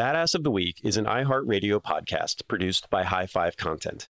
Badass 0.00 0.34
of 0.34 0.44
the 0.44 0.50
Week 0.50 0.80
is 0.82 0.96
an 0.96 1.04
iHeartRadio 1.04 1.78
podcast 1.82 2.48
produced 2.48 2.88
by 2.88 3.02
High 3.02 3.26
Five 3.26 3.58
Content. 3.58 4.08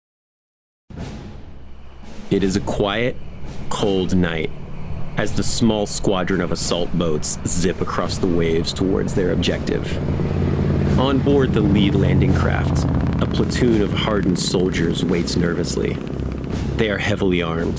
It 2.30 2.42
is 2.42 2.57
a 2.57 2.61
quiet, 2.61 3.17
cold 3.71 4.14
night 4.14 4.51
as 5.16 5.32
the 5.32 5.43
small 5.43 5.87
squadron 5.87 6.43
of 6.43 6.53
assault 6.53 6.93
boats 6.93 7.38
zip 7.46 7.80
across 7.80 8.19
the 8.19 8.27
waves 8.27 8.74
towards 8.74 9.14
their 9.14 9.32
objective. 9.32 9.96
On 11.01 11.21
board 11.21 11.54
the 11.54 11.62
lead 11.62 11.95
landing 11.95 12.35
craft, 12.35 12.85
a 13.23 13.27
platoon 13.27 13.81
of 13.81 13.91
hardened 13.91 14.39
soldiers 14.39 15.07
waits 15.07 15.37
nervously. 15.37 15.95
They 16.77 16.91
are 16.91 16.98
heavily 16.98 17.41
armed, 17.41 17.79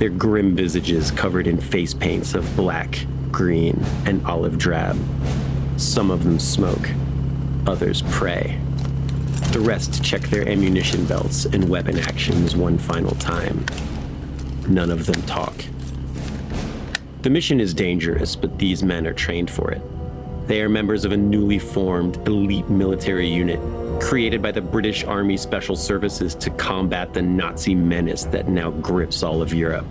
their 0.00 0.10
grim 0.10 0.56
visages 0.56 1.12
covered 1.12 1.46
in 1.46 1.60
face 1.60 1.94
paints 1.94 2.34
of 2.34 2.56
black, 2.56 3.06
green, 3.30 3.80
and 4.06 4.26
olive 4.26 4.58
drab. 4.58 4.98
Some 5.76 6.10
of 6.10 6.24
them 6.24 6.40
smoke, 6.40 6.88
others 7.66 8.02
pray. 8.10 8.58
The 9.52 9.60
rest 9.60 10.02
check 10.02 10.22
their 10.22 10.48
ammunition 10.48 11.04
belts 11.04 11.44
and 11.44 11.68
weapon 11.68 11.98
actions 11.98 12.56
one 12.56 12.78
final 12.78 13.14
time. 13.16 13.64
None 14.68 14.90
of 14.90 15.06
them 15.06 15.22
talk. 15.22 15.54
The 17.22 17.30
mission 17.30 17.60
is 17.60 17.72
dangerous, 17.72 18.36
but 18.36 18.58
these 18.58 18.82
men 18.82 19.06
are 19.06 19.12
trained 19.12 19.50
for 19.50 19.70
it. 19.70 19.80
They 20.46 20.60
are 20.60 20.68
members 20.68 21.04
of 21.04 21.12
a 21.12 21.16
newly 21.16 21.58
formed 21.58 22.16
elite 22.26 22.68
military 22.68 23.28
unit 23.28 23.60
created 24.00 24.42
by 24.42 24.52
the 24.52 24.60
British 24.60 25.04
Army 25.04 25.36
Special 25.36 25.76
Services 25.76 26.34
to 26.34 26.50
combat 26.50 27.14
the 27.14 27.22
Nazi 27.22 27.74
menace 27.74 28.24
that 28.24 28.48
now 28.48 28.70
grips 28.70 29.22
all 29.22 29.40
of 29.40 29.54
Europe. 29.54 29.86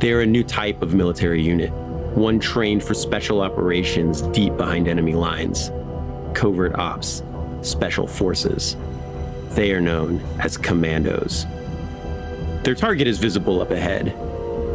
They 0.00 0.12
are 0.12 0.20
a 0.20 0.26
new 0.26 0.44
type 0.44 0.82
of 0.82 0.94
military 0.94 1.42
unit, 1.42 1.70
one 2.14 2.40
trained 2.40 2.82
for 2.82 2.94
special 2.94 3.40
operations 3.40 4.22
deep 4.22 4.56
behind 4.56 4.88
enemy 4.88 5.14
lines, 5.14 5.70
covert 6.34 6.74
ops, 6.76 7.22
special 7.62 8.06
forces. 8.06 8.76
They 9.50 9.72
are 9.72 9.80
known 9.80 10.20
as 10.38 10.56
commandos. 10.56 11.46
Their 12.62 12.74
target 12.74 13.06
is 13.06 13.18
visible 13.18 13.60
up 13.60 13.70
ahead 13.70 14.14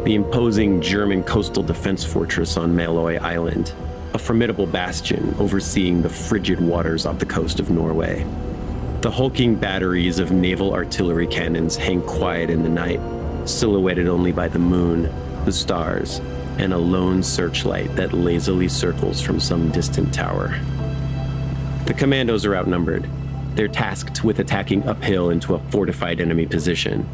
the 0.06 0.14
imposing 0.14 0.80
German 0.80 1.24
coastal 1.24 1.64
defense 1.64 2.04
fortress 2.04 2.56
on 2.56 2.72
Maløy 2.72 3.20
Island, 3.20 3.74
a 4.14 4.18
formidable 4.18 4.64
bastion 4.64 5.34
overseeing 5.40 6.00
the 6.00 6.08
frigid 6.08 6.60
waters 6.60 7.06
off 7.06 7.18
the 7.18 7.26
coast 7.26 7.58
of 7.58 7.70
Norway. 7.70 8.24
The 9.00 9.10
hulking 9.10 9.56
batteries 9.56 10.20
of 10.20 10.30
naval 10.30 10.72
artillery 10.72 11.26
cannons 11.26 11.74
hang 11.74 12.02
quiet 12.02 12.50
in 12.50 12.62
the 12.62 12.68
night, 12.68 13.00
silhouetted 13.46 14.06
only 14.06 14.30
by 14.30 14.46
the 14.46 14.60
moon, 14.60 15.12
the 15.44 15.50
stars, 15.50 16.20
and 16.58 16.72
a 16.72 16.78
lone 16.78 17.20
searchlight 17.20 17.96
that 17.96 18.12
lazily 18.12 18.68
circles 18.68 19.20
from 19.20 19.40
some 19.40 19.72
distant 19.72 20.14
tower. 20.14 20.56
The 21.86 21.94
commandos 21.94 22.44
are 22.44 22.56
outnumbered. 22.56 23.08
They're 23.54 23.68
tasked 23.68 24.24
with 24.24 24.40
attacking 24.40 24.88
uphill 24.88 25.30
into 25.30 25.54
a 25.54 25.58
fortified 25.70 26.20
enemy 26.20 26.44
position. 26.44 27.08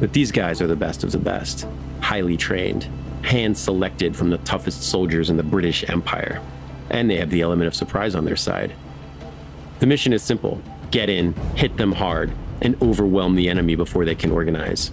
But 0.00 0.12
these 0.12 0.32
guys 0.32 0.60
are 0.60 0.66
the 0.66 0.76
best 0.76 1.04
of 1.04 1.12
the 1.12 1.18
best 1.18 1.66
highly 2.00 2.36
trained, 2.36 2.88
hand 3.22 3.56
selected 3.56 4.16
from 4.16 4.28
the 4.28 4.38
toughest 4.38 4.82
soldiers 4.82 5.30
in 5.30 5.36
the 5.36 5.42
British 5.42 5.88
Empire. 5.88 6.42
And 6.90 7.08
they 7.08 7.16
have 7.16 7.30
the 7.30 7.40
element 7.40 7.68
of 7.68 7.74
surprise 7.74 8.14
on 8.14 8.24
their 8.24 8.36
side. 8.36 8.74
The 9.78 9.86
mission 9.86 10.12
is 10.12 10.22
simple 10.22 10.60
get 10.90 11.08
in, 11.08 11.32
hit 11.54 11.76
them 11.78 11.92
hard, 11.92 12.30
and 12.60 12.80
overwhelm 12.82 13.34
the 13.34 13.48
enemy 13.48 13.76
before 13.76 14.04
they 14.04 14.14
can 14.14 14.30
organize. 14.30 14.92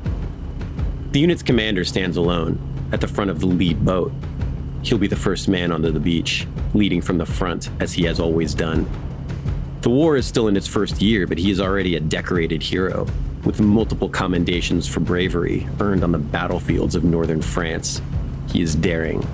The 1.11 1.19
unit's 1.19 1.43
commander 1.43 1.83
stands 1.83 2.15
alone 2.15 2.57
at 2.93 3.01
the 3.01 3.07
front 3.07 3.31
of 3.31 3.39
the 3.39 3.47
lead 3.47 3.83
boat. 3.83 4.13
He'll 4.83 4.97
be 4.97 5.07
the 5.07 5.15
first 5.15 5.47
man 5.47 5.71
onto 5.71 5.91
the 5.91 5.99
beach, 5.99 6.47
leading 6.73 7.01
from 7.01 7.17
the 7.17 7.25
front 7.25 7.69
as 7.79 7.93
he 7.93 8.03
has 8.05 8.19
always 8.19 8.53
done. 8.53 8.87
The 9.81 9.89
war 9.89 10.17
is 10.17 10.25
still 10.25 10.47
in 10.47 10.57
its 10.57 10.67
first 10.67 11.01
year, 11.01 11.25
but 11.27 11.37
he 11.37 11.51
is 11.51 11.59
already 11.59 11.95
a 11.95 11.99
decorated 11.99 12.61
hero, 12.61 13.07
with 13.43 13.61
multiple 13.61 14.09
commendations 14.09 14.87
for 14.87 14.99
bravery 14.99 15.67
earned 15.79 16.03
on 16.03 16.11
the 16.11 16.17
battlefields 16.17 16.95
of 16.95 17.03
northern 17.03 17.41
France. 17.41 18.01
He 18.49 18.61
is 18.61 18.75
daring, 18.75 19.25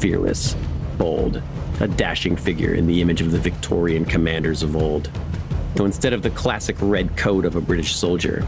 fearless, 0.00 0.56
bold, 0.98 1.42
a 1.80 1.88
dashing 1.88 2.36
figure 2.36 2.74
in 2.74 2.86
the 2.86 3.00
image 3.00 3.20
of 3.20 3.32
the 3.32 3.38
Victorian 3.38 4.04
commanders 4.04 4.62
of 4.62 4.76
old. 4.76 5.10
Though 5.74 5.86
instead 5.86 6.12
of 6.12 6.22
the 6.22 6.30
classic 6.30 6.76
red 6.80 7.16
coat 7.16 7.44
of 7.44 7.56
a 7.56 7.60
British 7.60 7.96
soldier, 7.96 8.46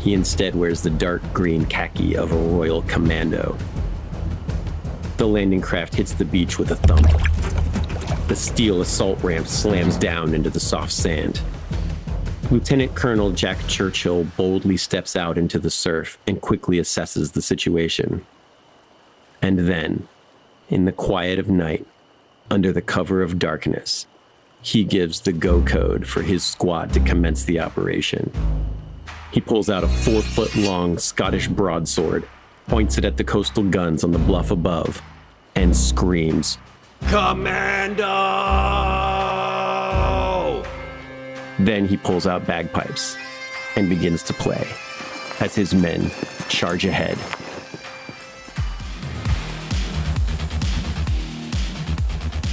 he 0.00 0.14
instead 0.14 0.54
wears 0.54 0.82
the 0.82 0.90
dark 0.90 1.22
green 1.32 1.64
khaki 1.64 2.16
of 2.16 2.32
a 2.32 2.36
royal 2.36 2.82
commando. 2.82 3.56
The 5.16 5.26
landing 5.26 5.60
craft 5.60 5.94
hits 5.94 6.12
the 6.12 6.24
beach 6.24 6.58
with 6.58 6.70
a 6.70 6.76
thump. 6.76 7.06
The 8.28 8.36
steel 8.36 8.80
assault 8.80 9.22
ramp 9.22 9.46
slams 9.46 9.96
down 9.96 10.34
into 10.34 10.50
the 10.50 10.60
soft 10.60 10.92
sand, 10.92 11.40
Lieutenant 12.48 12.94
Colonel 12.94 13.32
Jack 13.32 13.58
Churchill 13.66 14.22
boldly 14.36 14.76
steps 14.76 15.16
out 15.16 15.36
into 15.36 15.58
the 15.58 15.70
surf 15.70 16.16
and 16.28 16.40
quickly 16.40 16.76
assesses 16.76 17.32
the 17.32 17.42
situation. 17.42 18.24
And 19.42 19.60
then, 19.60 20.06
in 20.68 20.84
the 20.84 20.92
quiet 20.92 21.40
of 21.40 21.48
night, 21.48 21.84
under 22.48 22.72
the 22.72 22.82
cover 22.82 23.20
of 23.20 23.40
darkness, 23.40 24.06
he 24.62 24.84
gives 24.84 25.22
the 25.22 25.32
go 25.32 25.60
code 25.62 26.06
for 26.06 26.22
his 26.22 26.44
squad 26.44 26.92
to 26.92 27.00
commence 27.00 27.44
the 27.44 27.58
operation. 27.58 28.30
He 29.32 29.40
pulls 29.40 29.68
out 29.68 29.82
a 29.82 29.88
four 29.88 30.22
foot 30.22 30.54
long 30.54 30.98
Scottish 30.98 31.48
broadsword, 31.48 32.28
points 32.66 32.98
it 32.98 33.04
at 33.04 33.16
the 33.16 33.24
coastal 33.24 33.62
guns 33.64 34.04
on 34.04 34.12
the 34.12 34.18
bluff 34.18 34.50
above, 34.50 35.00
and 35.54 35.74
screams, 35.76 36.58
Commando! 37.08 38.04
Then 41.58 41.86
he 41.86 41.96
pulls 41.96 42.26
out 42.26 42.46
bagpipes 42.46 43.16
and 43.76 43.88
begins 43.88 44.22
to 44.24 44.32
play 44.34 44.66
as 45.40 45.54
his 45.54 45.74
men 45.74 46.10
charge 46.48 46.84
ahead. 46.84 47.16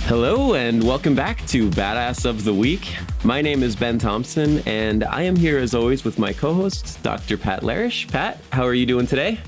Hello, 0.06 0.53
and 0.53 0.84
welcome 0.84 1.16
back 1.16 1.45
to 1.47 1.69
Badass 1.72 2.25
of 2.25 2.44
the 2.44 2.53
Week. 2.53 2.95
My 3.24 3.41
name 3.41 3.63
is 3.63 3.75
Ben 3.75 3.97
Thompson, 3.97 4.59
and 4.68 5.03
I 5.06 5.24
am 5.24 5.35
here 5.35 5.57
as 5.57 5.74
always 5.74 6.03
with 6.03 6.19
my 6.19 6.34
co 6.34 6.53
host, 6.53 7.01
Dr. 7.03 7.38
Pat 7.38 7.62
Larish. 7.62 8.12
Pat, 8.12 8.40
how 8.51 8.63
are 8.63 8.74
you 8.74 8.85
doing 8.85 9.07
today? 9.07 9.40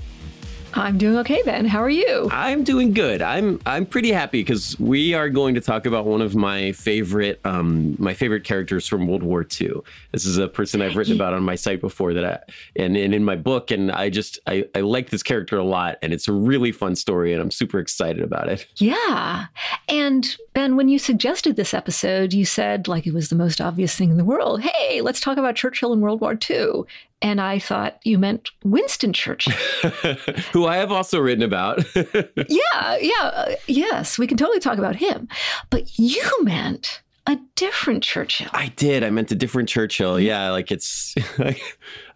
I'm 0.77 0.97
doing 0.97 1.17
okay, 1.19 1.41
Ben. 1.45 1.65
How 1.65 1.79
are 1.79 1.89
you? 1.89 2.27
I'm 2.31 2.63
doing 2.65 2.93
good. 2.93 3.21
I'm 3.21 3.61
I'm 3.65 3.85
pretty 3.85 4.11
happy 4.11 4.41
because 4.41 4.77
we 4.77 5.13
are 5.13 5.29
going 5.29 5.55
to 5.55 5.61
talk 5.61 5.85
about 5.85 6.05
one 6.05 6.21
of 6.21 6.35
my 6.35 6.73
favorite 6.73 7.39
um, 7.45 7.95
my 7.97 8.13
favorite 8.13 8.43
characters 8.43 8.85
from 8.85 9.07
World 9.07 9.23
War 9.23 9.47
II. 9.59 9.75
This 10.11 10.25
is 10.25 10.37
a 10.37 10.49
person 10.49 10.81
I've 10.81 10.97
written 10.97 11.15
about 11.15 11.33
on 11.33 11.43
my 11.43 11.55
site 11.55 11.79
before 11.79 12.13
that 12.13 12.25
I 12.25 12.39
and, 12.75 12.97
and 12.97 13.15
in 13.15 13.23
my 13.23 13.37
book, 13.37 13.71
and 13.71 13.89
I 13.89 14.09
just 14.09 14.39
I, 14.47 14.65
I 14.75 14.81
like 14.81 15.11
this 15.11 15.23
character 15.23 15.57
a 15.57 15.63
lot, 15.63 15.97
and 16.01 16.11
it's 16.11 16.27
a 16.27 16.33
really 16.33 16.73
fun 16.73 16.95
story, 16.95 17.31
and 17.31 17.41
I'm 17.41 17.51
super 17.51 17.79
excited 17.79 18.21
about 18.21 18.49
it. 18.49 18.67
Yeah, 18.75 19.45
and 19.87 20.35
Ben, 20.53 20.75
when 20.75 20.89
you 20.89 20.99
suggested 20.99 21.55
this 21.55 21.73
episode, 21.73 22.33
you 22.33 22.43
said 22.43 22.89
like 22.89 23.07
it 23.07 23.13
was 23.13 23.29
the 23.29 23.35
most 23.35 23.61
obvious 23.61 23.95
thing 23.95 24.09
in 24.09 24.17
the 24.17 24.25
world. 24.25 24.61
Hey, 24.61 24.99
let's 24.99 25.21
talk 25.21 25.37
about 25.37 25.55
Churchill 25.55 25.93
in 25.93 26.01
World 26.01 26.19
War 26.19 26.37
II. 26.49 26.83
And 27.21 27.39
I 27.39 27.59
thought 27.59 27.99
you 28.03 28.17
meant 28.17 28.49
Winston 28.63 29.13
Churchill, 29.13 29.53
who 30.51 30.65
I 30.65 30.77
have 30.77 30.91
also 30.91 31.19
written 31.19 31.43
about. 31.43 31.83
yeah, 31.95 32.97
yeah, 32.99 33.11
uh, 33.21 33.55
yes, 33.67 34.19
we 34.19 34.27
can 34.27 34.37
totally 34.37 34.59
talk 34.59 34.77
about 34.77 34.97
him. 34.97 35.27
But 35.69 35.97
you 35.97 36.29
meant 36.43 37.01
a 37.27 37.37
different 37.55 38.03
Churchill. 38.03 38.49
I 38.53 38.67
did. 38.75 39.03
I 39.03 39.09
meant 39.09 39.31
a 39.31 39.35
different 39.35 39.69
Churchill. 39.69 40.19
Yeah, 40.19 40.51
like 40.51 40.71
it's. 40.71 41.15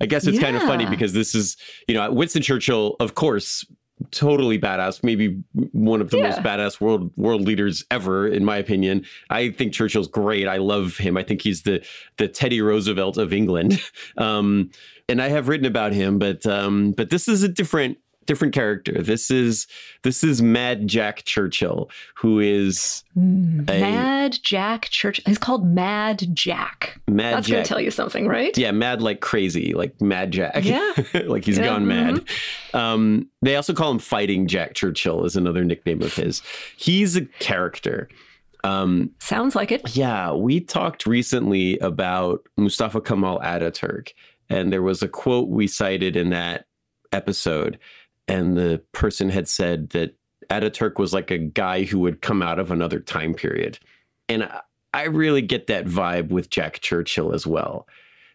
I 0.02 0.06
guess 0.06 0.28
it's 0.28 0.38
yeah. 0.38 0.44
kind 0.44 0.56
of 0.56 0.64
funny 0.64 0.86
because 0.86 1.14
this 1.14 1.34
is, 1.34 1.58
you 1.88 1.96
know, 1.96 2.12
Winston 2.12 2.42
Churchill, 2.42 2.96
of 3.00 3.16
course, 3.16 3.66
totally 4.12 4.60
badass, 4.60 5.04
maybe 5.04 5.42
one 5.72 6.02
of 6.02 6.10
the 6.10 6.18
yeah. 6.18 6.30
most 6.30 6.40
badass 6.40 6.82
world 6.82 7.12
world 7.18 7.42
leaders 7.42 7.84
ever, 7.92 8.28
in 8.28 8.46
my 8.46 8.58
opinion. 8.58 9.06
I 9.30 9.50
think 9.50 9.74
Churchill's 9.74 10.08
great. 10.08 10.48
I 10.48 10.58
love 10.58 10.98
him. 10.98 11.18
I 11.18 11.24
think 11.24 11.42
he's 11.42 11.64
the 11.64 11.86
the 12.18 12.28
Teddy 12.28 12.62
Roosevelt 12.62 13.18
of 13.18 13.34
England. 13.34 13.82
Um, 14.18 14.72
and 15.08 15.22
I 15.22 15.30
have 15.30 15.48
written 15.48 15.66
about 15.66 15.94
him, 15.94 16.20
but 16.20 16.46
um, 16.46 16.92
but 16.92 17.10
this 17.10 17.28
is 17.28 17.42
a 17.44 17.48
different 17.48 17.98
different 18.30 18.54
character. 18.54 19.02
This 19.02 19.32
is 19.32 19.66
this 20.04 20.24
is 20.24 20.40
Mad 20.40 20.88
Jack 20.88 21.24
Churchill, 21.24 21.90
who 22.16 22.40
is 22.40 23.04
mm, 23.18 23.68
a, 23.68 23.82
Mad 23.82 24.38
Jack 24.44 24.90
Churchill. 24.90 25.24
He's 25.26 25.40
called 25.40 25.66
Mad 25.66 26.24
Jack. 26.34 27.02
Mad 27.08 27.38
That's 27.38 27.48
Jack. 27.48 27.56
gonna 27.56 27.66
tell 27.66 27.82
you 27.82 27.90
something, 27.90 28.28
right? 28.28 28.56
Yeah, 28.56 28.72
mad 28.72 29.02
like 29.02 29.20
crazy, 29.20 29.74
like 29.74 30.00
Mad 30.00 30.32
Jack. 30.32 30.64
Yeah, 30.64 30.94
like 31.26 31.44
he's 31.44 31.58
yeah, 31.58 31.66
gone 31.66 31.86
mm-hmm. 31.86 32.18
mad. 32.18 32.80
Um, 32.80 33.28
they 33.42 33.56
also 33.56 33.74
call 33.74 33.90
him 33.90 34.00
Fighting 34.00 34.48
Jack 34.48 34.76
Churchill, 34.76 35.26
is 35.26 35.36
another 35.36 35.66
nickname 35.66 36.04
of 36.04 36.14
his. 36.14 36.44
He's 36.78 37.16
a 37.16 37.26
character. 37.40 38.10
Um, 38.64 39.10
Sounds 39.20 39.56
like 39.56 39.72
it. 39.72 39.96
Yeah, 39.96 40.34
we 40.34 40.60
talked 40.60 41.08
recently 41.08 41.80
about 41.80 42.48
Mustafa 42.58 43.02
Kemal 43.02 43.40
Ataturk, 43.40 44.14
and 44.50 44.72
there 44.72 44.84
was 44.84 45.02
a 45.02 45.08
quote 45.08 45.50
we 45.50 45.66
cited 45.66 46.16
in 46.16 46.30
that 46.30 46.68
episode 47.12 47.80
and 48.30 48.56
the 48.56 48.82
person 48.94 49.30
had 49.30 49.48
said 49.48 49.90
that 49.90 50.16
Ataturk 50.50 51.00
was 51.00 51.14
like 51.14 51.32
a 51.32 51.38
guy 51.38 51.84
who 51.84 52.00
would 52.00 52.22
come 52.22 52.42
out 52.42 52.60
of 52.60 52.72
another 52.72 53.00
time 53.00 53.34
period. 53.34 53.80
And 54.30 54.50
I 54.94 55.04
really 55.04 55.42
get 55.42 55.68
that 55.68 55.86
vibe 55.86 56.30
with 56.30 56.50
Jack 56.50 56.80
Churchill 56.80 57.34
as 57.34 57.46
well. 57.46 57.88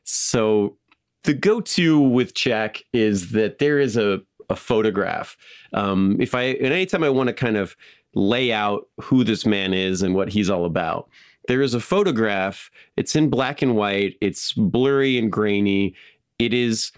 So 0.05 0.77
the 1.23 1.35
go-to 1.35 1.99
with 2.01 2.35
Jack 2.35 2.83
is 2.93 3.31
that 3.31 3.59
there 3.59 3.79
is 3.79 3.97
a 3.97 4.21
a 4.51 4.57
photograph. 4.57 5.39
Um, 5.73 6.19
if 6.21 6.35
I 6.35 6.43
and 6.43 6.67
anytime 6.67 7.03
I 7.03 7.09
want 7.09 7.29
to 7.29 7.33
kind 7.33 7.57
of 7.57 7.75
lay 8.15 8.53
out 8.53 8.89
who 9.01 9.25
this 9.25 9.47
man 9.47 9.73
is 9.73 10.03
and 10.03 10.15
what 10.15 10.29
he's 10.29 10.51
all 10.51 10.67
about, 10.67 11.09
there 11.49 11.63
is 11.63 11.73
a 11.73 11.81
photograph. 11.81 12.71
It's 12.97 13.17
in 13.17 13.31
black 13.31 13.63
and 13.63 13.75
white. 13.75 14.17
It's 14.21 14.53
blurry 14.53 15.19
and 15.19 15.33
grainy. 15.33 15.95
It 16.39 16.53
is 16.53 16.93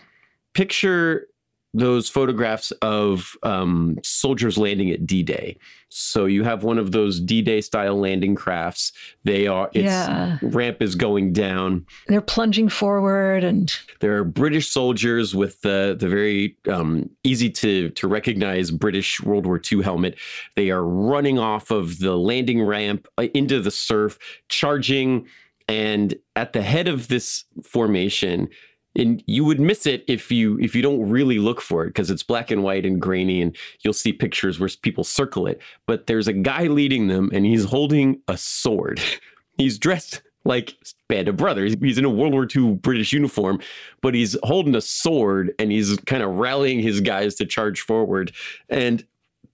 picture 0.54 1.28
those 1.76 2.08
photographs 2.08 2.70
of 2.82 3.36
um, 3.42 3.98
soldiers 4.02 4.56
landing 4.56 4.90
at 4.90 5.06
D-Day. 5.06 5.58
So 5.88 6.24
you 6.24 6.42
have 6.42 6.64
one 6.64 6.78
of 6.78 6.90
those 6.92 7.20
D-Day 7.20 7.60
style 7.60 7.98
landing 8.00 8.34
crafts. 8.34 8.92
They 9.24 9.46
are 9.46 9.68
its 9.74 9.84
Yeah. 9.84 10.38
ramp 10.42 10.80
is 10.80 10.94
going 10.94 11.32
down. 11.32 11.86
They're 12.08 12.20
plunging 12.22 12.70
forward 12.70 13.44
and 13.44 13.70
There 14.00 14.16
are 14.16 14.24
British 14.24 14.68
soldiers 14.68 15.34
with 15.34 15.60
the 15.60 15.96
the 15.98 16.08
very 16.08 16.56
um, 16.68 17.10
easy 17.24 17.50
to 17.50 17.90
to 17.90 18.08
recognize 18.08 18.70
British 18.70 19.20
World 19.22 19.46
War 19.46 19.60
II 19.70 19.82
helmet. 19.82 20.18
They 20.54 20.70
are 20.70 20.82
running 20.84 21.38
off 21.38 21.70
of 21.70 21.98
the 21.98 22.16
landing 22.16 22.62
ramp 22.62 23.06
uh, 23.18 23.28
into 23.34 23.60
the 23.60 23.70
surf, 23.70 24.18
charging, 24.48 25.26
and 25.68 26.14
at 26.36 26.52
the 26.52 26.62
head 26.62 26.88
of 26.88 27.08
this 27.08 27.44
formation. 27.62 28.48
And 28.96 29.22
you 29.26 29.44
would 29.44 29.60
miss 29.60 29.86
it 29.86 30.04
if 30.08 30.30
you 30.32 30.58
if 30.58 30.74
you 30.74 30.82
don't 30.82 31.08
really 31.08 31.38
look 31.38 31.60
for 31.60 31.84
it 31.84 31.88
because 31.88 32.10
it's 32.10 32.22
black 32.22 32.50
and 32.50 32.62
white 32.62 32.86
and 32.86 33.00
grainy, 33.00 33.42
and 33.42 33.56
you'll 33.80 33.92
see 33.92 34.12
pictures 34.12 34.58
where 34.58 34.70
people 34.82 35.04
circle 35.04 35.46
it. 35.46 35.60
But 35.86 36.06
there's 36.06 36.28
a 36.28 36.32
guy 36.32 36.64
leading 36.64 37.08
them, 37.08 37.30
and 37.32 37.44
he's 37.44 37.64
holding 37.64 38.20
a 38.28 38.36
sword. 38.36 39.00
He's 39.58 39.78
dressed 39.78 40.20
like 40.44 40.74
Band 41.08 41.28
of 41.28 41.36
Brothers. 41.36 41.74
He's 41.80 41.98
in 41.98 42.04
a 42.04 42.10
World 42.10 42.32
War 42.32 42.46
II 42.54 42.74
British 42.74 43.12
uniform, 43.12 43.60
but 44.00 44.14
he's 44.14 44.36
holding 44.42 44.74
a 44.74 44.80
sword 44.80 45.54
and 45.58 45.72
he's 45.72 45.96
kind 46.06 46.22
of 46.22 46.30
rallying 46.34 46.80
his 46.80 47.00
guys 47.00 47.34
to 47.36 47.46
charge 47.46 47.80
forward. 47.80 48.32
And 48.68 49.04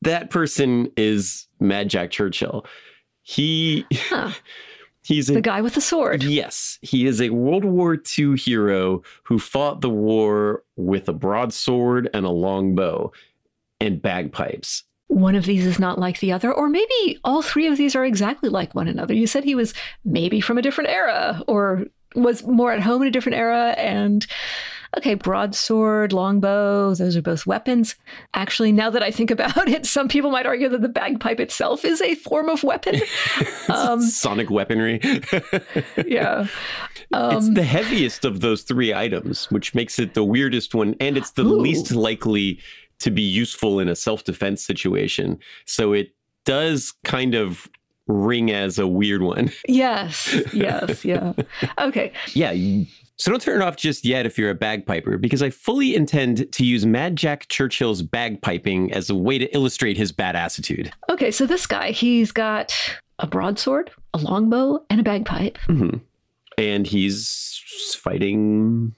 that 0.02 0.30
person 0.30 0.90
is 0.96 1.46
Mad 1.60 1.88
Jack 1.88 2.10
Churchill. 2.10 2.66
He 3.22 3.86
Huh. 3.92 4.32
he's 5.02 5.28
a 5.30 5.34
the 5.34 5.40
guy 5.40 5.60
with 5.60 5.74
the 5.74 5.80
sword. 5.80 6.22
Yes, 6.22 6.78
he 6.82 7.06
is 7.06 7.20
a 7.20 7.30
World 7.30 7.64
War 7.64 7.98
II 8.18 8.36
hero 8.36 9.02
who 9.24 9.38
fought 9.38 9.80
the 9.80 9.90
war 9.90 10.62
with 10.76 11.08
a 11.08 11.12
broadsword 11.12 12.08
and 12.14 12.24
a 12.24 12.30
longbow 12.30 13.12
and 13.80 14.00
bagpipes. 14.00 14.84
One 15.08 15.34
of 15.34 15.44
these 15.44 15.66
is 15.66 15.78
not 15.78 15.98
like 15.98 16.20
the 16.20 16.32
other, 16.32 16.52
or 16.52 16.68
maybe 16.68 17.18
all 17.22 17.42
three 17.42 17.66
of 17.66 17.76
these 17.76 17.94
are 17.94 18.04
exactly 18.04 18.48
like 18.48 18.74
one 18.74 18.88
another. 18.88 19.12
You 19.12 19.26
said 19.26 19.44
he 19.44 19.54
was 19.54 19.74
maybe 20.04 20.40
from 20.40 20.56
a 20.56 20.62
different 20.62 20.90
era 20.90 21.42
or 21.46 21.84
was 22.14 22.46
more 22.46 22.72
at 22.72 22.80
home 22.80 23.02
in 23.02 23.08
a 23.08 23.10
different 23.10 23.36
era 23.36 23.74
and 23.78 24.26
okay, 24.96 25.14
broadsword, 25.14 26.12
longbow, 26.12 26.94
those 26.94 27.16
are 27.16 27.22
both 27.22 27.46
weapons. 27.46 27.96
Actually, 28.34 28.72
now 28.72 28.90
that 28.90 29.02
I 29.02 29.10
think 29.10 29.30
about 29.30 29.56
it, 29.68 29.86
some 29.86 30.08
people 30.08 30.30
might 30.30 30.46
argue 30.46 30.68
that 30.68 30.82
the 30.82 30.88
bagpipe 30.88 31.40
itself 31.40 31.84
is 31.84 32.00
a 32.02 32.14
form 32.16 32.48
of 32.48 32.62
weapon. 32.62 33.00
Um, 33.68 34.02
Sonic 34.02 34.50
weaponry. 34.50 35.00
yeah. 36.06 36.46
it's 36.46 37.46
Um, 37.46 37.54
the 37.54 37.62
heaviest 37.62 38.24
of 38.24 38.40
those 38.40 38.62
three 38.62 38.92
items, 38.92 39.50
which 39.50 39.74
makes 39.74 39.98
it 39.98 40.14
the 40.14 40.24
weirdest 40.24 40.74
one, 40.74 40.94
and 41.00 41.16
it's 41.16 41.30
the 41.30 41.44
Ooh. 41.44 41.58
least 41.58 41.92
likely 41.92 42.58
to 42.98 43.10
be 43.10 43.22
useful 43.22 43.80
in 43.80 43.88
a 43.88 43.96
self 43.96 44.24
defense 44.24 44.62
situation. 44.62 45.38
So 45.64 45.92
it 45.92 46.14
does 46.44 46.92
kind 47.04 47.34
of 47.34 47.68
ring 48.08 48.50
as 48.50 48.78
a 48.78 48.86
weird 48.86 49.22
one. 49.22 49.50
yes, 49.68 50.36
yes, 50.52 51.04
yeah. 51.04 51.32
Okay. 51.78 52.12
Yeah. 52.34 52.52
So 53.22 53.30
don't 53.30 53.40
turn 53.40 53.62
it 53.62 53.64
off 53.64 53.76
just 53.76 54.04
yet 54.04 54.26
if 54.26 54.36
you're 54.36 54.50
a 54.50 54.54
bagpiper, 54.56 55.16
because 55.16 55.44
I 55.44 55.50
fully 55.50 55.94
intend 55.94 56.50
to 56.50 56.66
use 56.66 56.84
Mad 56.84 57.14
Jack 57.14 57.46
Churchill's 57.46 58.02
bagpiping 58.02 58.90
as 58.90 59.10
a 59.10 59.14
way 59.14 59.38
to 59.38 59.46
illustrate 59.54 59.96
his 59.96 60.10
badassitude. 60.10 60.90
Okay, 61.08 61.30
so 61.30 61.46
this 61.46 61.64
guy, 61.64 61.92
he's 61.92 62.32
got 62.32 62.74
a 63.20 63.28
broadsword, 63.28 63.92
a 64.12 64.18
longbow, 64.18 64.84
and 64.90 64.98
a 64.98 65.04
bagpipe. 65.04 65.56
hmm 65.68 65.98
And 66.58 66.84
he's 66.84 67.62
fighting 67.94 68.92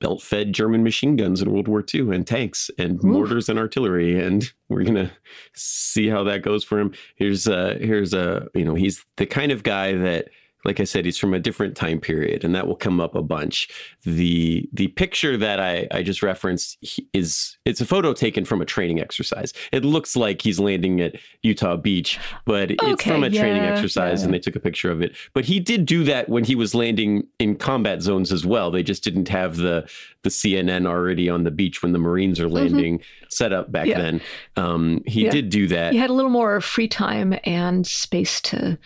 belt 0.00 0.22
fed 0.22 0.54
German 0.54 0.82
machine 0.82 1.16
guns 1.16 1.42
in 1.42 1.52
World 1.52 1.68
War 1.68 1.84
II 1.92 2.14
and 2.14 2.26
tanks 2.26 2.70
and 2.78 2.96
Oof. 2.96 3.04
mortars 3.04 3.50
and 3.50 3.58
artillery. 3.58 4.18
And 4.18 4.50
we're 4.70 4.84
gonna 4.84 5.12
see 5.52 6.08
how 6.08 6.24
that 6.24 6.40
goes 6.40 6.64
for 6.64 6.78
him. 6.78 6.94
Here's 7.16 7.46
a, 7.46 7.74
here's 7.74 8.14
a 8.14 8.48
you 8.54 8.64
know, 8.64 8.74
he's 8.74 9.04
the 9.16 9.26
kind 9.26 9.52
of 9.52 9.64
guy 9.64 9.92
that 9.98 10.30
like 10.64 10.78
I 10.80 10.84
said, 10.84 11.04
he's 11.04 11.18
from 11.18 11.32
a 11.34 11.38
different 11.40 11.76
time 11.76 12.00
period, 12.00 12.44
and 12.44 12.54
that 12.54 12.66
will 12.66 12.76
come 12.76 13.00
up 13.00 13.14
a 13.14 13.22
bunch. 13.22 13.68
The 14.02 14.68
the 14.72 14.88
picture 14.88 15.36
that 15.36 15.58
I, 15.60 15.86
I 15.90 16.02
just 16.02 16.22
referenced 16.22 16.78
is 17.12 17.56
it's 17.64 17.80
a 17.80 17.86
photo 17.86 18.12
taken 18.12 18.44
from 18.44 18.60
a 18.60 18.64
training 18.64 19.00
exercise. 19.00 19.52
It 19.72 19.84
looks 19.84 20.16
like 20.16 20.42
he's 20.42 20.60
landing 20.60 21.00
at 21.00 21.16
Utah 21.42 21.76
Beach, 21.76 22.18
but 22.44 22.70
it's 22.72 23.02
from 23.04 23.24
a 23.24 23.30
training 23.30 23.62
exercise, 23.62 24.20
yeah. 24.20 24.26
and 24.26 24.34
they 24.34 24.38
took 24.38 24.56
a 24.56 24.60
picture 24.60 24.90
of 24.90 25.00
it. 25.02 25.16
But 25.34 25.44
he 25.44 25.60
did 25.60 25.86
do 25.86 26.04
that 26.04 26.28
when 26.28 26.44
he 26.44 26.54
was 26.54 26.74
landing 26.74 27.26
in 27.38 27.56
combat 27.56 28.02
zones 28.02 28.32
as 28.32 28.44
well. 28.44 28.70
They 28.70 28.82
just 28.82 29.02
didn't 29.04 29.28
have 29.28 29.56
the 29.56 29.88
the 30.22 30.30
CNN 30.30 30.86
already 30.86 31.30
on 31.30 31.44
the 31.44 31.50
beach 31.50 31.82
when 31.82 31.92
the 31.92 31.98
Marines 31.98 32.38
are 32.38 32.48
landing 32.48 33.00
set 33.30 33.52
up 33.52 33.72
back 33.72 33.80
Mm-hmm. 33.80 33.90
Yeah. 33.90 34.02
then. 34.02 34.20
Um, 34.56 35.02
he 35.06 35.24
Yeah. 35.24 35.30
did 35.30 35.48
do 35.48 35.66
that. 35.68 35.92
He 35.94 35.98
had 35.98 36.10
a 36.10 36.12
little 36.12 36.30
more 36.30 36.60
free 36.60 36.86
time 36.88 37.34
and 37.44 37.86
space 37.86 38.40
to 38.42 38.78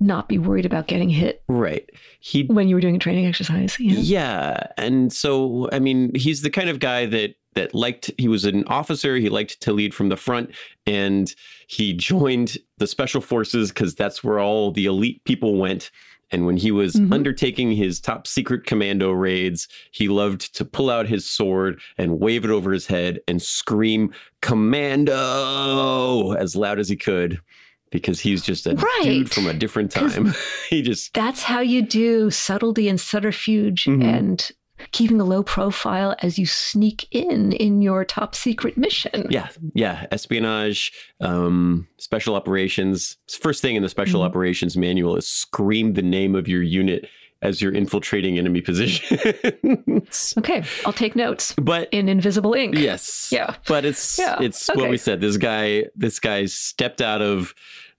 not 0.00 0.28
be 0.28 0.38
worried 0.38 0.64
about 0.66 0.86
getting 0.86 1.08
hit 1.08 1.42
Right. 1.48 1.88
He 2.20 2.44
when 2.44 2.68
you 2.68 2.74
were 2.74 2.80
doing 2.80 2.96
a 2.96 2.98
training 3.00 3.26
exercise. 3.26 3.76
Yeah. 3.80 3.94
Yeah, 3.98 4.66
and 4.76 5.12
so 5.12 5.68
I 5.72 5.78
mean, 5.78 6.14
he's 6.14 6.42
the 6.42 6.50
kind 6.50 6.68
of 6.70 6.78
guy 6.80 7.06
that 7.06 7.34
that 7.54 7.74
liked. 7.74 8.10
He 8.18 8.28
was 8.28 8.44
an 8.44 8.64
officer. 8.66 9.16
He 9.16 9.28
liked 9.28 9.60
to 9.62 9.72
lead 9.72 9.92
from 9.94 10.08
the 10.10 10.16
front, 10.16 10.50
and 10.86 11.34
he 11.66 11.92
joined 11.94 12.58
the 12.76 12.86
special 12.86 13.20
forces 13.20 13.70
because 13.70 13.94
that's 13.94 14.22
where 14.22 14.38
all 14.38 14.70
the 14.70 14.86
elite 14.86 15.22
people 15.24 15.56
went. 15.56 15.90
And 16.30 16.44
when 16.44 16.58
he 16.58 16.70
was 16.70 16.92
Mhm. 16.94 17.10
undertaking 17.12 17.72
his 17.72 18.00
top 18.00 18.26
secret 18.26 18.66
commando 18.66 19.10
raids, 19.12 19.66
he 19.92 20.08
loved 20.08 20.54
to 20.56 20.64
pull 20.66 20.90
out 20.90 21.08
his 21.08 21.24
sword 21.28 21.80
and 21.96 22.20
wave 22.20 22.44
it 22.44 22.50
over 22.50 22.70
his 22.70 22.86
head 22.86 23.20
and 23.26 23.40
scream 23.40 24.12
"Commando" 24.42 26.32
as 26.32 26.54
loud 26.54 26.78
as 26.78 26.88
he 26.88 26.96
could, 26.96 27.40
because 27.90 28.20
he's 28.20 28.42
just 28.42 28.66
a 28.66 28.74
Right. 28.74 29.00
dude 29.04 29.30
from 29.30 29.46
a 29.46 29.54
different 29.54 29.90
time. 29.90 30.34
he 30.70 30.82
just 30.82 31.14
That's 31.14 31.42
how 31.42 31.60
you 31.60 31.82
do 31.82 32.30
subtlety 32.30 32.88
and 32.88 33.00
subterfuge 33.00 33.84
Mhm. 33.84 34.04
and 34.04 34.50
keeping 34.92 35.20
a 35.20 35.24
low 35.24 35.42
profile 35.42 36.14
as 36.22 36.38
you 36.38 36.46
sneak 36.46 37.08
in 37.10 37.50
in 37.52 37.82
your 37.82 38.04
top 38.04 38.34
secret 38.34 38.76
mission. 38.76 39.26
Yeah, 39.28 39.48
yeah. 39.74 40.06
Espionage, 40.12 40.92
um, 41.20 41.88
special 41.98 42.36
operations. 42.36 43.16
First 43.40 43.60
thing 43.60 43.74
in 43.74 43.82
the 43.82 43.88
special 43.88 44.20
Mhm. 44.20 44.26
operations 44.26 44.76
manual 44.76 45.16
is 45.16 45.26
scream 45.28 45.94
the 45.94 46.02
name 46.02 46.36
of 46.36 46.46
your 46.46 46.62
unit 46.62 47.08
as 47.42 47.60
you're 47.62 47.72
infiltrating 47.74 48.38
enemy 48.38 48.60
positions. 48.60 49.54
Okay, 50.38 50.62
I'll 50.86 50.92
take 50.92 51.14
notes 51.16 51.54
but 51.60 51.88
in 51.92 52.08
invisible 52.08 52.54
ink. 52.54 52.74
yes, 52.76 53.28
Yeah. 53.30 53.54
But 53.66 53.84
it's 53.84 54.18
Yeah, 54.18 54.36
it's 54.40 54.68
what 54.68 54.88
we 54.90 54.96
said. 54.96 55.20
This 55.20 55.36
guy, 55.36 55.84
this 55.94 56.18
guy 56.18 56.46
stepped 56.46 57.00
out 57.02 57.20
of 57.20 57.54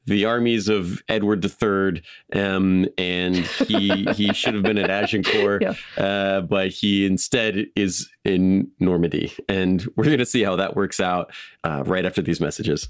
the 0.06 0.26
armies 0.26 0.70
of 0.70 1.04
Edward 1.08 1.46
III, 1.46 2.02
um, 2.34 2.88
and 2.98 3.36
he 3.38 4.06
he 4.16 4.34
should 4.34 4.56
have 4.56 4.64
been 4.64 4.78
at 4.80 4.90
Agincourt, 4.90 5.62
Yeah. 5.62 6.04
uh, 6.04 6.42
but 6.42 6.70
he 6.70 7.06
instead 7.06 7.68
is 7.76 8.10
in 8.26 8.70
Normandy, 8.80 9.32
and 9.48 9.86
we're 9.96 10.06
going 10.06 10.18
to 10.18 10.26
see 10.26 10.42
how 10.44 10.56
that 10.56 10.76
works 10.76 11.00
out 11.00 11.32
uh, 11.64 11.84
right 11.86 12.06
after 12.06 12.22
these 12.24 12.42
messages. 12.42 12.90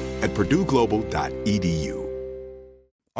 at 0.21 0.31
purdueglobal.edu. 0.31 2.00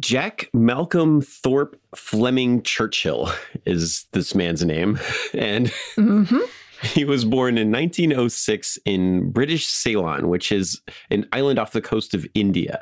Jack 0.00 0.50
Malcolm 0.52 1.20
Thorpe 1.22 1.80
Fleming 1.96 2.62
Churchill 2.62 3.30
is 3.66 4.06
this 4.12 4.34
man's 4.34 4.64
name. 4.64 4.98
And 5.34 5.68
Mm-hmm. 5.96 6.38
he 6.94 7.04
was 7.04 7.24
born 7.24 7.58
in 7.58 7.72
1906 7.72 8.78
in 8.84 9.30
British 9.30 9.66
Ceylon, 9.66 10.28
which 10.28 10.52
is 10.52 10.80
an 11.10 11.26
island 11.32 11.58
off 11.58 11.72
the 11.72 11.80
coast 11.80 12.14
of 12.14 12.26
India, 12.34 12.78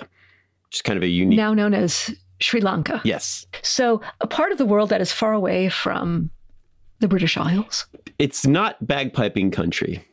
which 0.67 0.77
is 0.77 0.83
kind 0.83 0.97
of 0.97 1.03
a 1.03 1.09
unique. 1.09 1.37
Now 1.39 1.55
known 1.55 1.73
as 1.73 2.15
Sri 2.41 2.61
Lanka. 2.61 3.01
yes. 3.05 3.47
So, 3.63 4.03
a 4.21 4.27
part 4.27 4.53
of 4.53 4.59
the 4.59 4.67
world 4.67 4.91
that 4.91 5.01
is 5.01 5.13
far 5.13 5.33
away 5.33 5.71
from 5.71 6.29
the 6.99 7.09
British 7.09 7.37
Isles. 7.39 7.87
It's 8.19 8.47
not 8.47 8.83
bagpiping 8.85 9.53
country. 9.53 10.05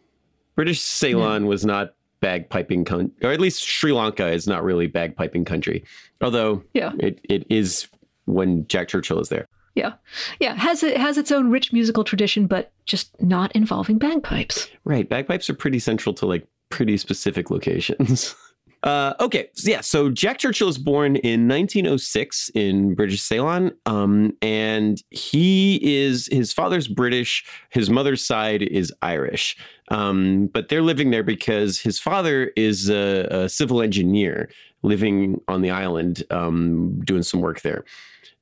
British 0.56 0.80
Ceylon 0.82 1.48
was 1.48 1.66
not 1.66 1.96
bagpiping 2.24 2.86
country, 2.86 3.12
or 3.22 3.32
at 3.32 3.40
least 3.42 3.62
Sri 3.64 3.92
Lanka 3.92 4.28
is 4.32 4.48
not 4.48 4.64
really 4.64 4.88
bagpiping 4.88 5.46
country. 5.46 5.84
Although 6.22 6.64
Yeah. 6.74 6.94
it, 7.00 7.20
it 7.26 7.46
is 7.50 7.88
when 8.26 8.66
Jack 8.68 8.88
Churchill 8.88 9.20
is 9.20 9.28
there. 9.30 9.48
Yeah. 9.76 9.94
Yeah. 10.40 10.54
Has 10.56 10.84
it 10.84 10.96
has 10.98 11.18
its 11.18 11.32
own 11.32 11.50
rich 11.50 11.74
musical 11.74 12.04
tradition, 12.04 12.48
but 12.48 12.72
just 12.86 13.20
not 13.22 13.52
involving 13.56 13.98
bagpipes. 13.98 14.70
Right. 14.86 15.10
Bagpipes 15.10 15.50
are 15.50 15.56
pretty 15.56 15.80
central 15.80 16.14
to 16.16 16.26
like 16.26 16.48
pretty 16.70 16.96
specific 16.98 17.50
locations. 17.52 18.36
Uh, 18.84 19.14
okay, 19.22 19.48
so 19.54 19.72
yeah. 19.72 19.80
So 19.80 20.10
Jack 20.10 20.40
Churchill 20.40 20.68
was 20.68 20.78
born 20.78 21.16
in 21.16 21.48
1906 21.48 22.50
in 22.54 22.96
British 22.96 23.22
Ceylon, 23.22 23.72
um, 23.86 24.36
and 24.42 25.02
he 25.10 25.80
is 25.82 26.28
his 26.30 26.52
father's 26.52 26.90
British, 26.90 27.46
his 27.70 27.90
mother's 27.90 28.26
side 28.26 28.62
is 28.62 28.94
Irish, 29.02 29.56
um, 29.88 30.48
but 30.48 30.68
they're 30.68 30.82
living 30.82 31.12
there 31.12 31.24
because 31.24 31.80
his 31.80 31.98
father 31.98 32.52
is 32.58 32.90
a, 32.90 33.28
a 33.32 33.50
civil 33.50 33.82
engineer 33.82 34.50
living 34.82 35.40
on 35.48 35.62
the 35.62 35.72
island, 35.72 36.24
um, 36.30 37.00
doing 37.06 37.24
some 37.24 37.40
work 37.40 37.62
there. 37.62 37.86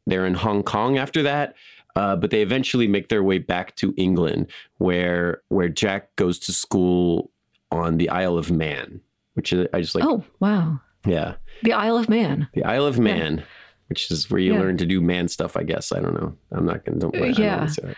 They're 0.08 0.26
in 0.26 0.34
Hong 0.34 0.64
Kong 0.64 0.98
after 0.98 1.22
that, 1.22 1.54
uh, 1.96 2.16
but 2.16 2.32
they 2.32 2.42
eventually 2.42 2.88
make 2.88 3.10
their 3.10 3.22
way 3.22 3.38
back 3.38 3.76
to 3.76 3.94
England, 3.96 4.48
where 4.80 5.44
where 5.50 5.70
Jack 5.70 6.16
goes 6.16 6.40
to 6.40 6.52
school 6.52 7.30
on 7.72 7.98
the 7.98 8.10
Isle 8.10 8.40
of 8.40 8.50
Man, 8.50 9.02
which 9.34 9.54
is 9.54 9.68
I 9.74 9.82
just 9.82 9.96
like. 9.96 10.04
oh, 10.06 10.24
wow. 10.40 10.80
Yeah, 11.06 11.36
The 11.64 11.74
Isle 11.74 11.98
of 11.98 12.10
Man. 12.10 12.48
the 12.54 12.64
Isle 12.64 12.86
of 12.86 13.00
Man, 13.00 13.44
which 13.90 14.12
is 14.12 14.30
where 14.30 14.40
you 14.40 14.54
Yeah. 14.54 14.60
learn 14.60 14.78
to 14.78 14.86
do 14.86 15.02
man 15.02 15.28
stuff. 15.28 15.58
I 15.58 15.64
guess 15.64 15.92
I 15.92 16.00
don't 16.00 16.14
know. 16.14 16.36
I'm 16.52 16.66
not 16.66 16.86
gonna. 16.86 17.00
Don't, 17.00 17.14
don't 17.14 17.38
Yeah. 17.40 17.66
that. 17.66 17.96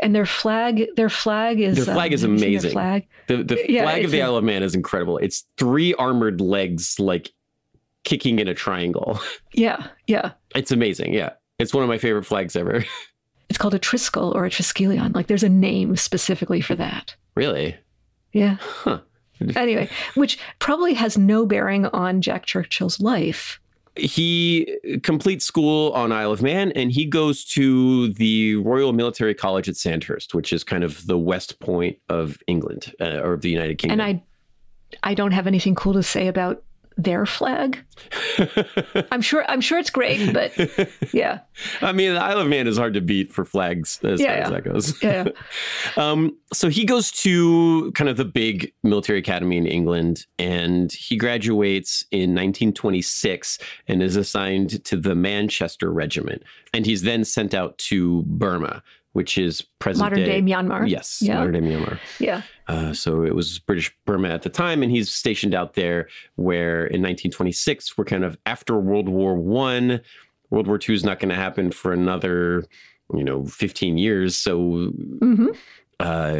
And 0.00 0.14
their 0.14 0.26
flag, 0.26 0.88
their 0.96 1.08
flag 1.08 1.58
is 1.60 1.76
Their 1.76 1.94
flag 1.94 2.10
um, 2.10 2.14
is 2.14 2.22
have 2.22 2.30
you 2.32 2.38
seen 2.38 2.42
their 2.50 2.58
amazing. 2.58 2.72
Flag. 2.72 3.06
The 3.28 3.42
the 3.44 3.64
Yeah, 3.72 3.82
flag 3.84 4.04
of 4.04 4.10
the 4.10 4.20
Isle 4.22 4.36
of 4.36 4.44
Man 4.44 4.62
is 4.62 4.74
incredible. 4.74 5.18
It's 5.18 5.46
three 5.56 5.94
armored 5.94 6.40
legs 6.40 6.98
like 6.98 7.32
kicking 8.04 8.38
in 8.40 8.48
a 8.48 8.54
triangle. 8.54 9.18
Yeah, 9.54 9.86
yeah. 10.06 10.32
It's 10.54 10.70
amazing. 10.70 11.14
Yeah, 11.14 11.30
it's 11.58 11.72
one 11.72 11.82
of 11.82 11.88
my 11.88 11.96
favorite 11.98 12.24
flags 12.26 12.56
ever. 12.56 12.84
It's 13.48 13.58
called 13.58 13.74
a 13.74 13.78
Triskel 13.78 14.34
or 14.34 14.44
a 14.44 14.50
Triskelion. 14.50 15.14
Like 15.14 15.28
there's 15.28 15.44
a 15.44 15.48
name 15.48 15.94
specifically 15.94 16.60
for 16.60 16.74
that. 16.74 17.14
really? 17.36 17.76
Yeah. 18.32 18.56
Huh. 18.60 18.98
Anyway, 19.54 19.88
which 20.14 20.38
probably 20.58 20.94
has 20.94 21.18
no 21.18 21.46
bearing 21.46 21.86
on 21.86 22.20
Jack 22.20 22.46
Churchill's 22.46 23.00
life. 23.00 23.60
he 23.96 24.78
completes 25.02 25.44
school 25.44 25.92
on 25.92 26.12
Isle 26.12 26.32
of 26.32 26.42
Man 26.42 26.70
and 26.72 26.92
he 26.92 27.06
goes 27.06 27.44
to 27.46 28.12
the 28.14 28.56
Royal 28.56 28.92
Military 28.92 29.34
College 29.34 29.68
at 29.68 29.76
Sandhurst, 29.76 30.34
which 30.34 30.52
is 30.52 30.62
kind 30.62 30.84
of 30.84 31.06
the 31.06 31.18
west 31.18 31.58
point 31.60 31.98
of 32.08 32.38
England 32.46 32.92
uh, 33.00 33.20
or 33.22 33.32
of 33.32 33.40
the 33.40 33.50
United 33.50 33.78
Kingdom. 33.78 34.00
And 34.00 34.02
I 34.02 34.22
I 35.02 35.14
don't 35.14 35.32
have 35.32 35.46
anything 35.46 35.74
cool 35.74 35.94
to 35.94 36.02
say 36.02 36.28
about 36.28 36.62
their 36.96 37.26
flag. 37.26 37.84
I'm 39.10 39.20
sure 39.20 39.44
I'm 39.48 39.60
sure 39.60 39.78
it's 39.78 39.90
great, 39.90 40.32
but 40.32 40.52
yeah. 41.12 41.40
I 41.80 41.92
mean, 41.92 42.14
the 42.14 42.20
Isle 42.22 42.40
of 42.40 42.48
Man 42.48 42.66
is 42.66 42.78
hard 42.78 42.94
to 42.94 43.00
beat 43.00 43.32
for 43.32 43.44
flags 43.44 44.00
as 44.02 44.20
Yeah, 44.20 44.34
far 44.34 44.42
as 44.44 44.50
that 44.50 44.72
goes. 44.72 45.02
Yeah. 45.02 45.28
um, 45.96 46.36
so 46.52 46.68
he 46.68 46.84
goes 46.84 47.10
to 47.12 47.92
kind 47.92 48.08
of 48.08 48.16
the 48.16 48.24
big 48.24 48.72
military 48.82 49.18
academy 49.18 49.56
in 49.56 49.66
England, 49.66 50.26
and 50.38 50.90
he 50.92 51.16
graduates 51.16 52.04
in 52.10 52.30
1926 52.34 53.58
and 53.88 54.02
is 54.02 54.16
assigned 54.16 54.84
to 54.84 54.96
the 54.96 55.14
Manchester 55.14 55.92
Regiment, 55.92 56.42
and 56.72 56.86
he's 56.86 57.02
then 57.02 57.24
sent 57.24 57.54
out 57.54 57.76
to 57.78 58.22
Burma, 58.26 58.82
which 59.16 59.38
is 59.38 59.62
present 59.78 60.04
Modern 60.04 60.24
day 60.24 60.42
Myanmar. 60.42 60.86
Yes, 60.88 61.20
Yeah. 61.22 61.38
modern 61.38 61.54
day 61.54 61.60
Myanmar. 61.60 61.98
Yeah. 62.20 62.42
Uh, 62.68 62.92
so 62.92 63.22
it 63.24 63.34
was 63.34 63.58
British 63.60 63.90
Burma 64.04 64.28
at 64.28 64.42
the 64.42 64.50
time, 64.50 64.82
and 64.82 64.92
he's 64.92 65.10
stationed 65.10 65.54
out 65.54 65.72
there. 65.72 66.08
Where 66.36 66.84
in 66.84 67.00
1926, 67.00 67.96
we're 67.96 68.04
kind 68.04 68.24
of 68.24 68.36
after 68.44 68.78
World 68.78 69.08
War 69.08 69.34
One. 69.34 70.00
World 70.50 70.66
War 70.66 70.76
Two 70.78 70.92
is 70.92 71.02
not 71.02 71.18
going 71.18 71.30
to 71.30 71.34
happen 71.34 71.70
for 71.72 71.92
another, 71.92 72.64
you 73.14 73.24
know, 73.24 73.46
15 73.46 73.96
years. 73.98 74.36
So 74.36 74.88
hmm 75.20 75.46
uh, 76.00 76.34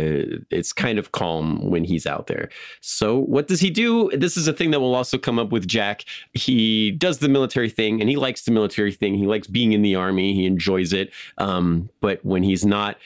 it's 0.50 0.72
kind 0.72 0.98
of 0.98 1.12
calm 1.12 1.70
when 1.70 1.84
he's 1.84 2.06
out 2.06 2.26
there. 2.26 2.50
So, 2.80 3.18
what 3.18 3.48
does 3.48 3.60
he 3.60 3.70
do? 3.70 4.10
This 4.12 4.36
is 4.36 4.48
a 4.48 4.52
thing 4.52 4.70
that 4.72 4.80
will 4.80 4.94
also 4.94 5.16
come 5.16 5.38
up 5.38 5.50
with 5.50 5.66
Jack. 5.66 6.04
He 6.34 6.90
does 6.90 7.18
the 7.18 7.28
military 7.28 7.70
thing 7.70 8.00
and 8.00 8.10
he 8.10 8.16
likes 8.16 8.42
the 8.42 8.52
military 8.52 8.92
thing. 8.92 9.14
He 9.14 9.26
likes 9.26 9.46
being 9.46 9.72
in 9.72 9.82
the 9.82 9.94
army, 9.94 10.34
he 10.34 10.46
enjoys 10.46 10.92
it. 10.92 11.10
Um, 11.38 11.88
but 12.00 12.24
when 12.24 12.42
he's 12.42 12.64
not, 12.64 12.96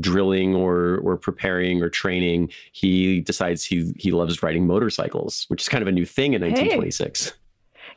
drilling 0.00 0.56
or 0.56 0.98
or 1.04 1.16
preparing 1.16 1.80
or 1.80 1.88
training 1.88 2.50
he 2.72 3.20
decides 3.20 3.64
he 3.64 3.92
he 3.96 4.10
loves 4.10 4.42
riding 4.42 4.66
motorcycles 4.66 5.44
which 5.46 5.62
is 5.62 5.68
kind 5.68 5.80
of 5.80 5.86
a 5.86 5.92
new 5.92 6.04
thing 6.04 6.32
in 6.32 6.42
1926 6.42 7.26
hey. 7.26 7.32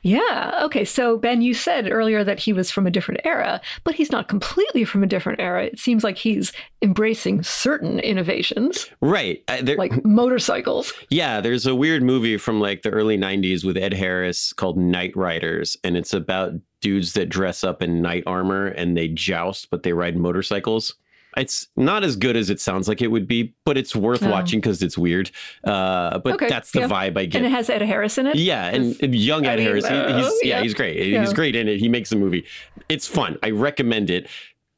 Yeah. 0.02 0.62
Okay. 0.64 0.86
So, 0.86 1.18
Ben, 1.18 1.42
you 1.42 1.54
said 1.54 1.92
earlier 1.92 2.24
that 2.24 2.40
he 2.40 2.54
was 2.54 2.72
from 2.72 2.88
a 2.88 2.92
different 2.92 3.22
era, 3.26 3.62
but 3.84 3.96
he's 3.96 4.12
not 4.12 4.28
completely 4.28 4.86
from 4.86 5.04
a 5.04 5.08
different 5.08 5.40
era. 5.40 5.66
It 5.66 5.80
seems 5.80 6.04
like 6.04 6.18
he's 6.18 6.54
embracing 6.82 7.44
certain 7.44 8.00
innovations. 8.00 8.90
Right. 9.02 9.44
Uh, 9.48 9.62
there, 9.62 9.78
like 9.78 10.06
motorcycles. 10.06 10.94
Yeah. 11.10 11.42
There's 11.42 11.66
a 11.66 11.76
weird 11.76 12.04
movie 12.04 12.38
from 12.38 12.60
like 12.60 12.82
the 12.82 12.92
early 12.92 13.18
90s 13.18 13.66
with 13.66 13.78
Ed 13.78 13.94
Harris 13.94 14.54
called 14.54 14.78
Knightriders, 14.78 15.76
and 15.84 15.98
it's 15.98 16.14
about 16.14 16.54
dudes 16.82 17.14
that 17.14 17.30
dress 17.30 17.64
up 17.64 17.82
in 17.82 18.02
knight 18.02 18.24
armor 18.26 18.68
and 18.68 18.96
they 18.96 19.10
joust, 19.10 19.70
but 19.70 19.84
they 19.84 19.94
ride 19.94 20.16
motorcycles. 20.16 20.96
It's 21.38 21.68
not 21.76 22.04
as 22.04 22.16
good 22.16 22.36
as 22.36 22.50
it 22.50 22.60
sounds 22.60 22.88
like 22.88 23.02
it 23.02 23.08
would 23.08 23.28
be, 23.28 23.54
but 23.66 23.78
it's 23.78 23.96
worth 23.96 24.24
oh. 24.24 24.30
watching 24.30 24.60
because 24.60 24.82
it's 24.82 24.98
weird. 24.98 25.32
Uh, 25.64 26.20
but 26.20 26.34
okay, 26.34 26.50
that's 26.50 26.72
the 26.72 26.82
yeah. 26.82 26.88
vibe 26.88 27.18
I 27.18 27.26
get. 27.26 27.38
And 27.38 27.46
it 27.46 27.52
has 27.52 27.70
Ed 27.70 27.82
Harris 27.82 28.18
in 28.18 28.28
it. 28.28 28.36
Yeah, 28.36 28.68
and, 28.68 29.02
and 29.02 29.16
young 29.16 29.46
Ed 29.46 29.60
Harris. 29.60 29.88
He, 29.88 29.94
he's 29.94 30.40
yeah. 30.44 30.58
yeah. 30.58 30.62
he's 30.62 30.74
great. 30.74 30.98
He's 30.98 31.34
great 31.34 31.56
in 31.56 31.68
it. 31.68 31.80
He 31.80 31.88
makes 31.88 32.10
the 32.10 32.16
movie. 32.16 32.46
It's 32.90 33.08
fun. 33.08 33.38
I 33.44 33.52
recommend 33.52 34.10
it. 34.10 34.28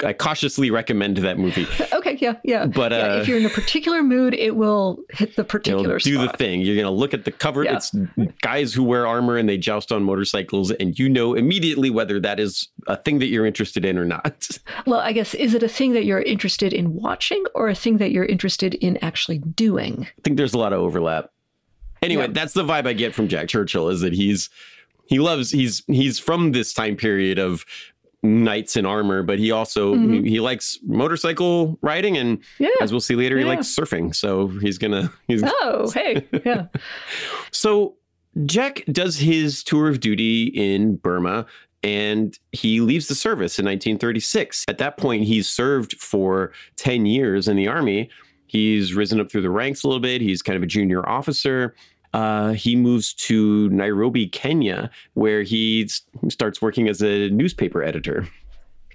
I 0.03 0.13
cautiously 0.13 0.72
recommend 0.72 1.17
that 1.17 1.38
movie. 1.38 1.67
okay, 1.93 2.17
yeah, 2.20 2.36
yeah. 2.43 2.65
But 2.65 2.93
uh, 2.93 3.20
if 3.22 3.27
you're 3.27 3.38
in 3.38 3.46
a 3.46 3.50
particular 3.50 4.03
mood, 4.03 4.34
it 4.34 4.55
will 4.55 5.00
hit 5.10 5.36
the 5.36 5.43
particular. 5.43 6.00
do 6.00 6.15
spot. 6.15 6.31
the 6.31 6.38
thing. 6.38 6.62
You're 6.62 6.75
gonna 6.75 6.91
look 6.91 7.13
at 7.13 7.25
the 7.25 7.31
cover. 7.31 7.63
Yeah. 7.63 7.75
It's 7.75 7.91
guys 8.41 8.74
who 8.74 8.84
wear 8.84 9.05
armor 9.08 9.38
and 9.38 9.48
they 9.48 9.58
joust 9.58 9.91
on 9.91 10.03
motorcycles, 10.03 10.72
and 10.72 10.98
you 10.98 11.10
know 11.10 11.34
immediately 11.34 11.89
whether 11.89 12.20
that 12.20 12.39
is 12.39 12.70
a 12.88 12.98
thing 12.98 13.20
that 13.20 13.27
you're 13.27 13.46
interested 13.46 13.86
in 13.86 13.98
or 13.98 14.05
not. 14.05 14.50
Well, 14.88 15.00
I 15.00 15.12
guess 15.12 15.34
is 15.36 15.53
it 15.53 15.63
a 15.63 15.70
thing 15.70 15.93
that 15.93 16.05
you're 16.05 16.22
interested 16.22 16.74
in 16.74 16.93
watching, 16.93 17.43
or 17.53 17.70
a 17.70 17.75
thing 17.75 17.98
that 17.98 18.12
you're 18.12 18.25
interested 18.25 18.74
in 18.75 18.98
actually 18.98 19.39
doing? 19.39 20.08
I 20.17 20.22
think 20.24 20.38
there's 20.38 20.53
a 20.53 20.58
lot 20.58 20.74
of 20.74 20.79
overlap. 20.79 21.31
Anyway, 22.01 22.24
yeah. 22.24 22.31
that's 22.31 22.53
the 22.53 22.63
vibe 22.63 22.88
I 22.88 22.93
get 22.93 23.13
from 23.13 23.27
Jack 23.27 23.48
Churchill 23.48 23.89
is 23.89 24.01
that 24.01 24.13
he's 24.13 24.50
he 25.05 25.20
loves 25.20 25.51
he's 25.51 25.84
he's 25.88 26.20
from 26.20 26.53
this 26.53 26.74
time 26.74 26.96
period 26.96 27.38
of 27.38 27.65
knights 28.23 28.77
in 28.77 28.85
armor, 28.85 29.23
but 29.23 29.39
he 29.39 29.51
also 29.51 29.95
mm-hmm. 29.95 30.23
he, 30.23 30.31
he, 30.31 30.39
likes 30.39 30.77
motorcycle 30.83 31.79
riding, 31.81 32.17
and 32.17 32.39
yeah. 32.59 32.69
as 32.79 32.91
we'll 32.91 33.01
see 33.01 33.15
later, 33.15 33.37
he 33.37 33.45
likes 33.45 33.67
surfing. 33.67 34.15
So 34.15 34.47
he's 34.47 34.77
gonna. 34.77 35.11
He's, 35.27 35.43
oh, 35.43 35.89
hey, 35.93 36.27
yeah. 36.45 36.65
so 37.51 37.95
Jack 38.45 38.83
does 38.91 39.17
his 39.17 39.63
tour 39.63 39.89
of 39.89 39.99
duty 39.99 40.45
in 40.47 40.95
Burma. 40.97 41.45
And 41.83 42.37
he 42.51 42.79
leaves 42.79 43.07
the 43.07 43.15
service 43.15 43.57
in 43.57 43.65
1936. 43.65 44.65
At 44.67 44.77
that 44.77 44.97
point, 44.97 45.23
he's 45.23 45.49
served 45.49 45.99
for 45.99 46.51
10 46.75 47.07
years 47.07 47.47
in 47.47 47.57
the 47.57 47.67
army. 47.67 48.07
He's 48.45 48.93
risen 48.93 49.19
up 49.19 49.31
through 49.31 49.41
the 49.41 49.49
ranks 49.49 49.83
a 49.83 49.87
little 49.87 49.99
bit. 49.99 50.21
He's 50.21 50.43
kind 50.43 50.55
of 50.55 50.61
a 50.61 50.67
junior 50.67 51.07
officer 51.09 51.73
uh, 52.13 52.51
he 52.53 52.75
moves 52.75 53.13
to 53.13 53.70
Nairobi, 53.70 54.27
Kenya, 54.27 54.89
where 55.13 55.44
he 55.44 55.89
starts 56.30 56.62
working 56.62 56.88
as 56.89 57.01
a 57.01 57.30
newspaper 57.30 57.84
editor. 57.84 58.27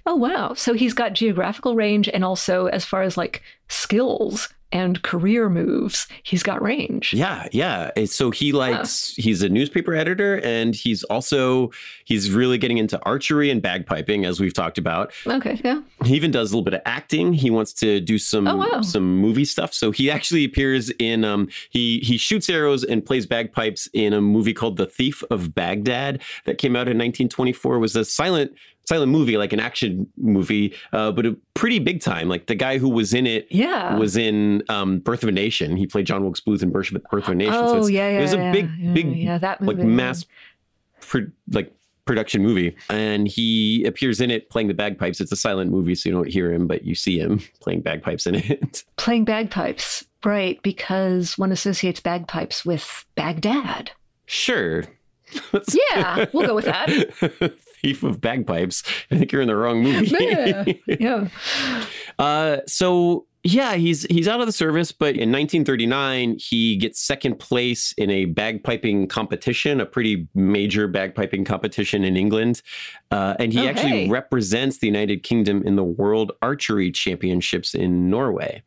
Oh, 0.05 0.15
wow. 0.15 0.53
So 0.53 0.73
he's 0.73 0.93
got 0.93 1.13
geographical 1.13 1.75
range 1.75 2.07
and 2.07 2.23
also, 2.23 2.67
as 2.67 2.85
far 2.85 3.01
as 3.01 3.17
like 3.17 3.43
skills, 3.67 4.49
and 4.71 5.01
career 5.01 5.49
moves, 5.49 6.07
he's 6.23 6.43
got 6.43 6.61
range. 6.61 7.13
Yeah, 7.13 7.47
yeah. 7.51 7.91
So 8.05 8.31
he 8.31 8.51
likes 8.51 9.17
yeah. 9.17 9.23
he's 9.23 9.41
a 9.41 9.49
newspaper 9.49 9.93
editor 9.93 10.41
and 10.43 10.75
he's 10.75 11.03
also 11.05 11.71
he's 12.05 12.31
really 12.31 12.57
getting 12.57 12.77
into 12.77 13.01
archery 13.03 13.49
and 13.49 13.61
bagpiping 13.61 14.25
as 14.25 14.39
we've 14.39 14.53
talked 14.53 14.77
about. 14.77 15.13
Okay, 15.25 15.59
yeah. 15.63 15.81
He 16.03 16.15
even 16.15 16.31
does 16.31 16.51
a 16.51 16.55
little 16.55 16.65
bit 16.65 16.73
of 16.73 16.81
acting. 16.85 17.33
He 17.33 17.49
wants 17.49 17.73
to 17.73 18.01
do 18.01 18.17
some 18.17 18.47
oh, 18.47 18.57
wow. 18.57 18.81
some 18.81 19.17
movie 19.17 19.45
stuff. 19.45 19.73
So 19.73 19.91
he 19.91 20.11
actually 20.11 20.43
appears 20.43 20.89
in 20.99 21.23
um 21.23 21.47
he 21.69 21.99
he 21.99 22.17
shoots 22.17 22.49
arrows 22.49 22.83
and 22.83 23.05
plays 23.05 23.25
bagpipes 23.25 23.87
in 23.93 24.13
a 24.13 24.21
movie 24.21 24.53
called 24.53 24.77
The 24.77 24.85
Thief 24.85 25.23
of 25.29 25.55
Baghdad 25.55 26.21
that 26.45 26.57
came 26.57 26.75
out 26.75 26.87
in 26.87 26.97
1924. 26.97 27.75
It 27.75 27.79
was 27.79 27.95
a 27.95 28.03
silent 28.03 28.53
silent 28.87 29.11
movie, 29.11 29.37
like 29.37 29.51
an 29.51 29.59
action 29.59 30.07
movie, 30.17 30.73
uh, 30.93 31.11
but 31.11 31.25
a 31.25 31.35
pretty 31.53 31.77
big 31.79 32.01
time. 32.01 32.29
Like 32.29 32.47
the 32.47 32.55
guy 32.55 32.77
who 32.77 32.87
was 32.87 33.13
in 33.13 33.27
it 33.27 33.47
yeah. 33.49 33.97
was 33.97 34.15
in 34.15 34.63
um, 34.69 34.99
Birth 34.99 35.23
of 35.23 35.29
a 35.29 35.33
Nation. 35.33 35.75
He 35.75 35.85
played 35.85 36.05
John 36.05 36.23
Wilkes 36.23 36.39
Booth 36.39 36.63
in 36.63 36.71
Birth 36.71 36.93
of 36.93 37.29
a 37.29 37.35
Nation. 37.35 37.53
Oh, 37.53 37.81
so 37.81 37.87
yeah, 37.87 38.09
yeah. 38.09 38.19
It 38.19 38.21
was 38.21 38.33
a 38.33 38.51
big, 38.51 38.69
yeah, 38.79 38.93
big, 38.93 39.17
yeah, 39.17 39.37
that 39.39 39.61
movie, 39.61 39.83
like 39.83 39.85
mass, 39.85 40.25
pro- 41.01 41.27
like 41.51 41.73
production 42.05 42.41
movie. 42.41 42.75
And 42.89 43.27
he 43.27 43.83
appears 43.85 44.21
in 44.21 44.31
it 44.31 44.49
playing 44.49 44.69
the 44.69 44.73
bagpipes. 44.73 45.19
It's 45.19 45.33
a 45.33 45.35
silent 45.35 45.69
movie, 45.69 45.93
so 45.93 46.07
you 46.07 46.15
don't 46.15 46.29
hear 46.29 46.53
him, 46.53 46.65
but 46.65 46.85
you 46.85 46.95
see 46.95 47.19
him 47.19 47.41
playing 47.59 47.81
bagpipes 47.81 48.25
in 48.25 48.35
it. 48.35 48.85
Playing 48.95 49.25
bagpipes, 49.25 50.05
right? 50.25 50.61
Because 50.63 51.37
one 51.37 51.51
associates 51.51 51.99
bagpipes 51.99 52.65
with 52.65 53.05
Baghdad. 53.15 53.91
Sure. 54.25 54.85
yeah, 55.91 56.25
we'll 56.33 56.47
go 56.47 56.55
with 56.55 56.65
that. 56.65 57.53
Thief 57.87 58.03
of 58.03 58.19
bagpipes. 58.19 58.83
I 59.11 59.17
think 59.17 59.31
you're 59.31 59.41
in 59.41 59.47
the 59.47 59.55
wrong 59.55 59.81
movie. 59.81 60.13
yeah. 60.19 60.65
yeah. 60.99 61.27
Uh, 62.19 62.57
so 62.67 63.27
yeah, 63.43 63.75
he's 63.75 64.03
he's 64.09 64.27
out 64.27 64.41
of 64.41 64.45
the 64.45 64.51
service, 64.51 64.91
but 64.91 65.15
in 65.15 65.31
1939 65.31 66.37
he 66.37 66.75
gets 66.75 66.99
second 66.99 67.39
place 67.39 67.93
in 67.97 68.09
a 68.09 68.25
bagpiping 68.25 69.09
competition, 69.09 69.79
a 69.79 69.85
pretty 69.85 70.27
major 70.35 70.89
bagpiping 70.89 71.45
competition 71.45 72.03
in 72.03 72.17
England, 72.17 72.61
uh, 73.11 73.35
and 73.39 73.53
he 73.53 73.69
actually 73.69 73.89
hey. 73.89 74.09
represents 74.09 74.79
the 74.79 74.87
United 74.87 75.23
Kingdom 75.23 75.63
in 75.63 75.77
the 75.77 75.83
World 75.83 76.33
Archery 76.41 76.91
Championships 76.91 77.73
in 77.73 78.09
Norway. 78.09 78.63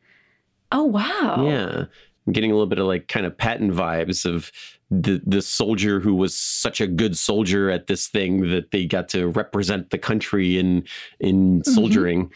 Oh 0.71 0.85
wow! 0.85 1.45
Yeah, 1.45 1.85
I'm 2.25 2.33
getting 2.33 2.49
a 2.49 2.55
little 2.55 2.65
bit 2.65 2.79
of 2.79 2.87
like 2.87 3.07
kind 3.07 3.27
of 3.27 3.37
Patton 3.37 3.71
vibes 3.71 4.25
of 4.25 4.51
the 4.91 5.21
the 5.25 5.41
soldier 5.41 6.01
who 6.01 6.13
was 6.13 6.35
such 6.35 6.81
a 6.81 6.87
good 6.87 7.17
soldier 7.17 7.69
at 7.69 7.87
this 7.87 8.07
thing 8.07 8.49
that 8.49 8.71
they 8.71 8.85
got 8.85 9.07
to 9.09 9.29
represent 9.29 9.89
the 9.89 9.97
country 9.97 10.59
in 10.59 10.83
in 11.19 11.61
mm-hmm. 11.61 11.71
soldiering. 11.71 12.25
Mm-hmm. 12.25 12.33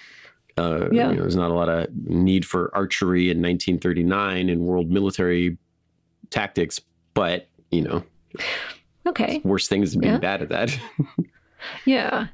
Uh, 0.58 0.88
yeah. 0.90 1.10
You 1.10 1.16
know, 1.18 1.22
there's 1.24 1.36
not 1.36 1.52
a 1.52 1.54
lot 1.54 1.68
of 1.68 1.94
need 1.94 2.46
for 2.46 2.74
archery 2.74 3.24
in 3.24 3.42
1939 3.42 4.48
in 4.48 4.64
world 4.64 4.90
military 4.90 5.58
tactics, 6.30 6.80
but 7.14 7.50
you 7.72 7.82
know, 7.82 8.04
okay, 9.06 9.42
worse 9.44 9.68
things 9.68 9.92
than 9.92 10.02
being 10.02 10.14
yeah. 10.14 10.20
bad 10.20 10.42
at 10.42 10.50
that. 10.50 10.80
yeah. 11.86 12.28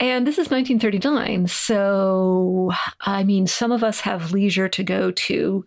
And 0.00 0.26
this 0.26 0.34
is 0.34 0.50
1939. 0.50 1.46
So, 1.48 2.72
I 3.00 3.24
mean, 3.24 3.46
some 3.46 3.72
of 3.72 3.84
us 3.84 4.00
have 4.00 4.32
leisure 4.32 4.68
to 4.68 4.82
go 4.82 5.10
to 5.12 5.64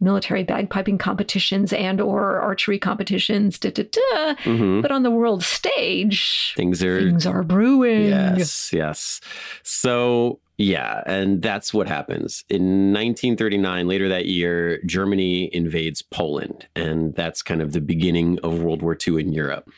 military 0.00 0.44
bagpiping 0.44 0.98
competitions 0.98 1.72
and 1.72 2.00
or 2.00 2.38
archery 2.40 2.78
competitions 2.78 3.58
da, 3.58 3.70
da, 3.70 3.84
da. 3.84 4.34
Mm-hmm. 4.44 4.82
but 4.82 4.90
on 4.90 5.02
the 5.02 5.10
world 5.10 5.42
stage 5.42 6.52
things 6.56 6.82
are 6.82 7.00
things 7.00 7.26
are 7.26 7.42
brewing 7.42 8.06
yes 8.06 8.72
yes 8.72 9.20
so 9.62 10.38
yeah 10.58 11.02
and 11.06 11.40
that's 11.40 11.72
what 11.72 11.88
happens 11.88 12.44
in 12.50 12.92
1939 12.92 13.86
later 13.86 14.08
that 14.08 14.26
year 14.26 14.82
germany 14.84 15.54
invades 15.54 16.02
poland 16.02 16.66
and 16.76 17.14
that's 17.14 17.42
kind 17.42 17.62
of 17.62 17.72
the 17.72 17.80
beginning 17.80 18.38
of 18.42 18.60
world 18.62 18.82
war 18.82 18.96
ii 19.06 19.20
in 19.20 19.32
europe 19.32 19.70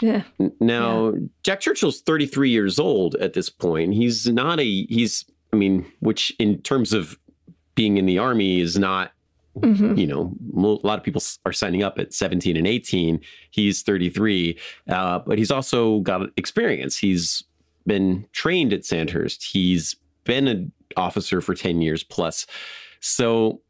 yeah. 0.00 0.22
Now, 0.58 1.10
yeah. 1.10 1.20
Jack 1.44 1.60
Churchill's 1.60 2.00
33 2.00 2.50
years 2.50 2.80
old 2.80 3.14
at 3.16 3.34
this 3.34 3.48
point. 3.48 3.94
He's 3.94 4.26
not 4.26 4.58
a, 4.58 4.64
he's, 4.64 5.24
I 5.52 5.56
mean, 5.56 5.86
which 6.00 6.34
in 6.40 6.60
terms 6.62 6.92
of 6.92 7.16
being 7.74 7.96
in 7.96 8.06
the 8.06 8.18
army 8.18 8.60
is 8.60 8.78
not 8.78 9.12
Mm-hmm. 9.60 9.96
You 9.96 10.06
know, 10.06 10.34
a 10.56 10.86
lot 10.86 10.98
of 10.98 11.04
people 11.04 11.22
are 11.44 11.52
signing 11.52 11.82
up 11.82 11.98
at 11.98 12.14
17 12.14 12.56
and 12.56 12.66
18. 12.66 13.20
He's 13.50 13.82
33, 13.82 14.58
uh, 14.88 15.18
but 15.20 15.38
he's 15.38 15.50
also 15.50 16.00
got 16.00 16.22
experience. 16.36 16.96
He's 16.96 17.44
been 17.86 18.26
trained 18.32 18.72
at 18.72 18.84
Sandhurst. 18.84 19.44
He's 19.44 19.96
been 20.24 20.48
an 20.48 20.72
officer 20.96 21.40
for 21.40 21.54
10 21.54 21.82
years 21.82 22.02
plus. 22.02 22.46
So 23.00 23.60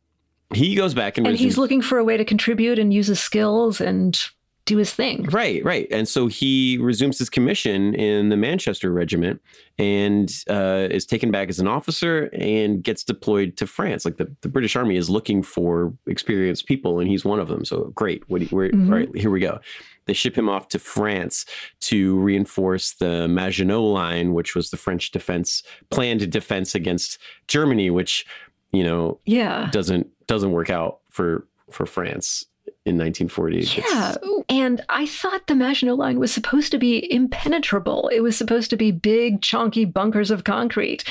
he 0.54 0.74
goes 0.74 0.94
back 0.94 1.18
and, 1.18 1.26
and 1.26 1.34
resumes- 1.34 1.52
he's 1.54 1.58
looking 1.58 1.82
for 1.82 1.98
a 1.98 2.04
way 2.04 2.16
to 2.16 2.24
contribute 2.24 2.78
and 2.78 2.92
use 2.92 3.08
his 3.08 3.20
skills 3.20 3.80
and 3.80 4.20
do 4.64 4.76
his 4.76 4.92
thing. 4.92 5.24
Right, 5.24 5.64
right. 5.64 5.88
And 5.90 6.06
so 6.06 6.28
he 6.28 6.78
resumes 6.80 7.18
his 7.18 7.28
commission 7.28 7.94
in 7.94 8.28
the 8.28 8.36
Manchester 8.36 8.92
Regiment 8.92 9.40
and 9.78 10.32
uh, 10.48 10.86
is 10.90 11.04
taken 11.04 11.30
back 11.32 11.48
as 11.48 11.58
an 11.58 11.66
officer 11.66 12.30
and 12.32 12.82
gets 12.82 13.02
deployed 13.02 13.56
to 13.56 13.66
France. 13.66 14.04
Like 14.04 14.18
the, 14.18 14.32
the 14.42 14.48
British 14.48 14.76
Army 14.76 14.96
is 14.96 15.10
looking 15.10 15.42
for 15.42 15.92
experienced 16.06 16.66
people, 16.66 17.00
and 17.00 17.08
he's 17.08 17.24
one 17.24 17.40
of 17.40 17.48
them. 17.48 17.64
So 17.64 17.92
great. 17.94 18.22
What, 18.28 18.42
where, 18.52 18.70
mm-hmm. 18.70 18.92
Right, 18.92 19.16
here 19.16 19.30
we 19.30 19.40
go. 19.40 19.58
They 20.06 20.12
ship 20.12 20.36
him 20.36 20.48
off 20.48 20.68
to 20.68 20.78
France 20.78 21.44
to 21.80 22.18
reinforce 22.18 22.92
the 22.94 23.28
Maginot 23.28 23.80
Line, 23.80 24.32
which 24.32 24.54
was 24.54 24.70
the 24.70 24.76
French 24.76 25.10
defense 25.10 25.62
planned 25.90 26.30
defense 26.30 26.74
against 26.74 27.18
Germany, 27.48 27.90
which 27.90 28.26
you 28.72 28.82
know, 28.84 29.20
Yeah. 29.26 29.68
doesn't 29.70 30.06
doesn't 30.26 30.52
work 30.52 30.70
out 30.70 31.00
for 31.10 31.46
for 31.70 31.84
France 31.86 32.44
in 32.84 32.96
1940. 32.96 33.58
It's- 33.58 33.78
Yeah. 33.78 34.14
And 34.48 34.84
I 34.88 35.06
thought 35.06 35.46
the 35.46 35.54
Maginot 35.54 35.96
Line 35.96 36.18
was 36.18 36.32
supposed 36.32 36.70
to 36.72 36.78
be 36.78 37.10
impenetrable. 37.12 38.08
It 38.12 38.20
was 38.20 38.36
supposed 38.36 38.70
to 38.70 38.76
be 38.76 38.90
big, 38.90 39.40
chunky 39.42 39.84
bunkers 39.84 40.30
of 40.30 40.44
concrete. 40.44 41.04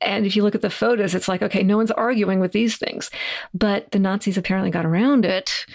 And 0.00 0.24
if 0.26 0.36
you 0.36 0.42
look 0.42 0.54
at 0.54 0.62
the 0.62 0.70
photos, 0.70 1.14
it's 1.14 1.28
like, 1.28 1.42
okay, 1.42 1.62
no 1.62 1.76
one's 1.76 1.90
arguing 1.90 2.40
with 2.40 2.52
these 2.52 2.76
things. 2.76 3.10
But 3.52 3.90
the 3.90 3.98
Nazis 3.98 4.38
apparently 4.38 4.70
got 4.70 4.86
around 4.86 5.24
it. 5.24 5.66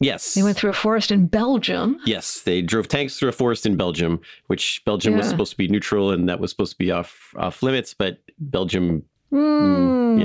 Yes. 0.00 0.34
They 0.34 0.42
went 0.42 0.56
through 0.56 0.70
a 0.70 0.74
forest 0.74 1.10
in 1.12 1.26
Belgium. 1.26 1.98
Yes, 2.04 2.40
they 2.40 2.60
drove 2.62 2.88
tanks 2.88 3.18
through 3.18 3.28
a 3.28 3.32
forest 3.32 3.66
in 3.66 3.76
Belgium, 3.76 4.20
which 4.48 4.82
Belgium 4.84 5.16
was 5.16 5.28
supposed 5.28 5.52
to 5.52 5.56
be 5.56 5.68
neutral 5.68 6.10
and 6.10 6.28
that 6.28 6.40
was 6.40 6.50
supposed 6.50 6.72
to 6.72 6.78
be 6.78 6.90
off 6.90 7.32
off 7.36 7.62
limits, 7.62 7.94
but 7.94 8.18
Belgium 8.38 9.04
Mm, 9.32 10.20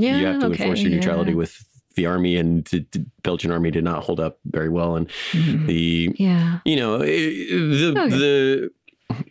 yeah, 0.00 0.18
you 0.18 0.26
have 0.26 0.40
to 0.40 0.46
okay, 0.46 0.62
enforce 0.62 0.82
your 0.82 0.90
neutrality 0.90 1.30
yeah. 1.30 1.36
with 1.38 1.64
the 1.96 2.06
army 2.06 2.36
and 2.36 2.64
the, 2.66 2.84
the 2.92 3.04
Belgian 3.22 3.50
army 3.50 3.70
did 3.70 3.84
not 3.84 4.02
hold 4.04 4.20
up 4.20 4.38
very 4.46 4.68
well 4.68 4.96
and 4.96 5.08
Mhm. 5.32 5.66
the 5.66 6.14
Yeah. 6.18 6.60
you 6.64 6.76
know 6.76 6.98
the 6.98 7.94
Okay. 7.96 8.08
the 8.08 8.70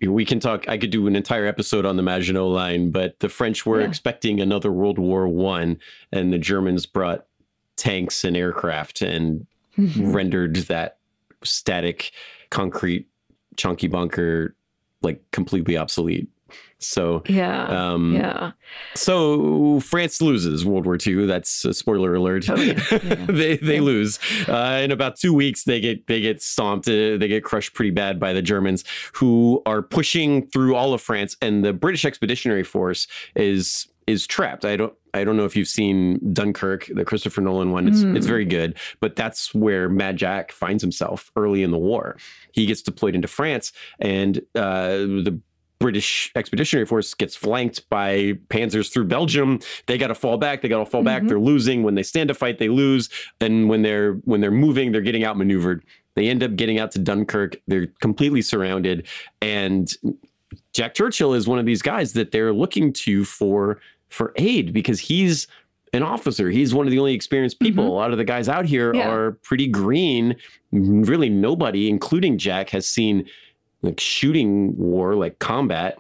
we 0.10 0.26
can 0.26 0.40
talk 0.42 0.68
i 0.68 0.78
could 0.78 0.90
do 0.90 1.08
an 1.08 1.16
entire 1.16 1.46
episode 1.46 1.86
on 1.86 1.96
the 1.96 2.04
maginot 2.04 2.44
line 2.44 2.92
but 2.92 3.18
the 3.22 3.30
french 3.30 3.66
were 3.66 3.80
Yeah. 3.80 3.88
expecting 3.88 4.42
another 4.42 4.72
world 4.74 5.00
war 5.00 5.28
one 5.28 5.80
and 6.12 6.34
the 6.34 6.38
germans 6.38 6.86
brought 6.86 7.26
tanks 7.78 8.26
and 8.26 8.36
aircraft 8.36 9.02
and 9.02 9.48
Mhm. 9.78 10.14
rendered 10.14 10.56
that 10.68 10.98
static 11.46 12.12
concrete 12.50 13.08
chunky 13.56 13.88
bunker 13.88 14.54
like 15.02 15.24
completely 15.32 15.78
obsolete 15.78 16.28
so 16.80 17.24
Yeah. 17.28 17.66
um 17.94 18.14
yeah. 18.16 18.52
so 18.96 19.80
France 19.82 20.22
loses 20.22 20.66
World 20.66 20.86
War 20.86 20.98
II. 21.06 21.26
That's 21.26 21.66
a 21.66 21.74
spoiler 21.74 22.14
alert. 22.16 22.50
Oh, 22.50 22.56
yeah, 22.56 22.82
yeah. 22.92 22.98
they 23.28 23.58
they 23.58 23.76
Yeah. 23.76 23.82
lose. 23.82 24.20
Uh, 24.48 24.82
in 24.84 24.92
about 24.92 25.18
two 25.18 25.34
weeks, 25.34 25.64
they 25.64 25.80
get 25.80 26.08
they 26.08 26.22
get 26.22 26.42
stomped. 26.42 26.88
Uh, 26.88 27.18
they 27.18 27.28
get 27.28 27.44
crushed 27.44 27.74
pretty 27.74 27.92
bad 27.92 28.20
by 28.20 28.34
the 28.34 28.42
Germans, 28.42 28.84
who 29.14 29.62
are 29.66 29.82
pushing 29.82 30.48
through 30.48 30.76
all 30.76 30.94
of 30.94 31.02
France, 31.02 31.36
and 31.42 31.64
the 31.64 31.74
British 31.74 32.06
Expeditionary 32.06 32.64
Force 32.64 33.08
is 33.36 33.88
is 34.08 34.26
trapped. 34.26 34.66
I 34.66 34.76
don't 34.76 34.94
I 35.14 35.24
don't 35.24 35.38
know 35.38 35.46
if 35.46 35.56
you've 35.56 35.68
seen 35.68 36.20
Dunkirk, 36.34 36.88
the 36.94 37.04
Christopher 37.04 37.42
Nolan 37.42 37.72
one. 37.72 37.88
It's 37.88 38.04
Mm. 38.04 38.16
it's 38.16 38.26
very 38.28 38.46
good, 38.46 38.78
but 39.00 39.16
that's 39.16 39.54
where 39.56 39.90
Mad 39.90 40.18
Jack 40.18 40.52
finds 40.52 40.82
himself 40.84 41.32
early 41.36 41.64
in 41.64 41.72
the 41.72 41.78
war. 41.80 42.18
He 42.52 42.66
gets 42.66 42.82
deployed 42.82 43.16
into 43.16 43.28
France, 43.28 43.72
and 44.00 44.38
uh, 44.56 44.98
the 45.26 45.40
British 45.80 46.32
Expeditionary 46.36 46.86
Force 46.86 47.14
gets 47.14 47.36
flanked 47.36 47.88
by 47.90 48.34
panzers 48.50 48.92
through 48.92 49.06
Belgium. 49.06 49.60
They 49.88 49.98
got 49.98 50.08
to 50.08 50.16
fall 50.16 50.38
back. 50.38 50.62
They 50.62 50.68
got 50.68 50.80
to 50.80 50.86
fall 50.86 51.04
back. 51.04 51.24
Mhm. 51.24 51.30
They're 51.30 51.40
losing. 51.40 51.84
When 51.84 51.96
they 51.96 52.04
stand 52.04 52.28
to 52.28 52.34
fight, 52.34 52.60
they 52.60 52.68
lose. 52.70 53.10
And 53.40 53.70
when 53.70 53.82
they're 53.82 54.14
when 54.26 54.42
they're 54.42 54.52
moving, 54.52 54.92
they're 54.92 55.02
getting 55.02 55.24
outmaneuvered. 55.24 55.84
They 56.16 56.28
end 56.28 56.44
up 56.44 56.56
getting 56.58 56.80
out 56.80 56.92
to 56.92 57.00
Dunkirk. 57.00 57.56
They're 57.68 57.88
completely 58.02 58.42
surrounded. 58.42 59.08
And 59.42 59.90
Jack 60.74 60.94
Churchill 60.96 61.34
is 61.34 61.48
one 61.48 61.60
of 61.60 61.66
these 61.66 61.82
guys 61.82 62.14
that 62.14 62.32
they're 62.32 62.52
looking 62.54 62.92
to 62.94 63.24
for 63.24 63.80
for 64.10 64.34
aid 64.36 64.74
because 64.74 65.00
he's 65.00 65.48
an 65.94 66.04
officer. 66.04 66.50
He's 66.50 66.74
one 66.74 66.86
of 66.88 66.92
the 66.92 67.00
only 67.00 67.14
experienced 67.14 67.60
people. 67.60 67.86
Mhm. 67.86 67.90
A 67.90 67.92
lot 67.94 68.12
of 68.12 68.18
the 68.18 68.24
guys 68.26 68.50
out 68.50 68.66
here 68.66 68.94
Yeah. 68.94 69.10
are 69.10 69.32
pretty 69.44 69.68
green. 69.68 70.36
Really, 70.72 71.30
nobody, 71.30 71.90
including 71.90 72.38
Jack, 72.38 72.70
has 72.72 72.88
seen 72.88 73.26
like 73.82 74.00
shooting 74.00 74.78
war, 74.78 75.16
like 75.16 75.40
combat. 75.40 75.98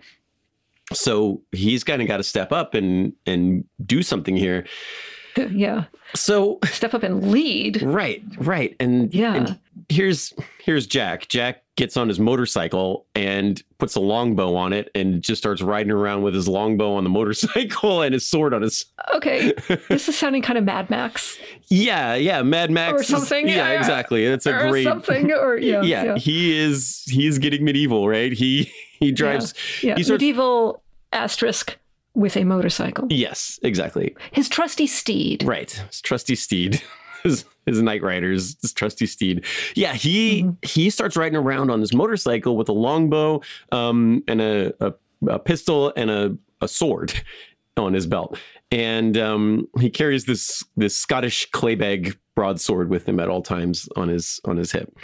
So 0.94 1.42
he's 1.52 1.84
kind 1.84 2.02
of 2.02 2.08
got 2.08 2.18
to 2.18 2.24
step 2.24 2.52
up 2.52 2.74
and 2.74 3.14
and 3.26 3.64
do 3.86 4.02
something 4.02 4.36
here. 4.36 4.66
yeah. 5.52 5.86
So 6.16 6.58
Step 6.66 6.94
up 6.96 7.04
and 7.04 7.32
lead. 7.32 7.82
right, 7.84 8.24
right, 8.38 8.76
and 8.80 9.14
Yeah. 9.14 9.36
and 9.36 9.60
here's 9.88 10.34
here's 10.64 10.86
Jack. 10.88 11.28
Jack 11.30 11.64
gets 11.76 11.96
on 11.96 12.10
his 12.10 12.20
motorcycle 12.20 13.06
and 13.16 13.64
puts 13.78 13.96
a 13.96 14.00
longbow 14.02 14.54
on 14.56 14.74
it 14.74 14.90
and 14.94 15.22
just 15.22 15.42
starts 15.42 15.62
riding 15.62 15.92
around 15.92 16.24
with 16.24 16.34
his 16.34 16.48
longbow 16.48 16.94
on 16.96 17.04
the 17.06 17.10
motorcycle 17.20 18.02
and 18.02 18.14
his 18.14 18.28
sword 18.28 18.54
on 18.54 18.62
his. 18.62 18.86
Okay. 19.16 19.54
this 19.90 20.08
is 20.08 20.16
sounding 20.18 20.42
kind 20.44 20.58
of 20.58 20.64
Mad 20.66 20.90
Max 20.92 21.40
Yeah, 21.70 22.14
yeah, 22.16 22.42
Mad 22.44 22.70
Max 22.70 22.94
Or 22.94 23.02
is- 23.02 23.08
something, 23.08 23.48
yeah, 23.48 23.72
yeah. 23.72 23.80
exactly. 23.80 24.24
It's 24.26 24.46
a 24.46 24.56
or 24.56 24.70
great 24.70 24.84
something. 24.84 25.32
Or 25.34 25.58
yeah. 25.58 25.82
yeah, 25.82 26.04
Yeah. 26.04 26.16
he 26.18 26.56
is 26.58 27.04
he's 27.08 27.38
getting 27.40 27.64
medieval, 27.66 28.08
right? 28.08 28.32
He 28.32 28.72
he 29.00 29.12
drives 29.12 29.54
yeah. 29.82 29.96
he 29.96 30.04
starts- 30.04 30.22
Medieval 30.22 30.84
asterisk 31.12 31.78
with 32.14 32.36
a 32.38 32.44
motorcycle. 32.44 33.08
Yes, 33.10 33.60
exactly. 33.64 34.16
His 34.32 34.48
trusty 34.50 34.86
steed. 34.88 35.44
Right. 35.44 35.72
His 35.72 36.02
trusty 36.02 36.36
steed. 36.36 36.82
His, 37.24 37.46
his 37.66 37.82
Knightriders, 37.82 38.62
his 38.62 38.74
trusty 38.74 39.06
steed. 39.06 39.46
Yeah, 39.76 39.94
he 39.94 40.44
Mhm. 40.44 40.66
he 40.66 40.90
starts 40.90 41.16
riding 41.18 41.36
around 41.36 41.70
on 41.70 41.80
this 41.82 41.94
motorcycle 41.94 42.56
with 42.58 42.70
a 42.70 42.74
longbow 42.74 43.42
um, 43.72 44.24
and 44.28 44.42
a, 44.42 44.74
a, 44.80 44.94
a 45.28 45.40
pistol 45.40 45.92
and 45.98 46.10
a, 46.10 46.38
a 46.62 46.68
sword 46.68 47.14
on 47.78 47.94
his 47.94 48.06
belt. 48.08 48.38
And 48.72 49.18
um, 49.18 49.68
he 49.80 49.90
carries 49.90 50.26
this 50.26 50.64
this 50.78 50.96
Scottish 50.96 51.50
claybag 51.52 52.16
broadsword 52.36 52.90
with 52.90 53.08
him 53.08 53.20
at 53.20 53.28
all 53.30 53.42
times 53.42 53.90
on 53.96 54.08
his 54.08 54.40
on 54.46 54.58
his 54.58 54.72
hip. 54.72 54.96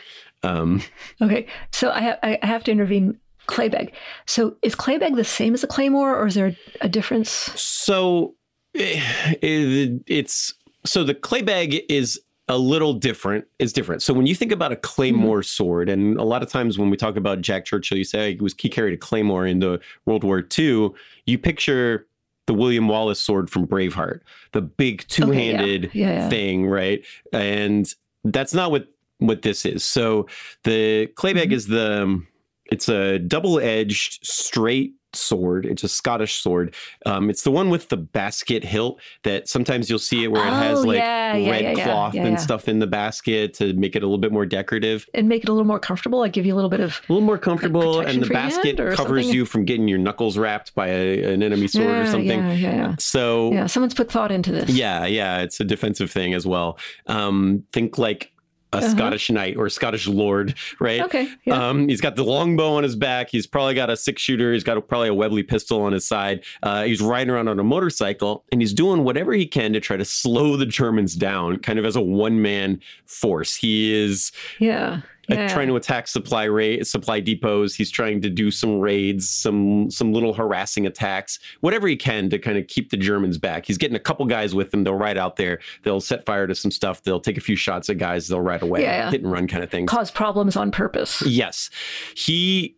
Um, 0.43 0.81
Okay. 1.21 1.47
So 1.71 1.91
I, 1.91 2.01
ha- 2.01 2.19
I 2.23 2.39
have 2.43 2.63
to 2.65 2.71
intervene. 2.71 3.19
Claybag. 3.47 3.91
So 4.25 4.55
is 4.63 4.73
Claybag 4.75 5.15
the 5.15 5.23
same 5.23 5.53
as 5.53 5.63
a 5.63 5.67
claymore, 5.67 6.15
or 6.15 6.25
is 6.25 6.33
there 6.33 6.55
a 6.81 6.89
difference? 6.89 7.29
So 7.29 8.33
eh, 8.73 8.99
it, 9.39 10.01
it's 10.07 10.51
so 10.85 11.03
the 11.03 11.13
clay 11.13 11.41
bag 11.41 11.81
is 11.89 12.19
a 12.47 12.57
little 12.57 12.93
different. 12.93 13.45
Is 13.59 13.73
different. 13.73 14.01
So 14.03 14.13
when 14.13 14.27
you 14.27 14.35
think 14.35 14.51
about 14.51 14.71
a 14.71 14.75
claymore 14.75 15.41
sword, 15.43 15.89
and 15.89 16.17
a 16.17 16.23
lot 16.23 16.43
of 16.43 16.49
times 16.49 16.77
when 16.77 16.89
we 16.91 16.97
talk 16.97 17.15
about 17.15 17.41
Jack 17.41 17.65
Churchill, 17.65 17.97
you 17.97 18.03
say 18.03 18.35
he 18.35 18.41
was 18.41 18.53
he 18.57 18.69
carried 18.69 18.93
a 18.93 18.97
claymore 18.97 19.47
in 19.47 19.59
the 19.59 19.79
World 20.05 20.23
War 20.23 20.43
II. 20.57 20.91
You 21.25 21.37
picture 21.39 22.05
the 22.45 22.53
William 22.53 22.87
Wallace 22.87 23.19
sword 23.19 23.49
from 23.49 23.65
Braveheart, 23.65 24.19
the 24.51 24.61
big 24.61 25.07
two-handed 25.07 25.89
Yeah, 25.95 26.07
yeah. 26.13 26.29
thing, 26.29 26.67
right? 26.67 27.03
And 27.33 27.91
that's 28.23 28.53
not 28.53 28.69
what 28.69 28.87
what 29.17 29.41
this 29.41 29.65
is. 29.65 29.83
So 29.83 30.27
the 30.65 31.07
clay 31.15 31.33
bag 31.33 31.49
Mhm. 31.49 31.53
is 31.53 31.67
the 31.67 32.03
um, 32.03 32.27
it's 32.71 32.89
a 32.89 33.19
double-edged 33.19 34.25
straight 34.25 34.93
sword. 35.13 35.65
It's 35.65 35.81
a 35.83 35.87
Scottish 35.87 36.41
sword. 36.41 36.75
Um, 37.05 37.29
it's 37.29 37.43
the 37.43 37.51
one 37.51 37.69
with 37.69 37.87
the 37.87 37.95
basket 37.95 38.65
hilt 38.65 38.99
that 39.23 39.47
sometimes 39.47 39.89
you'll 39.89 39.97
see 39.97 40.25
it 40.25 40.27
where 40.27 40.45
it 40.45 40.51
has 40.51 40.79
Oh, 40.79 40.81
like 40.87 40.97
yeah, 40.97 41.35
yeah, 41.37 41.49
red 41.51 41.77
yeah, 41.77 41.83
cloth 41.85 42.15
and 42.15 42.37
stuff 42.37 42.67
in 42.67 42.79
the 42.79 42.87
basket 42.87 43.53
to 43.55 43.71
make 43.75 43.95
it 43.95 44.03
a 44.03 44.05
little 44.05 44.17
bit 44.17 44.33
more 44.33 44.45
decorative, 44.45 45.07
And 45.13 45.29
make 45.29 45.43
it 45.43 45.47
a 45.49 45.53
little 45.53 45.65
more 45.65 45.79
comfortable. 45.79 46.19
Like 46.19 46.33
give 46.33 46.45
you 46.45 46.53
a 46.53 46.55
little 46.57 46.69
bit 46.69 46.81
of 46.81 46.99
a 47.07 47.13
little 47.13 47.25
more 47.25 47.37
comfortable, 47.37 48.01
and 48.01 48.21
the 48.21 48.27
basket 48.27 48.75
covers 48.75 48.97
something? 48.97 49.29
you 49.29 49.45
from 49.45 49.63
getting 49.63 49.87
your 49.87 49.99
knuckles 49.99 50.37
wrapped 50.37 50.75
by 50.75 50.87
a, 50.87 51.33
an 51.33 51.41
enemy 51.43 51.67
sword 51.67 51.95
or 51.95 52.05
something. 52.07 52.39
Yeah, 52.39 52.51
yeah, 52.53 52.75
yeah. 52.75 52.95
So 52.99 53.53
Yeah, 53.53 53.67
someone's 53.67 53.93
put 53.93 54.11
thought 54.11 54.31
into 54.33 54.51
this. 54.51 54.69
yeah, 54.69 55.05
yeah, 55.05 55.39
it's 55.43 55.61
a 55.61 55.63
defensive 55.63 56.11
thing 56.11 56.33
as 56.33 56.45
well. 56.45 56.77
Um, 57.07 57.63
think 57.71 57.97
like 57.97 58.33
a 58.75 58.77
Uh-huh. 58.79 58.89
Scottish 58.89 59.29
knight 59.29 59.55
or 59.57 59.69
Scottish 59.69 60.07
lord, 60.07 60.55
right? 60.79 61.01
Okay. 61.01 61.29
Yeah. 61.45 61.69
Um, 61.69 61.87
he's 61.87 62.01
got 62.01 62.15
the 62.15 62.23
longbow 62.23 62.73
on 62.73 62.83
his 62.83 62.95
back. 62.95 63.29
He's 63.29 63.47
probably 63.47 63.73
got 63.73 63.89
a 63.89 63.97
six 63.97 64.21
shooter. 64.21 64.53
He's 64.53 64.63
got 64.63 64.77
a, 64.77 64.81
probably 64.81 65.09
a 65.09 65.13
Webley 65.13 65.43
pistol 65.43 65.81
on 65.81 65.93
his 65.93 66.05
side. 66.07 66.43
Uh, 66.63 66.83
he's 66.83 67.01
riding 67.01 67.29
around 67.29 67.47
on 67.47 67.59
a 67.59 67.63
motorcycle 67.63 68.43
and 68.51 68.61
he's 68.61 68.73
doing 68.73 69.03
whatever 69.03 69.33
he 69.33 69.45
can 69.45 69.73
to 69.73 69.79
try 69.79 69.97
to 69.97 70.05
slow 70.05 70.57
the 70.57 70.65
Germans 70.65 71.15
down, 71.15 71.57
kind 71.57 71.79
of 71.79 71.85
as 71.85 71.95
a 71.95 72.01
one 72.01 72.41
man 72.41 72.79
force. 73.05 73.55
He 73.55 73.93
is 73.93 74.31
yeah. 74.59 75.01
Yeah. 75.29 75.47
trying 75.47 75.67
to 75.67 75.75
attack 75.75 76.07
supply 76.07 76.47
ra- 76.47 76.83
supply 76.83 77.19
depots. 77.21 77.73
He's 77.75 77.89
trying 77.89 78.21
to 78.21 78.29
do 78.29 78.51
some 78.51 78.79
raids, 78.79 79.29
some 79.29 79.89
some 79.89 80.13
little 80.13 80.33
harassing 80.33 80.85
attacks, 80.85 81.39
whatever 81.61 81.87
he 81.87 81.95
can 81.95 82.29
to 82.29 82.37
kind 82.39 82.57
of 82.57 82.67
keep 82.67 82.91
the 82.91 82.97
Germans 82.97 83.37
back. 83.37 83.65
He's 83.65 83.77
getting 83.77 83.95
a 83.95 83.99
couple 83.99 84.25
guys 84.25 84.53
with 84.53 84.73
him. 84.73 84.83
They'll 84.83 84.93
ride 84.95 85.17
out 85.17 85.35
there. 85.35 85.59
They'll 85.83 86.01
set 86.01 86.25
fire 86.25 86.45
to 86.47 86.53
some 86.55 86.71
stuff. 86.71 87.01
They'll 87.03 87.19
take 87.19 87.37
a 87.37 87.41
few 87.41 87.55
shots 87.55 87.89
at 87.89 87.97
guys. 87.97 88.27
They'll 88.27 88.41
ride 88.41 88.61
away, 88.61 88.81
Yeah, 88.83 89.05
yeah. 89.05 89.11
hit 89.11 89.21
and 89.23 89.31
run 89.31 89.47
kind 89.47 89.63
of 89.63 89.69
thing. 89.71 89.85
Cause 89.87 90.11
problems 90.11 90.55
on 90.55 90.71
purpose. 90.71 91.21
Yes. 91.25 91.69
He, 92.15 92.75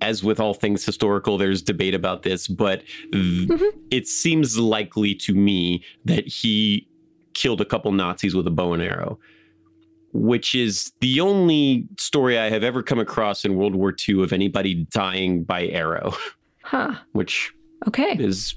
as 0.00 0.22
with 0.22 0.38
all 0.40 0.54
things 0.54 0.84
historical, 0.84 1.38
there's 1.38 1.62
debate 1.62 1.94
about 1.94 2.22
this, 2.22 2.46
but 2.48 2.82
th- 3.12 3.48
Mhm. 3.48 3.72
it 3.90 4.06
seems 4.06 4.58
likely 4.58 5.14
to 5.14 5.34
me 5.34 5.82
that 6.04 6.26
he 6.28 6.86
killed 7.34 7.60
a 7.60 7.64
couple 7.64 7.90
Nazis 7.92 8.34
with 8.34 8.46
a 8.46 8.50
bow 8.50 8.72
and 8.74 8.82
arrow, 8.82 9.18
which 10.12 10.54
is 10.54 10.92
the 11.00 11.20
only 11.20 11.86
story 11.98 12.38
I 12.38 12.48
have 12.50 12.62
ever 12.64 12.82
come 12.82 12.98
across 12.98 13.44
in 13.44 13.56
World 13.56 13.74
War 13.74 13.94
II 14.08 14.22
of 14.22 14.32
anybody 14.32 14.86
dying 14.90 15.44
by 15.44 15.66
arrow, 15.68 16.14
Huh. 16.62 16.94
which 17.12 17.52
Okay. 17.86 18.16
is 18.18 18.54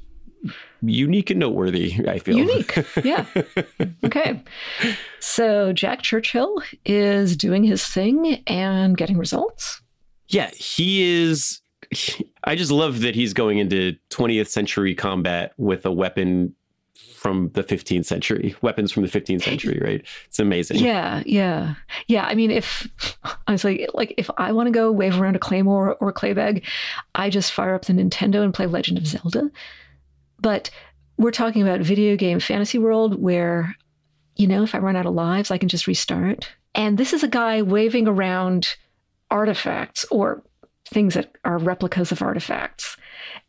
unique 0.81 1.29
and 1.29 1.39
noteworthy, 1.39 1.93
I 2.07 2.19
feel. 2.19 2.37
Unique. 2.37 2.77
Yeah. 3.03 3.25
Okay. 4.03 4.41
So 5.19 5.71
Jack 5.73 6.01
Churchill 6.01 6.61
is 6.85 7.37
doing 7.37 7.63
his 7.63 7.85
thing 7.85 8.41
and 8.47 8.97
getting 8.97 9.17
results. 9.17 9.81
Yeah, 10.27 10.49
he 10.51 11.03
is. 11.03 11.61
I 12.43 12.55
just 12.55 12.71
love 12.71 13.01
that 13.01 13.13
he's 13.15 13.33
going 13.33 13.59
into 13.59 13.95
20th 14.09 14.47
century 14.47 14.95
combat 14.95 15.53
with 15.57 15.85
a 15.85 15.91
weapon 15.91 16.55
from 17.21 17.51
the 17.53 17.63
15th 17.63 18.05
century, 18.05 18.55
weapons 18.63 18.91
from 18.91 19.03
the 19.03 19.07
15th 19.07 19.43
century, 19.43 19.79
right? 19.79 20.03
It's 20.25 20.39
amazing. 20.39 20.79
Yeah, 20.79 21.21
yeah, 21.23 21.75
yeah. 22.07 22.25
I 22.25 22.33
mean, 22.33 22.49
if 22.49 22.87
honestly, 23.45 23.87
like 23.93 24.15
if 24.17 24.31
I 24.39 24.51
want 24.51 24.65
to 24.65 24.71
go 24.71 24.91
wave 24.91 25.21
around 25.21 25.35
a 25.35 25.39
claymore 25.39 25.97
or 26.01 26.09
a 26.09 26.13
claybag, 26.13 26.65
I 27.13 27.29
just 27.29 27.51
fire 27.51 27.75
up 27.75 27.85
the 27.85 27.93
Nintendo 27.93 28.43
and 28.43 28.55
play 28.55 28.65
Legend 28.65 28.97
of 28.97 29.05
Zelda. 29.05 29.51
But 30.39 30.71
we're 31.19 31.29
talking 31.29 31.61
about 31.61 31.81
video 31.81 32.15
game 32.15 32.39
fantasy 32.39 32.79
world 32.79 33.21
where, 33.21 33.75
you 34.35 34.47
know, 34.47 34.63
if 34.63 34.73
I 34.73 34.79
run 34.79 34.95
out 34.95 35.05
of 35.05 35.13
lives, 35.13 35.51
I 35.51 35.59
can 35.59 35.69
just 35.69 35.85
restart. 35.85 36.51
And 36.73 36.97
this 36.97 37.13
is 37.13 37.21
a 37.21 37.27
guy 37.27 37.61
waving 37.61 38.07
around 38.07 38.77
artifacts 39.29 40.05
or 40.09 40.41
things 40.85 41.13
that 41.13 41.35
are 41.45 41.59
replicas 41.59 42.11
of 42.11 42.23
artifacts 42.23 42.97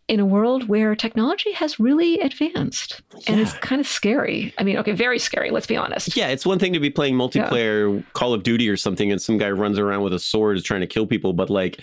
in 0.09 0.21
a 0.21 0.27
world 0.27 0.69
where 0.69 0.95
technology 0.95 1.53
has 1.53 1.79
really 1.79 2.19
advanced 2.21 3.01
and 3.27 3.41
it's 3.41 3.53
kind 3.55 3.81
of 3.81 3.87
scary. 3.87 4.53
I 4.59 4.65
mean, 4.65 4.77
okay, 4.79 4.93
very 4.93 5.19
scary, 5.19 5.51
let's 5.51 5.67
be 5.67 5.77
honest. 5.77 6.17
Yeah, 6.17 6.29
it's 6.29 6.45
one 6.45 6.59
thing 6.59 6.73
to 6.73 6.81
be 6.81 6.91
playing 6.91 7.15
multiplayer 7.15 7.97
yeah. 7.97 8.03
Call 8.13 8.35
of 8.35 8.43
Duty 8.43 8.69
or 8.69 8.77
something 8.77 9.13
and 9.13 9.23
some 9.23 9.39
guy 9.39 9.51
runs 9.51 9.79
around 9.79 10.03
with 10.03 10.13
a 10.13 10.19
sword 10.19 10.57
is 10.57 10.65
trying 10.65 10.81
to 10.81 10.87
kill 10.87 11.07
people, 11.07 11.33
but 11.33 11.51
like 11.51 11.81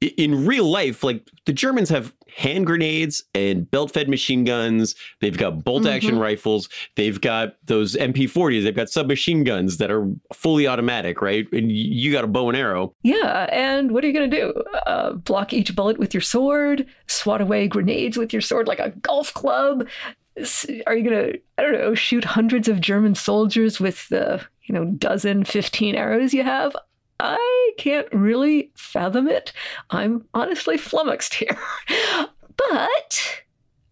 in 0.00 0.46
real 0.46 0.70
life, 0.70 1.02
like 1.02 1.26
the 1.46 1.52
Germans 1.52 1.88
have 1.88 2.12
hand 2.36 2.66
grenades 2.66 3.24
and 3.34 3.70
belt 3.70 3.92
fed 3.92 4.08
machine 4.08 4.44
guns. 4.44 4.94
They've 5.20 5.36
got 5.36 5.64
bolt 5.64 5.86
action 5.86 6.12
mm-hmm. 6.12 6.20
rifles. 6.20 6.68
They've 6.96 7.18
got 7.18 7.56
those 7.64 7.94
MP40s. 7.94 8.62
They've 8.62 8.76
got 8.76 8.90
submachine 8.90 9.42
guns 9.44 9.78
that 9.78 9.90
are 9.90 10.06
fully 10.34 10.66
automatic, 10.66 11.22
right? 11.22 11.50
And 11.52 11.72
you 11.72 12.12
got 12.12 12.24
a 12.24 12.26
bow 12.26 12.48
and 12.48 12.58
arrow. 12.58 12.94
Yeah. 13.02 13.48
And 13.50 13.92
what 13.92 14.04
are 14.04 14.08
you 14.08 14.12
going 14.12 14.30
to 14.30 14.36
do? 14.36 14.52
Uh, 14.86 15.12
block 15.12 15.54
each 15.54 15.74
bullet 15.74 15.98
with 15.98 16.12
your 16.12 16.20
sword, 16.20 16.86
swat 17.06 17.40
away 17.40 17.66
grenades 17.66 18.18
with 18.18 18.32
your 18.32 18.42
sword 18.42 18.68
like 18.68 18.80
a 18.80 18.90
golf 18.90 19.32
club. 19.32 19.86
Are 20.86 20.94
you 20.94 21.08
going 21.08 21.32
to, 21.32 21.40
I 21.56 21.62
don't 21.62 21.72
know, 21.72 21.94
shoot 21.94 22.24
hundreds 22.24 22.68
of 22.68 22.82
German 22.82 23.14
soldiers 23.14 23.80
with 23.80 24.06
the, 24.10 24.44
you 24.64 24.74
know, 24.74 24.84
dozen, 24.84 25.44
15 25.44 25.94
arrows 25.94 26.34
you 26.34 26.42
have? 26.42 26.76
I 27.20 27.72
can't 27.78 28.08
really 28.12 28.72
fathom 28.76 29.28
it. 29.28 29.52
I'm 29.90 30.24
honestly 30.34 30.76
flummoxed 30.76 31.34
here. 31.34 31.58
but 32.56 33.42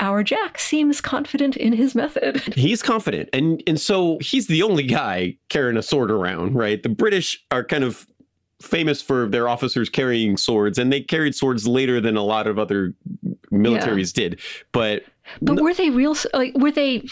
our 0.01 0.23
Jack 0.23 0.59
seems 0.59 1.01
confident 1.01 1.57
in 1.57 1.73
his 1.73 1.95
method. 1.95 2.41
He's 2.55 2.83
confident. 2.83 3.29
And 3.33 3.63
and 3.67 3.81
so 3.81 4.19
he's 4.21 4.47
the 4.47 4.63
only 4.63 4.83
guy 4.83 5.37
carrying 5.49 5.77
a 5.77 5.83
sword 5.83 6.11
around, 6.11 6.55
right? 6.55 6.83
The 6.83 6.89
British 6.89 7.43
are 7.51 7.65
kind 7.65 7.85
of 7.85 8.07
famous 8.61 9.03
for 9.03 9.29
their 9.29 9.49
officers 9.49 9.89
carrying 9.89 10.37
swords 10.37 10.79
and 10.79 10.93
they 10.93 11.01
carried 11.01 11.35
swords 11.35 11.67
later 11.67 12.01
than 12.01 12.17
a 12.17 12.23
lot 12.23 12.47
of 12.47 12.59
other 12.59 12.95
militaries 13.53 14.17
yeah. 14.17 14.29
did. 14.29 14.41
But 14.73 15.05
But 15.41 15.61
were 15.61 15.75
they 15.75 15.91
real 15.91 16.17
like 16.33 16.57
were 16.57 16.71
they 16.71 17.07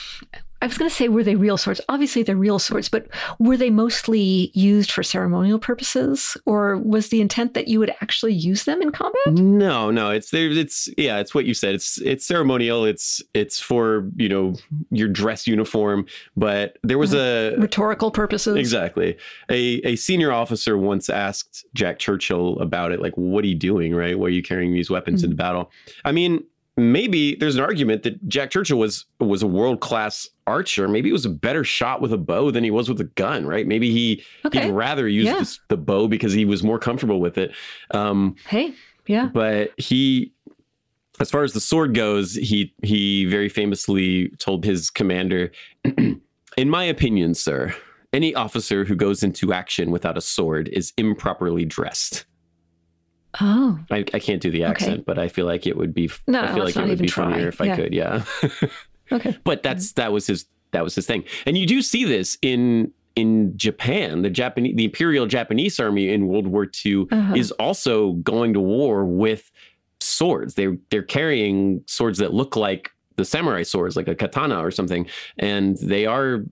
I 0.63 0.67
was 0.67 0.79
going 0.79 0.89
to 0.89 0.95
say, 0.95 1.09
were 1.09 1.25
they 1.25 1.35
real 1.35 1.59
swords? 1.59 1.81
Obviously, 1.89 2.23
they're 2.23 2.37
real 2.37 2.61
swords, 2.61 2.89
but 2.89 3.09
were 3.41 3.57
they 3.57 3.69
mostly 3.69 4.53
used 4.55 4.93
for 4.93 5.03
ceremonial 5.03 5.59
purposes, 5.59 6.37
or 6.47 6.79
was 6.79 7.09
the 7.09 7.21
intent 7.21 7.55
that 7.55 7.67
you 7.67 7.81
would 7.81 7.93
actually 8.01 8.33
use 8.35 8.63
them 8.63 8.81
in 8.81 8.93
combat? 8.93 9.33
No, 9.33 9.91
no. 9.91 10.11
It's 10.11 10.31
there. 10.31 10.49
It's 10.51 10.89
yeah. 10.97 11.19
It's 11.19 11.35
what 11.35 11.47
you 11.47 11.55
said. 11.55 11.75
It's 11.75 12.01
it's 12.03 12.25
ceremonial. 12.25 12.85
It's 12.85 13.21
it's 13.35 13.59
for 13.59 14.09
you 14.17 14.29
know 14.29 14.55
your 14.91 15.09
dress 15.09 15.49
uniform. 15.49 16.07
But 16.37 16.79
there 16.85 16.99
was 16.99 17.13
a 17.13 17.57
rhetorical 17.59 18.13
purposes. 18.13 18.57
Exactly. 18.57 19.17
A 19.51 19.81
a 19.85 19.97
senior 19.97 20.31
officer 20.31 20.79
once 20.79 21.11
asked 21.11 21.67
Jack 21.75 21.99
Churchill 21.99 22.57
about 22.61 22.93
it. 22.93 23.03
Like, 23.03 23.17
what 23.17 23.43
are 23.45 23.49
you 23.49 23.57
doing? 23.57 23.97
Right? 23.97 24.17
Why 24.17 24.27
are 24.27 24.31
you 24.31 24.45
carrying 24.45 24.73
these 24.73 24.91
weapons 24.91 25.23
mm-hmm. 25.23 25.33
into 25.33 25.37
battle? 25.37 25.73
I 26.05 26.13
mean, 26.13 26.45
maybe 26.77 27.35
there's 27.35 27.57
an 27.57 27.63
argument 27.63 28.03
that 28.03 28.27
Jack 28.29 28.51
Churchill 28.51 28.79
was 28.79 29.05
was 29.21 29.43
a 29.43 29.47
world 29.47 29.81
class 29.81 30.29
archer. 30.47 30.89
Maybe 30.89 31.09
he 31.09 31.13
was 31.13 31.27
a 31.27 31.31
better 31.31 31.65
shot 31.65 32.01
with 32.01 32.13
a 32.13 32.19
bow 32.19 32.51
than 32.51 32.65
he 32.65 32.71
was 32.71 32.89
with 32.89 33.01
a 33.01 33.05
gun, 33.05 33.47
right? 33.47 33.67
Maybe 33.67 33.91
he 33.91 34.25
okay. 34.47 34.67
he'd 34.67 34.71
rather 34.71 35.09
use 35.09 35.27
yeah. 35.27 35.39
this, 35.39 35.61
the 35.69 35.77
bow 35.77 36.09
because 36.09 36.33
he 36.33 36.45
was 36.45 36.63
more 36.63 36.79
comfortable 36.79 37.21
with 37.21 37.39
it. 37.39 37.53
Um, 37.93 38.37
hey, 38.49 38.75
yeah. 39.07 39.29
But 39.33 39.73
he, 39.79 40.33
as 41.21 41.31
far 41.31 41.43
as 41.43 41.53
the 41.53 41.61
sword 41.61 41.95
goes, 41.95 42.35
he 42.35 42.75
he 42.83 43.27
very 43.27 43.49
famously 43.49 44.29
told 44.39 44.65
his 44.65 44.91
commander, 44.91 45.53
"In 46.57 46.71
my 46.71 46.85
opinion, 46.85 47.35
sir." 47.35 47.75
Any 48.15 48.35
officer 48.35 48.85
who 48.85 48.95
goes 48.95 49.23
into 49.23 49.55
action 49.55 49.91
without 49.91 50.19
a 50.19 50.21
sword 50.21 50.69
is 50.69 50.93
improperly 50.99 51.65
dressed. 51.65 52.27
Oh, 53.41 53.79
I, 53.91 54.05
I 54.13 54.19
can't 54.19 54.43
do 54.43 54.51
the 54.51 54.65
accent, 54.65 54.93
okay. 54.93 55.03
but 55.07 55.19
I 55.19 55.29
feel 55.29 55.47
like 55.47 55.67
it 55.67 55.77
would 55.77 55.95
be. 55.95 56.11
No, 56.27 56.43
I 56.43 56.55
feel 56.55 56.65
like 56.65 56.77
it 56.77 56.87
would 56.87 56.99
be 56.99 57.09
try. 57.09 57.31
funnier 57.31 57.49
if 57.49 57.61
yeah. 57.61 57.73
I 57.73 57.77
could. 57.77 57.95
Yeah. 57.95 58.25
okay. 59.13 59.39
But 59.45 59.63
that's 59.63 59.93
that 59.93 60.13
was 60.13 60.27
his 60.27 60.47
that 60.73 60.85
was 60.85 60.95
his 60.95 61.07
thing, 61.07 61.25
and 61.47 61.57
you 61.57 61.67
do 61.67 61.81
see 61.81 62.05
this 62.05 62.37
in 62.43 62.93
in 63.17 63.57
Japan. 63.57 64.23
The 64.23 64.31
Japanese 64.31 64.77
the 64.77 64.85
Imperial 64.85 65.27
Japanese 65.27 65.81
Army 65.81 66.11
in 66.11 66.29
World 66.29 66.47
War 66.47 66.69
II 66.85 67.07
uh-huh. 67.11 67.35
is 67.35 67.53
also 67.53 68.13
going 68.15 68.53
to 68.53 68.61
war 68.61 69.05
with 69.05 69.51
swords. 70.01 70.55
They're 70.55 70.77
they're 70.91 71.03
carrying 71.03 71.83
swords 71.87 72.19
that 72.19 72.35
look 72.35 72.55
like 72.55 72.91
the 73.17 73.25
samurai 73.25 73.63
swords, 73.63 73.97
like 73.97 74.09
a 74.09 74.15
katana 74.15 74.65
or 74.65 74.71
something, 74.71 75.07
and 75.39 75.77
they 75.79 76.05
are 76.07 76.45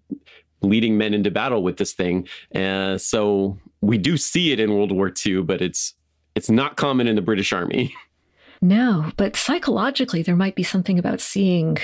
leading 0.63 0.97
men 0.99 1.15
into 1.15 1.31
battle 1.31 1.63
with 1.63 1.77
this 1.77 1.93
thing. 1.93 2.29
Uh, 2.55 2.99
so 2.99 3.59
we 3.81 3.99
do 3.99 4.17
see 4.17 4.53
it 4.53 4.61
in 4.61 4.75
World 4.75 4.93
War 4.93 5.13
II, 5.27 5.43
but 5.43 5.63
it's 5.63 5.95
it's 6.35 6.51
not 6.51 6.77
common 6.77 7.07
in 7.07 7.17
the 7.17 7.23
British 7.23 7.53
Army. 7.53 7.95
No, 8.63 9.11
but 9.17 9.37
psychologically, 9.37 10.21
there 10.21 10.37
might 10.37 10.55
be 10.55 10.63
something 10.63 10.99
about 10.99 11.23
seeing 11.23 11.79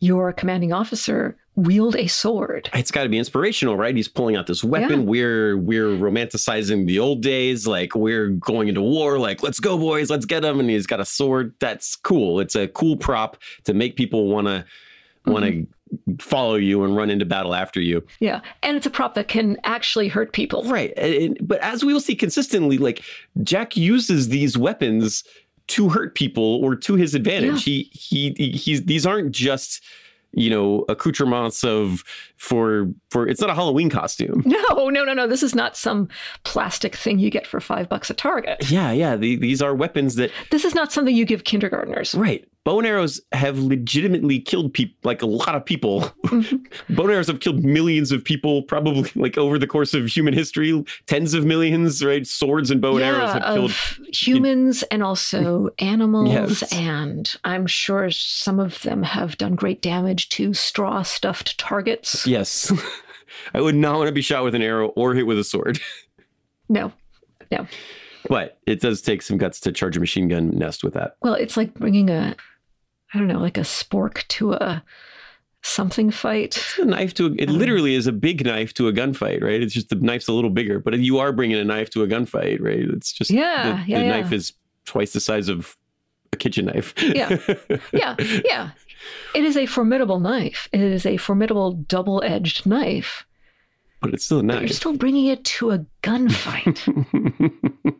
your 0.00 0.32
commanding 0.32 0.72
officer 0.72 1.36
wield 1.54 1.94
a 1.94 2.08
sword. 2.08 2.68
It's 2.74 2.90
got 2.90 3.04
to 3.04 3.08
be 3.08 3.18
inspirational, 3.18 3.76
right? 3.76 3.94
He's 3.94 4.08
pulling 4.08 4.34
out 4.34 4.48
this 4.48 4.64
weapon. 4.64 5.02
Yeah. 5.02 5.06
We're 5.06 5.56
we're 5.56 5.90
romanticizing 5.90 6.88
the 6.88 6.98
old 6.98 7.22
days, 7.22 7.64
like 7.66 7.94
we're 7.94 8.30
going 8.30 8.66
into 8.66 8.80
war. 8.80 9.20
Like 9.20 9.42
let's 9.42 9.60
go, 9.60 9.78
boys, 9.78 10.10
let's 10.10 10.26
get 10.26 10.44
him. 10.44 10.58
And 10.58 10.68
he's 10.68 10.86
got 10.86 10.98
a 10.98 11.04
sword. 11.04 11.54
That's 11.60 11.94
cool. 11.94 12.40
It's 12.40 12.56
a 12.56 12.66
cool 12.66 12.96
prop 12.96 13.36
to 13.64 13.74
make 13.74 13.94
people 13.94 14.26
want 14.26 14.48
to 14.48 14.64
want 15.26 15.44
to 15.44 15.52
mm-hmm 15.52 15.72
follow 16.20 16.54
you 16.54 16.84
and 16.84 16.96
run 16.96 17.10
into 17.10 17.24
battle 17.24 17.54
after 17.54 17.80
you. 17.80 18.04
Yeah. 18.20 18.40
And 18.62 18.76
it's 18.76 18.86
a 18.86 18.90
prop 18.90 19.14
that 19.14 19.28
can 19.28 19.56
actually 19.64 20.08
hurt 20.08 20.32
people. 20.32 20.64
Right. 20.64 20.96
And, 20.96 21.36
but 21.40 21.60
as 21.60 21.84
we 21.84 21.92
will 21.92 22.00
see 22.00 22.14
consistently, 22.14 22.78
like 22.78 23.02
Jack 23.42 23.76
uses 23.76 24.28
these 24.28 24.56
weapons 24.56 25.24
to 25.68 25.88
hurt 25.88 26.14
people 26.14 26.64
or 26.64 26.74
to 26.76 26.94
his 26.94 27.14
advantage. 27.14 27.66
Yeah. 27.66 27.84
He, 27.92 28.32
he, 28.32 28.50
he's, 28.52 28.84
these 28.84 29.06
aren't 29.06 29.32
just, 29.32 29.82
you 30.32 30.48
know 30.48 30.84
accoutrements 30.88 31.64
of 31.64 32.04
for 32.36 32.88
for 33.10 33.26
it's 33.26 33.40
not 33.40 33.50
a 33.50 33.54
halloween 33.54 33.90
costume 33.90 34.42
no 34.46 34.88
no 34.88 35.04
no 35.04 35.12
no 35.12 35.26
this 35.26 35.42
is 35.42 35.54
not 35.54 35.76
some 35.76 36.08
plastic 36.44 36.94
thing 36.94 37.18
you 37.18 37.30
get 37.30 37.46
for 37.46 37.60
five 37.60 37.88
bucks 37.88 38.10
at 38.10 38.16
target 38.16 38.70
yeah 38.70 38.92
yeah 38.92 39.16
the, 39.16 39.36
these 39.36 39.60
are 39.60 39.74
weapons 39.74 40.14
that 40.14 40.30
this 40.50 40.64
is 40.64 40.74
not 40.74 40.92
something 40.92 41.14
you 41.14 41.24
give 41.24 41.44
kindergartners 41.44 42.14
right 42.14 42.48
bow 42.64 42.78
and 42.78 42.86
arrows 42.86 43.20
have 43.32 43.58
legitimately 43.58 44.38
killed 44.38 44.72
people, 44.72 44.96
like 45.02 45.22
a 45.22 45.26
lot 45.26 45.54
of 45.54 45.64
people. 45.64 46.00
Bow 46.90 47.04
and 47.04 47.10
arrows 47.10 47.26
have 47.28 47.40
killed 47.40 47.64
millions 47.64 48.12
of 48.12 48.22
people, 48.22 48.62
probably 48.62 49.10
like 49.14 49.38
over 49.38 49.58
the 49.58 49.66
course 49.66 49.94
of 49.94 50.06
human 50.06 50.34
history, 50.34 50.84
tens 51.06 51.34
of 51.34 51.44
millions, 51.44 52.04
right? 52.04 52.26
Swords 52.26 52.70
and 52.70 52.80
bow 52.80 52.92
and 52.92 53.00
yeah, 53.00 53.06
arrows 53.06 53.32
have 53.32 53.54
killed 53.54 53.72
humans 54.14 54.82
and 54.84 55.02
also 55.02 55.70
animals. 55.78 56.30
Yes. 56.30 56.72
And 56.72 57.34
I'm 57.44 57.66
sure 57.66 58.10
some 58.10 58.60
of 58.60 58.80
them 58.82 59.02
have 59.02 59.38
done 59.38 59.54
great 59.54 59.82
damage 59.82 60.28
to 60.30 60.54
straw 60.54 61.02
stuffed 61.02 61.58
targets. 61.58 62.26
Yes. 62.26 62.72
I 63.54 63.60
would 63.60 63.74
not 63.74 63.96
want 63.96 64.08
to 64.08 64.12
be 64.12 64.22
shot 64.22 64.44
with 64.44 64.54
an 64.54 64.62
arrow 64.62 64.88
or 64.88 65.14
hit 65.14 65.26
with 65.26 65.38
a 65.38 65.44
sword. 65.44 65.80
no, 66.68 66.92
no. 67.50 67.66
But 68.30 68.58
it 68.64 68.80
does 68.80 69.02
take 69.02 69.22
some 69.22 69.38
guts 69.38 69.58
to 69.60 69.72
charge 69.72 69.96
a 69.96 70.00
machine 70.00 70.28
gun 70.28 70.50
nest 70.50 70.84
with 70.84 70.94
that. 70.94 71.16
Well, 71.20 71.34
it's 71.34 71.56
like 71.56 71.74
bringing 71.74 72.08
a 72.08 72.36
I 73.12 73.18
don't 73.18 73.26
know, 73.26 73.40
like 73.40 73.58
a 73.58 73.62
spork 73.62 74.26
to 74.28 74.52
a 74.52 74.84
something 75.62 76.10
fight. 76.12 76.56
It's 76.56 76.78
a 76.78 76.84
knife 76.84 77.12
to 77.14 77.26
a, 77.26 77.32
it 77.32 77.48
um, 77.48 77.58
literally 77.58 77.94
is 77.94 78.06
a 78.06 78.12
big 78.12 78.44
knife 78.44 78.72
to 78.74 78.86
a 78.86 78.92
gunfight, 78.92 79.42
right? 79.42 79.60
It's 79.60 79.74
just 79.74 79.88
the 79.88 79.96
knife's 79.96 80.28
a 80.28 80.32
little 80.32 80.50
bigger, 80.50 80.78
but 80.78 80.96
you 80.98 81.18
are 81.18 81.32
bringing 81.32 81.58
a 81.58 81.64
knife 81.64 81.90
to 81.90 82.04
a 82.04 82.06
gunfight, 82.06 82.60
right? 82.60 82.78
It's 82.78 83.12
just 83.12 83.30
yeah, 83.30 83.62
the, 83.62 83.90
yeah, 83.90 83.98
the 83.98 84.04
yeah. 84.04 84.20
knife 84.20 84.32
is 84.32 84.52
twice 84.84 85.12
the 85.12 85.20
size 85.20 85.48
of 85.48 85.76
a 86.32 86.36
kitchen 86.36 86.66
knife. 86.66 86.94
yeah, 87.02 87.36
yeah, 87.92 88.14
yeah. 88.18 88.70
It 89.34 89.44
is 89.44 89.56
a 89.56 89.64
formidable 89.64 90.20
knife. 90.20 90.68
It 90.72 90.80
is 90.80 91.06
a 91.06 91.16
formidable 91.16 91.72
double-edged 91.72 92.66
knife. 92.66 93.24
But 94.00 94.14
it's 94.14 94.24
still 94.24 94.40
a 94.40 94.42
knife. 94.42 94.62
You're 94.62 94.68
still 94.70 94.96
bringing 94.96 95.26
it 95.26 95.44
to 95.44 95.72
a 95.72 95.84
gunfight. 96.02 96.78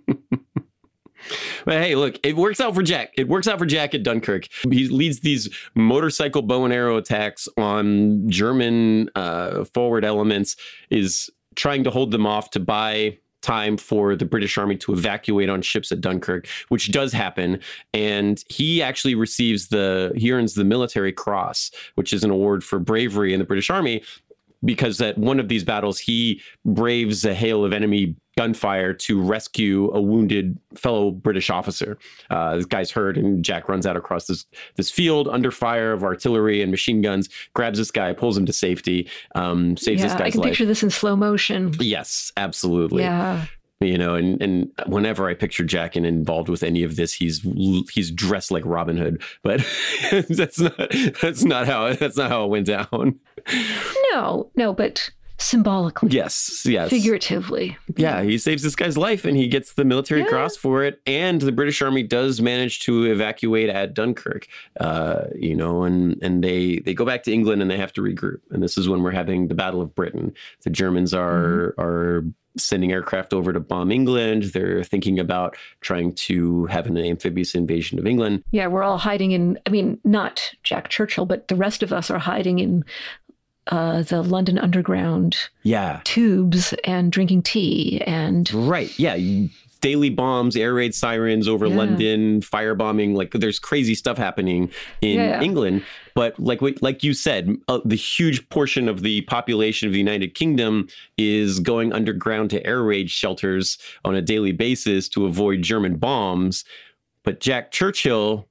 But 1.64 1.74
hey, 1.74 1.94
look, 1.94 2.18
it 2.24 2.36
works 2.36 2.60
out 2.60 2.74
for 2.74 2.82
Jack. 2.82 3.12
It 3.16 3.28
works 3.28 3.46
out 3.46 3.58
for 3.58 3.66
Jack 3.66 3.94
at 3.94 4.02
Dunkirk. 4.02 4.46
He 4.70 4.88
leads 4.88 5.20
these 5.20 5.48
motorcycle 5.74 6.42
bow 6.42 6.64
and 6.64 6.72
arrow 6.72 6.96
attacks 6.96 7.48
on 7.56 8.28
German 8.28 9.10
uh, 9.14 9.64
forward 9.64 10.04
elements, 10.04 10.56
is 10.90 11.30
trying 11.56 11.84
to 11.84 11.90
hold 11.90 12.10
them 12.10 12.26
off 12.26 12.50
to 12.50 12.60
buy 12.60 13.18
time 13.42 13.76
for 13.76 14.14
the 14.14 14.26
British 14.26 14.58
Army 14.58 14.76
to 14.76 14.92
evacuate 14.92 15.48
on 15.48 15.62
ships 15.62 15.90
at 15.90 16.00
Dunkirk, 16.00 16.46
which 16.68 16.92
does 16.92 17.12
happen. 17.12 17.58
And 17.94 18.42
he 18.48 18.82
actually 18.82 19.14
receives 19.14 19.68
the, 19.68 20.12
he 20.14 20.30
earns 20.30 20.54
the 20.54 20.64
Military 20.64 21.12
Cross, 21.12 21.70
which 21.94 22.12
is 22.12 22.22
an 22.22 22.30
award 22.30 22.62
for 22.62 22.78
bravery 22.78 23.32
in 23.32 23.38
the 23.38 23.46
British 23.46 23.70
Army 23.70 24.02
because 24.64 25.00
at 25.00 25.16
one 25.18 25.40
of 25.40 25.48
these 25.48 25.64
battles 25.64 25.98
he 25.98 26.40
braves 26.64 27.24
a 27.24 27.34
hail 27.34 27.64
of 27.64 27.72
enemy 27.72 28.14
gunfire 28.36 28.94
to 28.94 29.20
rescue 29.20 29.90
a 29.92 30.00
wounded 30.00 30.58
fellow 30.74 31.10
British 31.10 31.50
officer. 31.50 31.98
Uh, 32.30 32.56
this 32.56 32.64
guy's 32.64 32.90
hurt, 32.90 33.18
and 33.18 33.44
Jack 33.44 33.68
runs 33.68 33.86
out 33.86 33.96
across 33.96 34.26
this 34.26 34.46
this 34.76 34.90
field 34.90 35.28
under 35.28 35.50
fire 35.50 35.92
of 35.92 36.02
artillery 36.02 36.62
and 36.62 36.70
machine 36.70 37.02
guns, 37.02 37.28
grabs 37.54 37.78
this 37.78 37.90
guy, 37.90 38.12
pulls 38.12 38.38
him 38.38 38.46
to 38.46 38.52
safety, 38.52 39.08
um, 39.34 39.76
saves 39.76 40.00
yeah, 40.00 40.06
this 40.06 40.12
guy's 40.14 40.20
life. 40.20 40.26
I 40.26 40.30
can 40.30 40.40
life. 40.40 40.50
picture 40.50 40.66
this 40.66 40.82
in 40.82 40.90
slow 40.90 41.16
motion. 41.16 41.74
Yes, 41.78 42.32
absolutely. 42.36 43.02
Yeah. 43.02 43.44
You 43.82 43.96
know, 43.96 44.14
and 44.14 44.40
and 44.42 44.70
whenever 44.86 45.26
I 45.26 45.32
picture 45.32 45.64
Jack 45.64 45.96
and 45.96 46.04
involved 46.04 46.50
with 46.50 46.62
any 46.62 46.82
of 46.82 46.96
this, 46.96 47.14
he's 47.14 47.40
he's 47.90 48.10
dressed 48.10 48.50
like 48.50 48.62
Robin 48.66 48.98
Hood, 48.98 49.22
but 49.42 49.66
that's 50.28 50.60
not 50.60 50.76
that's 51.22 51.44
not 51.44 51.66
how 51.66 51.94
that's 51.94 52.18
not 52.18 52.30
how 52.30 52.44
it 52.44 52.48
went 52.48 52.66
down. 52.66 53.18
No, 54.12 54.50
no, 54.54 54.74
but 54.74 55.08
symbolically, 55.38 56.10
Yes, 56.10 56.66
yes, 56.66 56.90
figuratively. 56.90 57.78
Yeah, 57.96 58.22
he 58.22 58.36
saves 58.36 58.62
this 58.62 58.76
guy's 58.76 58.98
life 58.98 59.24
and 59.24 59.34
he 59.38 59.48
gets 59.48 59.72
the 59.72 59.86
military 59.86 60.20
Yeah. 60.20 60.26
cross 60.26 60.54
for 60.54 60.84
it. 60.84 61.00
And 61.06 61.40
the 61.40 61.50
British 61.50 61.80
Army 61.80 62.02
does 62.02 62.42
manage 62.42 62.80
to 62.80 63.04
evacuate 63.10 63.70
at 63.70 63.94
Dunkirk. 63.94 64.46
Uh, 64.78 65.24
you 65.34 65.56
know, 65.56 65.84
and 65.84 66.18
and 66.22 66.44
they 66.44 66.80
they 66.80 66.92
go 66.92 67.06
back 67.06 67.22
to 67.22 67.32
England 67.32 67.62
and 67.62 67.70
they 67.70 67.78
have 67.78 67.94
to 67.94 68.02
regroup. 68.02 68.40
And 68.50 68.62
this 68.62 68.76
is 68.76 68.90
when 68.90 69.02
we're 69.02 69.10
having 69.12 69.48
the 69.48 69.54
Battle 69.54 69.80
of 69.80 69.94
Britain. 69.94 70.34
The 70.64 70.70
Germans 70.70 71.14
are 71.14 71.74
are 71.78 72.26
sending 72.56 72.90
aircraft 72.92 73.32
over 73.32 73.52
to 73.52 73.60
bomb 73.60 73.90
England. 73.92 74.44
They're 74.44 74.82
thinking 74.84 75.18
about 75.18 75.56
trying 75.80 76.14
to 76.14 76.66
have 76.66 76.86
an 76.86 76.96
amphibious 76.98 77.54
invasion 77.54 77.98
of 77.98 78.06
England. 78.06 78.42
Yeah, 78.50 78.66
we're 78.66 78.82
all 78.82 78.98
hiding 78.98 79.32
in, 79.32 79.58
I 79.66 79.70
mean, 79.70 79.98
not 80.04 80.52
Jack 80.64 80.88
Churchill, 80.88 81.26
but 81.26 81.48
the 81.48 81.56
rest 81.56 81.82
of 81.82 81.92
us 81.92 82.10
are 82.10 82.18
hiding 82.18 82.58
in 82.58 82.84
uh, 83.68 84.02
the 84.02 84.22
London 84.22 84.58
Underground 84.58 85.36
Yeah. 85.62 86.00
tubes 86.04 86.74
and 86.84 87.12
drinking 87.12 87.42
tea. 87.42 88.00
And 88.06 88.52
Right. 88.52 88.98
Yeah. 88.98 89.16
Daily 89.80 90.10
bombs, 90.10 90.56
air 90.56 90.74
raid 90.74 90.94
sirens 90.94 91.48
over 91.48 91.66
Yeah. 91.66 91.76
London, 91.76 92.40
firebombing. 92.42 93.14
Like 93.14 93.32
there's 93.32 93.58
crazy 93.58 93.94
stuff 93.94 94.18
happening 94.18 94.70
in 95.00 95.16
Yeah. 95.18 95.40
England. 95.42 95.84
But 96.14 96.38
like 96.38 96.60
like 96.82 97.02
you 97.02 97.14
said, 97.14 97.56
uh, 97.68 97.80
the 97.84 97.96
huge 97.96 98.46
portion 98.50 98.88
of 98.88 99.02
the 99.02 99.22
population 99.22 99.86
of 99.86 99.92
the 99.92 99.98
United 99.98 100.34
Kingdom 100.34 100.88
is 101.16 101.60
going 101.60 101.92
underground 101.92 102.50
to 102.50 102.66
air 102.66 102.82
raid 102.82 103.10
shelters 103.10 103.78
on 104.04 104.14
a 104.14 104.20
daily 104.22 104.52
basis 104.52 105.08
to 105.10 105.24
avoid 105.24 105.62
German 105.62 105.96
bombs. 105.96 106.64
But 107.22 107.40
Jack 107.40 107.70
Churchill 107.70 108.48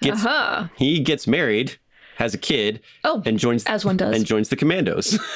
gets 0.00 0.24
aha. 0.24 0.70
he 0.76 1.00
gets 1.00 1.26
married, 1.26 1.76
has 2.18 2.34
a 2.34 2.38
kid, 2.38 2.80
Oh, 3.04 3.22
and 3.24 3.38
joins 3.38 3.64
as 3.64 3.84
one 3.84 3.96
does. 3.96 4.14
and 4.14 4.26
joins 4.26 4.48
the 4.50 4.56
commandos. 4.56 5.18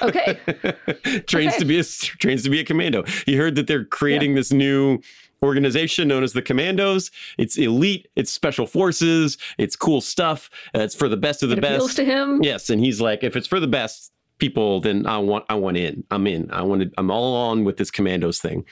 Okay. 0.00 0.38
trains 1.26 1.52
Okay. 1.52 1.58
to 1.58 1.64
be 1.66 1.78
a 1.78 1.84
trains 1.84 2.42
to 2.44 2.50
be 2.50 2.58
a 2.60 2.64
commando. 2.64 3.04
He 3.26 3.36
heard 3.36 3.54
that 3.56 3.66
they're 3.66 3.84
creating 3.84 4.34
this 4.34 4.50
new 4.50 4.98
organization 5.42 6.08
known 6.08 6.22
as 6.22 6.32
the 6.32 6.40
Commandos. 6.40 7.10
It's 7.36 7.58
elite. 7.58 8.08
It's 8.16 8.32
special 8.32 8.66
forces. 8.66 9.36
It's 9.58 9.76
cool 9.76 10.00
stuff. 10.00 10.48
Uh, 10.74 10.80
it's 10.80 10.94
for 10.94 11.06
the 11.08 11.18
best 11.18 11.42
of 11.42 11.50
the 11.50 11.56
it 11.56 11.64
appeals 11.64 11.88
best. 11.88 11.96
to 11.98 12.04
him. 12.06 12.42
Yes, 12.42 12.70
and 12.70 12.80
he's 12.80 12.98
like, 13.02 13.22
if 13.22 13.36
it's 13.36 13.46
for 13.46 13.60
the 13.60 13.66
best 13.66 14.10
people, 14.38 14.80
then 14.80 15.06
I 15.06 15.18
want 15.18 15.44
I 15.50 15.54
want 15.54 15.76
in. 15.76 16.02
I'm 16.10 16.26
in. 16.26 16.50
I 16.50 16.62
wanted. 16.62 16.94
I'm 16.96 17.10
all 17.10 17.34
on 17.50 17.64
with 17.64 17.76
this 17.76 17.90
Commandos 17.90 18.40
thing. 18.40 18.64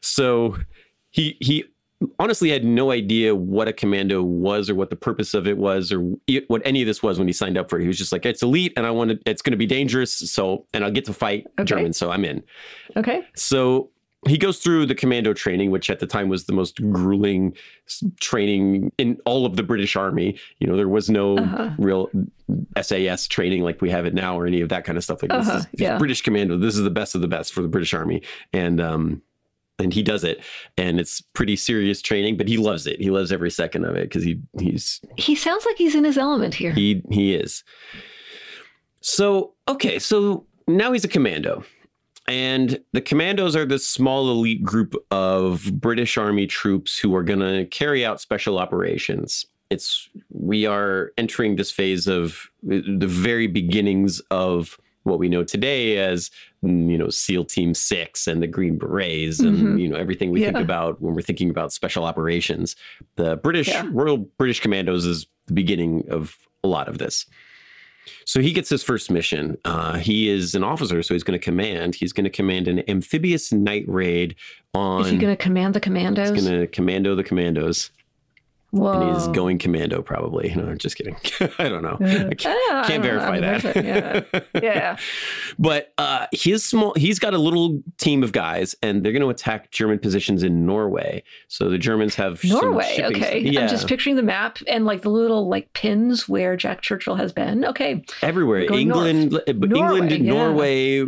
So 0.00 0.56
he 1.10 1.36
he 1.40 1.64
honestly 2.18 2.50
had 2.50 2.64
no 2.64 2.90
idea 2.90 3.34
what 3.34 3.68
a 3.68 3.72
commando 3.72 4.22
was 4.22 4.70
or 4.70 4.74
what 4.74 4.88
the 4.90 4.96
purpose 4.96 5.34
of 5.34 5.46
it 5.46 5.58
was 5.58 5.92
or 5.92 6.00
what 6.48 6.62
any 6.64 6.80
of 6.80 6.86
this 6.86 7.02
was 7.02 7.18
when 7.18 7.28
he 7.28 7.32
signed 7.32 7.58
up 7.58 7.68
for 7.68 7.78
it. 7.78 7.82
He 7.82 7.88
was 7.88 7.98
just 7.98 8.12
like, 8.12 8.24
it's 8.24 8.42
elite 8.42 8.72
and 8.76 8.86
I 8.86 8.90
want 8.90 9.10
to, 9.10 9.18
it's 9.30 9.42
going 9.42 9.52
to 9.52 9.58
be 9.58 9.66
dangerous. 9.66 10.14
So, 10.14 10.66
and 10.72 10.82
I'll 10.84 10.90
get 10.90 11.04
to 11.06 11.12
fight 11.12 11.46
Okay. 11.58 11.64
Germans. 11.66 11.98
So 11.98 12.10
I'm 12.10 12.24
in. 12.24 12.42
Okay. 12.96 13.22
So 13.34 13.90
he 14.28 14.36
goes 14.38 14.58
through 14.58 14.84
the 14.86 14.94
commando 14.94 15.32
training, 15.34 15.70
which 15.70 15.88
at 15.90 15.98
the 15.98 16.06
time 16.06 16.28
was 16.28 16.44
the 16.44 16.52
most 16.52 16.76
grueling 16.92 17.54
training 18.20 18.92
in 18.98 19.18
all 19.24 19.46
of 19.46 19.56
the 19.56 19.62
British 19.62 19.96
Army. 19.96 20.38
You 20.58 20.66
know, 20.66 20.76
there 20.76 20.88
was 20.88 21.08
no 21.10 21.38
Uh-huh. 21.38 21.70
real 21.78 22.10
SAS 22.80 23.26
training 23.26 23.62
like 23.62 23.80
we 23.80 23.90
have 23.90 24.06
it 24.06 24.14
now 24.14 24.38
or 24.38 24.46
any 24.46 24.60
of 24.60 24.68
that 24.70 24.84
kind 24.84 24.98
of 24.98 25.04
stuff. 25.04 25.22
Like 25.22 25.32
Uh-huh, 25.32 25.52
this 25.56 25.64
is 25.64 25.66
yeah. 25.74 25.98
British 25.98 26.22
commando. 26.22 26.58
This 26.58 26.76
is 26.76 26.82
the 26.82 26.90
best 26.90 27.14
of 27.14 27.20
the 27.20 27.28
best 27.28 27.52
for 27.52 27.62
the 27.62 27.68
British 27.68 27.94
Army. 27.94 28.22
And, 28.52 28.80
um, 28.80 29.22
and 29.80 29.92
he 29.92 30.02
does 30.02 30.22
it, 30.24 30.42
and 30.76 31.00
it's 31.00 31.20
pretty 31.20 31.56
serious 31.56 32.00
training, 32.02 32.36
but 32.36 32.48
he 32.48 32.56
loves 32.56 32.86
it. 32.86 33.00
He 33.00 33.10
loves 33.10 33.32
every 33.32 33.50
second 33.50 33.84
of 33.84 33.96
it 33.96 34.04
because 34.04 34.22
he 34.22 34.40
he's 34.58 35.00
He 35.16 35.34
sounds 35.34 35.64
like 35.66 35.76
he's 35.76 35.94
in 35.94 36.04
his 36.04 36.18
element 36.18 36.54
here. 36.54 36.72
he 36.72 37.02
he 37.10 37.34
is. 37.34 37.64
So 39.00 39.54
okay, 39.66 39.98
so 39.98 40.46
now 40.68 40.92
he's 40.92 41.04
a 41.04 41.08
commando. 41.08 41.64
And 42.28 42.78
the 42.92 43.00
commandos 43.00 43.56
are 43.56 43.66
this 43.66 43.88
small 43.88 44.30
elite 44.30 44.62
group 44.62 44.94
of 45.10 45.80
British 45.80 46.16
Army 46.16 46.46
troops 46.46 46.96
who 46.96 47.14
are 47.16 47.24
going 47.24 47.40
to 47.40 47.66
carry 47.66 48.04
out 48.04 48.20
special 48.20 48.58
operations. 48.58 49.46
It's 49.68 50.08
we 50.28 50.64
are 50.66 51.12
entering 51.18 51.56
this 51.56 51.72
phase 51.72 52.06
of 52.06 52.50
the 52.62 53.06
very 53.06 53.46
beginnings 53.48 54.20
of 54.30 54.78
what 55.04 55.18
we 55.18 55.28
know 55.28 55.42
today 55.42 55.96
as 55.98 56.30
mm, 56.64 56.90
you 56.90 56.98
know 56.98 57.08
SEAL 57.08 57.44
Team 57.46 57.74
Six 57.74 58.26
and 58.26 58.42
the 58.42 58.46
Green 58.46 58.76
Berets 58.78 59.40
and 59.40 59.58
Mhm. 59.58 59.80
you 59.80 59.88
know 59.88 59.96
everything 59.96 60.30
we 60.30 60.44
think 60.44 60.56
about 60.58 61.00
when 61.00 61.14
we're 61.14 61.22
thinking 61.22 61.50
about 61.50 61.72
special 61.72 62.04
operations. 62.04 62.76
The 63.16 63.36
British 63.36 63.68
Yeah. 63.68 63.88
Royal 63.90 64.18
British 64.18 64.60
Commandos 64.60 65.04
is 65.06 65.26
the 65.46 65.54
beginning 65.54 66.04
of 66.10 66.36
a 66.62 66.68
lot 66.68 66.88
of 66.88 66.98
this. 66.98 67.26
So 68.24 68.40
he 68.40 68.52
gets 68.52 68.68
his 68.68 68.82
first 68.82 69.10
mission. 69.10 69.56
Uh, 69.64 69.98
he 69.98 70.28
is 70.28 70.54
an 70.54 70.64
officer, 70.64 71.02
so 71.02 71.14
he's 71.14 71.22
going 71.22 71.38
to 71.38 71.44
command. 71.44 71.94
He's 71.94 72.12
going 72.12 72.24
to 72.24 72.30
command 72.30 72.66
an 72.68 72.82
amphibious 72.88 73.52
night 73.52 73.84
raid 73.86 74.34
on. 74.74 75.02
Is 75.02 75.10
he 75.10 75.16
going 75.18 75.34
to 75.36 75.42
command 75.42 75.74
the 75.74 75.80
commandos? 75.80 76.30
He's 76.30 76.44
going 76.44 76.60
to 76.60 76.66
commando 76.66 77.14
the 77.14 77.22
commandos, 77.24 77.90
Whoa. 78.72 78.92
and 79.00 79.14
he's 79.16 79.26
going 79.28 79.58
commando 79.58 80.00
probably. 80.02 80.54
No, 80.60 80.74
just 80.74 80.96
kidding. 80.96 81.16
I 81.58 81.68
don't 81.68 81.82
know. 81.82 81.96
I 82.00 82.34
can't, 82.34 82.44
I 82.72 82.84
can't 82.86 83.02
know. 83.02 83.08
verify 83.10 83.36
I 83.36 83.40
that. 83.40 83.84
yeah. 83.84 84.40
Yeah. 84.62 84.96
but 85.58 85.92
uh, 85.98 86.26
he's 86.32 86.62
small. 86.64 86.92
He's 86.96 87.18
got 87.18 87.34
a 87.34 87.38
little 87.38 87.80
team 87.98 88.22
of 88.22 88.32
guys, 88.32 88.74
and 88.82 89.02
they're 89.04 89.12
going 89.12 89.22
to 89.22 89.30
attack 89.30 89.70
German 89.70 89.98
positions 89.98 90.42
in 90.42 90.66
Norway. 90.66 91.22
So 91.48 91.68
the 91.70 91.78
Germans 91.78 92.14
have 92.16 92.42
Norway. 92.44 92.98
Okay. 93.02 93.40
Yeah, 93.40 93.62
I'm 93.62 93.68
just 93.68 93.88
picturing 93.88 94.16
the 94.16 94.22
map 94.22 94.58
and 94.68 94.84
like 94.84 95.02
the 95.02 95.10
little 95.10 95.48
like 95.48 95.72
pins 95.72 96.28
where 96.28 96.56
Jack 96.56 96.82
Churchill 96.82 97.16
has 97.16 97.32
been. 97.32 97.64
Okay. 97.64 98.04
everywhere. 98.22 98.70
England, 98.72 99.32
north. 99.32 99.48
uh, 99.48 99.52
Norway, 99.52 99.98
England, 100.00 100.24
yeah. 100.24 100.32
Norway, 100.32 101.04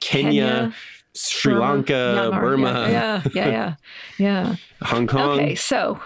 Kenya, 0.00 0.74
Sri 1.14 1.52
Burma, 1.54 1.64
Lanka, 1.66 1.92
Myanmar. 1.92 2.40
Burma, 2.40 2.88
Yeah. 2.90 3.22
Yeah. 3.34 3.48
Yeah. 3.48 3.74
Yeah. 4.18 4.56
Hong 4.82 5.06
Kong. 5.06 5.40
okay. 5.40 5.54
So 5.54 6.00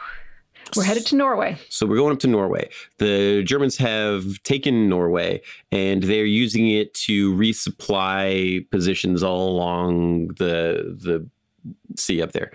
we're 0.76 0.84
headed 0.84 1.06
to 1.06 1.16
Norway. 1.16 1.56
So 1.68 1.86
we're 1.86 1.96
going 1.96 2.12
up 2.12 2.18
to 2.20 2.26
Norway. 2.26 2.68
The 2.98 3.42
Germans 3.44 3.76
have 3.78 4.42
taken 4.42 4.88
Norway 4.88 5.40
and 5.72 6.02
they're 6.02 6.24
using 6.24 6.70
it 6.70 6.94
to 6.94 7.34
resupply 7.34 8.68
positions 8.70 9.22
all 9.22 9.48
along 9.48 10.28
the 10.38 10.96
the 11.02 11.26
sea 11.96 12.22
up 12.22 12.32
there. 12.32 12.52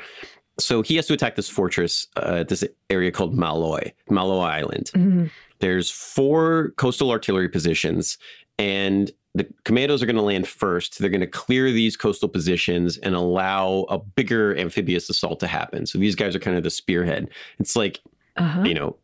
So 0.60 0.82
he 0.82 0.96
has 0.98 1.08
to 1.08 1.14
attack 1.14 1.36
this 1.36 1.50
fortress 1.50 2.08
uh, 2.18 2.44
this 2.44 2.64
area 2.90 3.12
called 3.12 3.34
Malloy, 3.36 3.92
Malloy 4.10 4.42
Island. 4.42 4.92
Mhm. 4.94 5.32
There's 5.60 5.90
four 5.90 6.74
coastal 6.78 7.12
artillery 7.12 7.50
positions, 7.50 8.18
and 8.58 9.12
the 9.34 9.48
commandos 9.64 10.04
are 10.04 10.06
going 10.06 10.18
to 10.18 10.22
land 10.22 10.48
first. 10.48 11.00
They're 11.00 11.10
going 11.10 11.22
to 11.22 11.28
clear 11.28 11.72
these 11.72 11.96
coastal 11.96 12.28
positions 12.28 12.98
and 12.98 13.16
allow 13.16 13.86
a 13.90 13.98
bigger 13.98 14.58
amphibious 14.58 15.10
assault 15.10 15.40
to 15.40 15.48
happen. 15.48 15.86
So 15.86 15.98
these 15.98 16.16
guys 16.16 16.36
are 16.36 16.40
kind 16.40 16.58
of 16.58 16.64
the 16.64 16.70
spearhead. 16.70 17.30
It's 17.60 17.76
like 17.76 18.02
Uh-huh. 18.38 18.64
you 18.64 18.74
know 18.74 18.98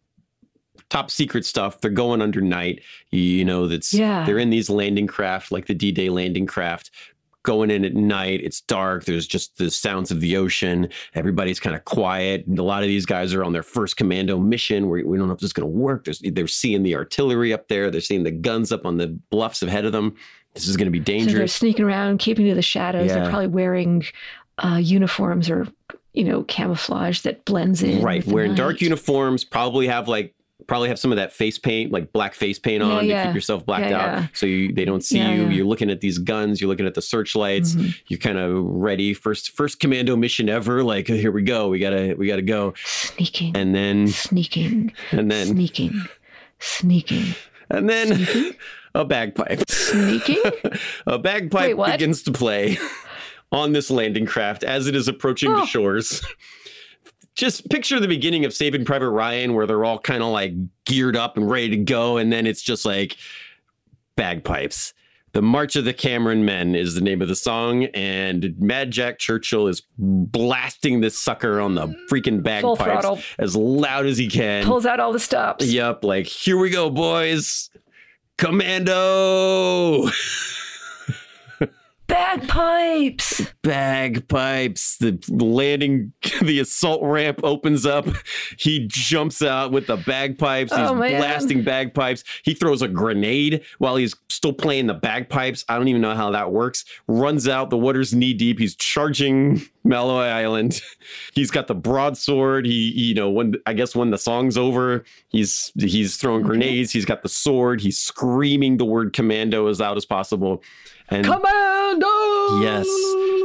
top 0.89 1.11
secret 1.11 1.45
stuff. 1.45 1.81
They're 1.81 1.91
going 1.91 2.21
under 2.21 2.39
night. 2.41 2.81
You 3.11 3.43
know 3.43 3.67
that's 3.67 3.93
Yeah. 3.93 4.25
they're 4.25 4.37
in 4.37 4.49
these 4.49 4.69
landing 4.69 5.07
craft 5.07 5.51
like 5.51 5.65
the 5.65 5.73
d-day 5.73 6.09
landing 6.09 6.45
craft 6.45 6.91
going 7.43 7.71
in 7.71 7.85
at 7.85 7.93
night. 7.93 8.41
It's 8.43 8.61
dark. 8.61 9.05
There's 9.05 9.25
just 9.27 9.57
the 9.57 9.71
sounds 9.71 10.11
of 10.11 10.19
the 10.19 10.35
ocean. 10.37 10.89
Everybody's 11.15 11.59
kind 11.61 11.75
of 11.75 11.85
quiet. 11.85 12.45
A 12.57 12.61
lot 12.61 12.83
of 12.83 12.87
these 12.87 13.05
guys 13.05 13.33
are 13.33 13.43
on 13.43 13.53
their 13.53 13.63
first 13.63 13.95
commando 13.95 14.37
mission 14.37 14.89
where 14.89 15.05
we 15.05 15.17
don't 15.17 15.27
know 15.27 15.33
if 15.33 15.39
this 15.39 15.47
is 15.47 15.53
going 15.53 15.69
to 15.69 15.77
work. 15.77 16.03
There's, 16.05 16.19
they're 16.19 16.47
seeing 16.47 16.83
the 16.83 16.95
artillery 16.95 17.53
up 17.53 17.69
there. 17.69 17.89
They're 17.89 18.01
seeing 18.01 18.23
the 18.23 18.31
guns 18.31 18.71
up 18.73 18.85
on 18.85 18.97
the 18.97 19.17
bluffs 19.29 19.63
ahead 19.63 19.85
of 19.85 19.93
them. 19.93 20.15
This 20.55 20.67
is 20.67 20.75
going 20.75 20.91
to 20.91 20.99
be 20.99 21.21
So 21.21 21.37
they're 21.37 21.47
sneaking 21.47 21.85
around, 21.85 22.17
keeping 22.17 22.47
to 22.47 22.55
the 22.55 22.61
shadows. 22.61 23.07
Yeah. 23.07 23.19
They're 23.19 23.29
probably 23.29 23.47
wearing 23.47 24.03
uh, 24.63 24.77
uniforms 24.81 25.49
or, 25.49 25.67
you 26.13 26.23
know, 26.23 26.43
camouflage 26.43 27.21
that 27.21 27.45
blends 27.45 27.83
in. 27.83 28.01
right 28.01 28.25
wearing 28.25 28.55
dark 28.55 28.81
uniforms 28.81 29.43
probably 29.43 29.87
have 29.87 30.07
like 30.07 30.33
probably 30.65 30.89
have 30.89 30.99
some 30.99 31.11
of 31.11 31.15
that 31.17 31.31
face 31.31 31.57
paint, 31.57 31.91
like 31.93 32.11
black 32.11 32.33
face 32.33 32.59
paint 32.59 32.83
Yeah, 32.83 32.89
on 32.89 33.03
to 33.03 33.07
yeah. 33.07 33.25
keep 33.27 33.35
yourself 33.35 33.65
blacked 33.65 33.89
Yeah, 33.89 33.97
out, 33.99 34.05
yeah. 34.21 34.27
so 34.33 34.45
you, 34.45 34.73
they 34.73 34.83
don't 34.83 35.01
see 35.01 35.17
Yeah, 35.19 35.33
you. 35.33 35.43
yeah. 35.43 35.49
You're 35.51 35.65
looking 35.65 35.89
at 35.89 36.01
these 36.01 36.17
guns. 36.17 36.59
You're 36.59 36.67
looking 36.67 36.87
at 36.87 36.93
the 36.95 37.01
searchlights. 37.01 37.75
Mhm. 37.75 37.95
You're 38.07 38.19
kind 38.19 38.37
of 38.37 38.65
ready. 38.65 39.13
First, 39.13 39.51
first 39.51 39.79
commando 39.79 40.17
mission 40.17 40.49
ever. 40.49 40.83
Like 40.83 41.07
here 41.07 41.31
we 41.31 41.43
go. 41.43 41.69
We 41.69 41.79
gotta, 41.79 42.15
we 42.17 42.27
gotta 42.27 42.41
go. 42.41 42.73
Sneaking. 42.83 43.55
And 43.55 43.73
then, 43.75 44.07
sneaking. 44.07 44.91
and 45.11 45.31
then, 45.31 45.47
sneaking. 45.47 45.93
Sneaking. 46.59 47.35
and 47.69 47.87
then, 47.89 48.53
a 48.95 49.05
bagpipe. 49.05 49.69
Sneaking? 49.69 50.41
a 51.07 51.19
bagpipe 51.19 51.77
Wait, 51.77 51.91
begins 51.91 52.23
to 52.23 52.31
play 52.31 52.77
on 53.51 53.71
this 53.71 53.89
landing 53.89 54.25
craft 54.25 54.63
as 54.63 54.87
it 54.87 54.95
is 54.95 55.07
approaching 55.07 55.51
Oh. 55.51 55.61
the 55.61 55.65
shores. 55.65 56.21
Just 57.35 57.69
picture 57.69 57.99
the 57.99 58.07
beginning 58.07 58.45
of 58.45 58.53
Saving 58.53 58.83
Private 58.83 59.09
Ryan, 59.11 59.53
where 59.53 59.67
they're 59.67 59.85
all 59.85 59.99
kind 59.99 60.23
of 60.23 60.29
like 60.29 60.53
geared 60.85 61.15
up 61.15 61.37
and 61.37 61.49
ready 61.49 61.69
to 61.69 61.77
go, 61.77 62.17
and 62.17 62.33
then 62.33 62.47
it's 62.47 62.61
just 62.63 62.83
like 62.83 63.15
bagpipes. 64.15 64.93
The 65.33 65.41
March 65.43 65.75
of 65.75 65.85
the 65.85 65.93
Cameron 65.93 66.45
Men 66.45 66.73
is 66.73 66.95
the 66.95 67.01
name 67.01 67.21
of 67.21 67.27
the 67.27 67.35
song, 67.35 67.83
and 67.93 68.55
Mad 68.59 68.89
Jack 68.89 69.19
Churchill 69.19 69.67
is 69.67 69.83
blasting 69.99 71.01
this 71.01 71.15
sucker 71.19 71.61
on 71.61 71.75
the 71.75 71.87
freaking 72.11 72.41
bagpipes 72.41 73.23
as 73.37 73.55
loud 73.55 74.07
as 74.07 74.17
he 74.17 74.27
can. 74.27 74.65
Pulls 74.65 74.87
out 74.87 74.99
all 74.99 75.13
the 75.13 75.19
stops. 75.19 75.65
Yep, 75.67 76.03
like 76.03 76.25
here 76.25 76.57
we 76.57 76.71
go, 76.71 76.89
boys. 76.89 77.69
Commando 78.37 80.09
Bagpipes. 82.07 83.53
bagpipes. 83.63 84.97
The 84.97 85.19
landing, 85.29 86.13
the 86.41 86.59
assault 86.59 87.01
ramp 87.03 87.41
opens 87.43 87.85
up. 87.85 88.07
He 88.57 88.87
jumps 88.89 89.41
out 89.41 89.71
with 89.71 89.87
the 89.87 89.97
bagpipes. 89.97 90.71
Oh, 90.73 91.01
he's 91.01 91.13
Oh, 91.13 91.19
blasting 91.19 91.63
bagpipes. 91.63 92.23
He 92.43 92.53
throws 92.53 92.81
a 92.81 92.87
grenade 92.87 93.63
while 93.79 93.97
he's 93.97 94.15
still 94.29 94.53
playing 94.53 94.87
the 94.87 94.93
bagpipes. 94.93 95.65
I 95.67 95.77
don't 95.77 95.87
even 95.87 96.01
know 96.01 96.15
how 96.15 96.31
that 96.31 96.51
works. 96.51 96.85
Runs 97.07 97.47
out. 97.47 97.69
The 97.69 97.77
water's 97.77 98.13
knee 98.13 98.33
deep. 98.33 98.59
He's 98.59 98.75
charging 98.75 99.61
Malloy 99.83 100.25
Island. 100.25 100.81
He's 101.33 101.49
got 101.49 101.67
the 101.67 101.75
broadsword. 101.75 102.65
He, 102.65 102.91
you 102.91 103.13
know, 103.13 103.29
when 103.29 103.55
I 103.65 103.73
guess 103.73 103.95
when 103.95 104.11
the 104.11 104.17
song's 104.17 104.57
over, 104.57 105.05
he's 105.29 105.71
he's 105.79 106.17
throwing 106.17 106.41
mm-hmm. 106.41 106.49
grenades. 106.49 106.91
He's 106.91 107.05
got 107.05 107.23
the 107.23 107.29
sword. 107.29 107.79
He's 107.79 107.97
screaming 107.97 108.77
the 108.77 108.85
word 108.85 109.13
commando 109.13 109.67
as 109.67 109.79
loud 109.79 109.97
as 109.97 110.05
possible. 110.05 110.61
And 111.09 111.25
Commando. 111.25 112.61
Yes. 112.61 112.87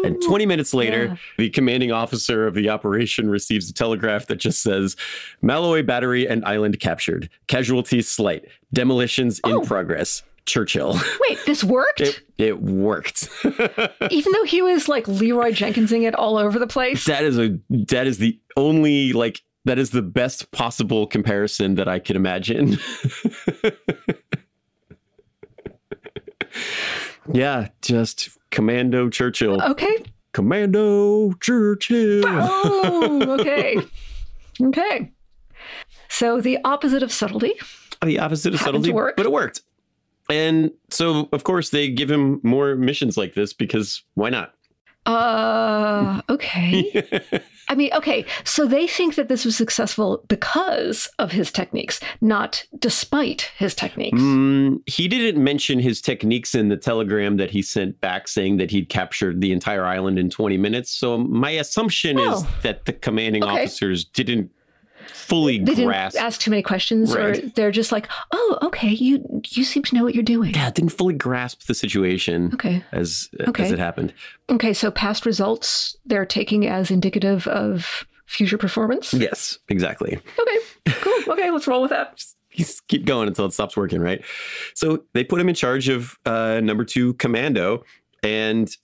And 0.04 0.20
20 0.22 0.46
minutes 0.46 0.74
later, 0.74 1.04
Yeah. 1.04 1.16
the 1.38 1.50
commanding 1.50 1.92
officer 1.92 2.46
of 2.46 2.54
the 2.54 2.68
operation 2.68 3.30
receives 3.30 3.70
a 3.70 3.72
telegraph 3.72 4.26
that 4.26 4.36
just 4.36 4.62
says 4.62 4.96
Malloy 5.42 5.82
Battery 5.82 6.26
and 6.26 6.44
Island 6.44 6.80
captured. 6.80 7.28
Casualties 7.46 8.08
slight. 8.08 8.44
Demolitions 8.72 9.40
in 9.44 9.52
Oh. 9.52 9.60
progress. 9.60 10.22
Churchill. 10.44 10.98
Wait, 11.28 11.38
this 11.46 11.62
worked? 11.62 12.00
It, 12.00 12.20
it 12.36 12.60
worked. 12.62 13.28
Even 14.10 14.32
though 14.32 14.42
he 14.44 14.60
was 14.60 14.88
like 14.88 15.06
Leroy 15.06 15.52
Jenkinsing 15.52 16.02
it 16.02 16.16
all 16.16 16.36
over 16.36 16.58
the 16.58 16.66
place. 16.66 17.04
that 17.04 17.22
is 17.22 17.38
a 17.38 17.58
that 17.70 18.08
is 18.08 18.18
the 18.18 18.36
only 18.56 19.12
like 19.12 19.40
that 19.66 19.78
is 19.78 19.90
the 19.90 20.02
best 20.02 20.50
possible 20.50 21.06
comparison 21.06 21.76
that 21.76 21.86
I 21.86 22.00
could 22.00 22.16
imagine. 22.16 22.76
yeah, 27.32 27.68
just 27.82 28.30
Commando 28.50 29.08
Churchill. 29.08 29.62
Okay. 29.62 30.04
Commando 30.32 31.32
Churchill. 31.34 32.22
Oh, 32.26 33.36
okay. 33.40 33.76
Okay. 34.60 35.12
So 36.08 36.40
the 36.40 36.58
opposite 36.64 37.02
of 37.02 37.12
subtlety. 37.12 37.54
the 38.04 38.18
opposite 38.18 38.54
of 38.54 38.60
subtlety, 38.60 38.92
but 38.92 39.18
it 39.18 39.32
worked. 39.32 39.62
And 40.30 40.70
so, 40.90 41.28
of 41.32 41.44
course, 41.44 41.70
they 41.70 41.90
give 41.90 42.10
him 42.10 42.40
more 42.42 42.74
missions 42.76 43.16
like 43.16 43.34
this 43.34 43.52
because 43.52 44.02
why 44.14 44.30
not? 44.30 44.54
Uh, 45.04 46.22
okay. 46.28 47.08
I 47.72 47.74
mean, 47.74 47.90
okay. 47.94 48.26
So 48.44 48.66
they 48.66 48.86
think 48.86 49.14
that 49.14 49.28
this 49.28 49.46
was 49.46 49.56
successful 49.56 50.22
because 50.28 51.08
of 51.18 51.32
his 51.32 51.50
techniques, 51.50 52.00
not 52.20 52.66
despite 52.78 53.50
his 53.56 53.74
techniques. 53.74 54.20
Mm, 54.20 54.82
he 54.86 55.08
didn't 55.08 55.42
mention 55.42 55.78
his 55.78 56.02
techniques 56.02 56.54
in 56.54 56.68
the 56.68 56.76
telegram 56.76 57.38
that 57.38 57.50
he 57.50 57.62
sent 57.62 57.98
back 58.02 58.28
saying 58.28 58.58
that 58.58 58.70
he'd 58.70 58.90
captured 58.90 59.40
the 59.40 59.52
entire 59.52 59.86
island 59.86 60.18
in 60.18 60.28
20 60.28 60.58
minutes. 60.58 60.90
So 60.90 61.16
my 61.16 61.50
assumption 61.52 62.18
is 62.18 62.26
Oh. 62.42 62.46
that 62.62 62.84
the 62.84 62.92
commanding 62.92 63.42
Okay. 63.42 63.52
officers 63.62 64.04
didn't 64.04 64.50
fully 65.12 65.58
They 65.58 65.64
didn't 65.74 65.86
grasp. 65.86 66.18
ask 66.20 66.40
too 66.40 66.50
many 66.50 66.62
questions, 66.62 67.14
or 67.14 67.36
they're 67.36 67.70
just 67.70 67.92
like, 67.92 68.08
"Oh, 68.32 68.58
okay, 68.62 68.88
you 68.90 69.42
you 69.50 69.64
seem 69.64 69.82
to 69.84 69.94
know 69.94 70.04
what 70.04 70.14
you're 70.14 70.22
doing." 70.22 70.54
yeah, 70.54 70.70
didn't 70.70 70.90
fully 70.92 71.14
grasp 71.14 71.66
the 71.66 71.74
situation 71.74 72.50
Okay. 72.54 72.82
as 72.92 73.28
Okay. 73.48 73.64
as 73.64 73.72
it 73.72 73.78
happened. 73.78 74.12
Okay. 74.50 74.72
So 74.72 74.90
past 74.90 75.26
results 75.26 75.96
they're 76.06 76.26
taking 76.26 76.66
as 76.66 76.90
indicative 76.90 77.46
of 77.48 78.04
future 78.26 78.58
performance. 78.58 79.12
Yes, 79.12 79.58
exactly. 79.68 80.16
Okay. 80.16 80.94
Cool. 81.00 81.32
Okay. 81.34 81.50
Let's 81.50 81.66
roll 81.66 81.82
with 81.82 81.90
that. 81.90 82.22
just 82.54 82.86
keep 82.88 83.04
going 83.04 83.28
until 83.28 83.46
it 83.46 83.52
stops 83.52 83.76
working, 83.76 84.00
right? 84.00 84.22
So 84.74 85.04
they 85.14 85.24
put 85.24 85.40
him 85.40 85.48
in 85.48 85.54
charge 85.54 85.88
of 85.88 86.18
uh, 86.26 86.60
number 86.62 86.84
two 86.84 87.14
commando, 87.14 87.82
and 88.22 88.74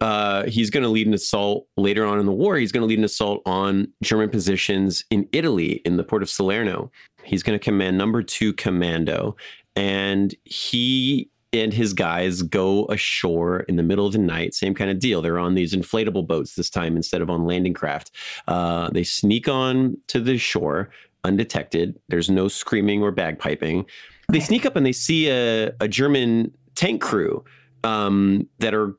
uh, 0.00 0.44
he's 0.44 0.70
going 0.70 0.82
to 0.82 0.88
lead 0.88 1.06
an 1.06 1.14
assault 1.14 1.66
later 1.76 2.04
on 2.04 2.18
in 2.18 2.26
the 2.26 2.32
war. 2.32 2.56
He's 2.56 2.72
going 2.72 2.82
to 2.82 2.86
lead 2.86 2.98
an 2.98 3.04
assault 3.04 3.42
on 3.46 3.88
German 4.02 4.30
positions 4.30 5.04
in 5.10 5.28
Italy, 5.32 5.80
in 5.84 5.96
the 5.96 6.04
port 6.04 6.22
of 6.22 6.30
Salerno. 6.30 6.90
He's 7.24 7.42
going 7.42 7.58
to 7.58 7.64
command 7.64 7.96
number 7.96 8.22
two 8.22 8.52
commando, 8.52 9.36
and 9.74 10.34
he 10.44 11.30
and 11.52 11.72
his 11.72 11.92
guys 11.92 12.42
go 12.42 12.84
ashore 12.86 13.60
in 13.60 13.76
the 13.76 13.82
middle 13.82 14.06
of 14.06 14.12
the 14.12 14.18
night. 14.18 14.54
Same 14.54 14.74
kind 14.74 14.90
of 14.90 14.98
deal. 14.98 15.22
They're 15.22 15.38
on 15.38 15.54
these 15.54 15.74
inflatable 15.74 16.26
boats 16.26 16.54
this 16.54 16.68
time 16.68 16.96
instead 16.96 17.22
of 17.22 17.30
on 17.30 17.46
landing 17.46 17.72
craft. 17.72 18.10
Uh, 18.46 18.90
they 18.90 19.04
sneak 19.04 19.48
on 19.48 19.96
to 20.08 20.20
the 20.20 20.36
shore 20.38 20.90
undetected. 21.24 21.98
There's 22.08 22.28
no 22.30 22.48
screaming 22.48 23.02
or 23.02 23.12
bagpiping. 23.12 23.86
They 24.30 24.40
sneak 24.40 24.66
up 24.66 24.76
and 24.76 24.84
they 24.84 24.92
see 24.92 25.30
a, 25.30 25.72
a 25.80 25.88
German 25.88 26.52
tank 26.74 27.00
crew 27.00 27.44
um, 27.84 28.48
that 28.58 28.74
are 28.74 28.94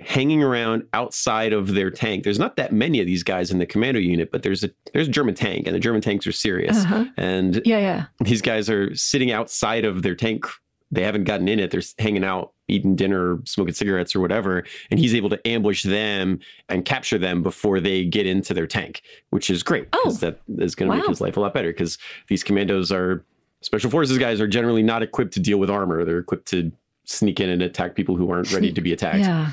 hanging 0.00 0.42
around 0.42 0.84
outside 0.92 1.52
of 1.52 1.74
their 1.74 1.90
tank. 1.90 2.24
There's 2.24 2.38
not 2.38 2.56
that 2.56 2.72
many 2.72 3.00
of 3.00 3.06
these 3.06 3.22
guys 3.22 3.50
in 3.50 3.58
the 3.58 3.66
commando 3.66 4.00
unit, 4.00 4.30
but 4.32 4.42
there's 4.42 4.64
a 4.64 4.70
there's 4.92 5.08
a 5.08 5.10
German 5.12 5.34
tank, 5.34 5.66
and 5.66 5.74
the 5.74 5.80
German 5.80 6.00
tanks 6.00 6.26
are 6.26 6.32
serious. 6.32 6.78
Uh-huh. 6.84 7.04
And 7.16 7.62
Yeah. 7.64 7.78
Yeah. 7.78 8.04
these 8.20 8.42
guys 8.42 8.68
are 8.68 8.94
sitting 8.94 9.30
outside 9.30 9.84
of 9.84 10.02
their 10.02 10.14
tank. 10.14 10.46
They 10.90 11.02
haven't 11.02 11.24
gotten 11.24 11.48
in 11.48 11.58
it. 11.58 11.70
They're 11.72 11.82
hanging 11.98 12.22
out, 12.24 12.52
eating 12.68 12.94
dinner, 12.94 13.38
smoking 13.44 13.74
cigarettes 13.74 14.14
or 14.14 14.20
whatever. 14.20 14.62
And 14.90 15.00
he's 15.00 15.14
able 15.14 15.28
to 15.30 15.48
ambush 15.48 15.82
them 15.82 16.38
and 16.68 16.84
capture 16.84 17.18
them 17.18 17.42
before 17.42 17.80
they 17.80 18.04
get 18.04 18.26
into 18.26 18.54
their 18.54 18.66
tank, 18.68 19.02
which 19.30 19.50
is 19.50 19.62
great 19.64 19.90
because 19.90 20.22
Oh. 20.22 20.30
that 20.30 20.40
is 20.62 20.74
going 20.76 20.90
to 20.90 20.96
make 20.96 21.06
his 21.08 21.20
life 21.20 21.36
a 21.36 21.40
lot 21.40 21.52
better. 21.54 21.68
Because 21.72 21.98
these 22.28 22.44
commandos 22.44 22.92
are 22.92 23.24
special 23.62 23.90
forces 23.90 24.18
guys 24.18 24.40
are 24.40 24.46
generally 24.46 24.82
not 24.82 25.02
equipped 25.02 25.32
to 25.34 25.40
deal 25.40 25.58
with 25.58 25.70
armor. 25.70 26.04
They're 26.04 26.18
equipped 26.18 26.46
to 26.48 26.70
sneak 27.04 27.40
in 27.40 27.48
and 27.48 27.62
attack 27.62 27.94
people 27.94 28.16
who 28.16 28.30
aren't 28.30 28.52
ready 28.52 28.72
to 28.72 28.80
be 28.80 28.92
attacked. 28.94 29.20
Yeah. 29.20 29.52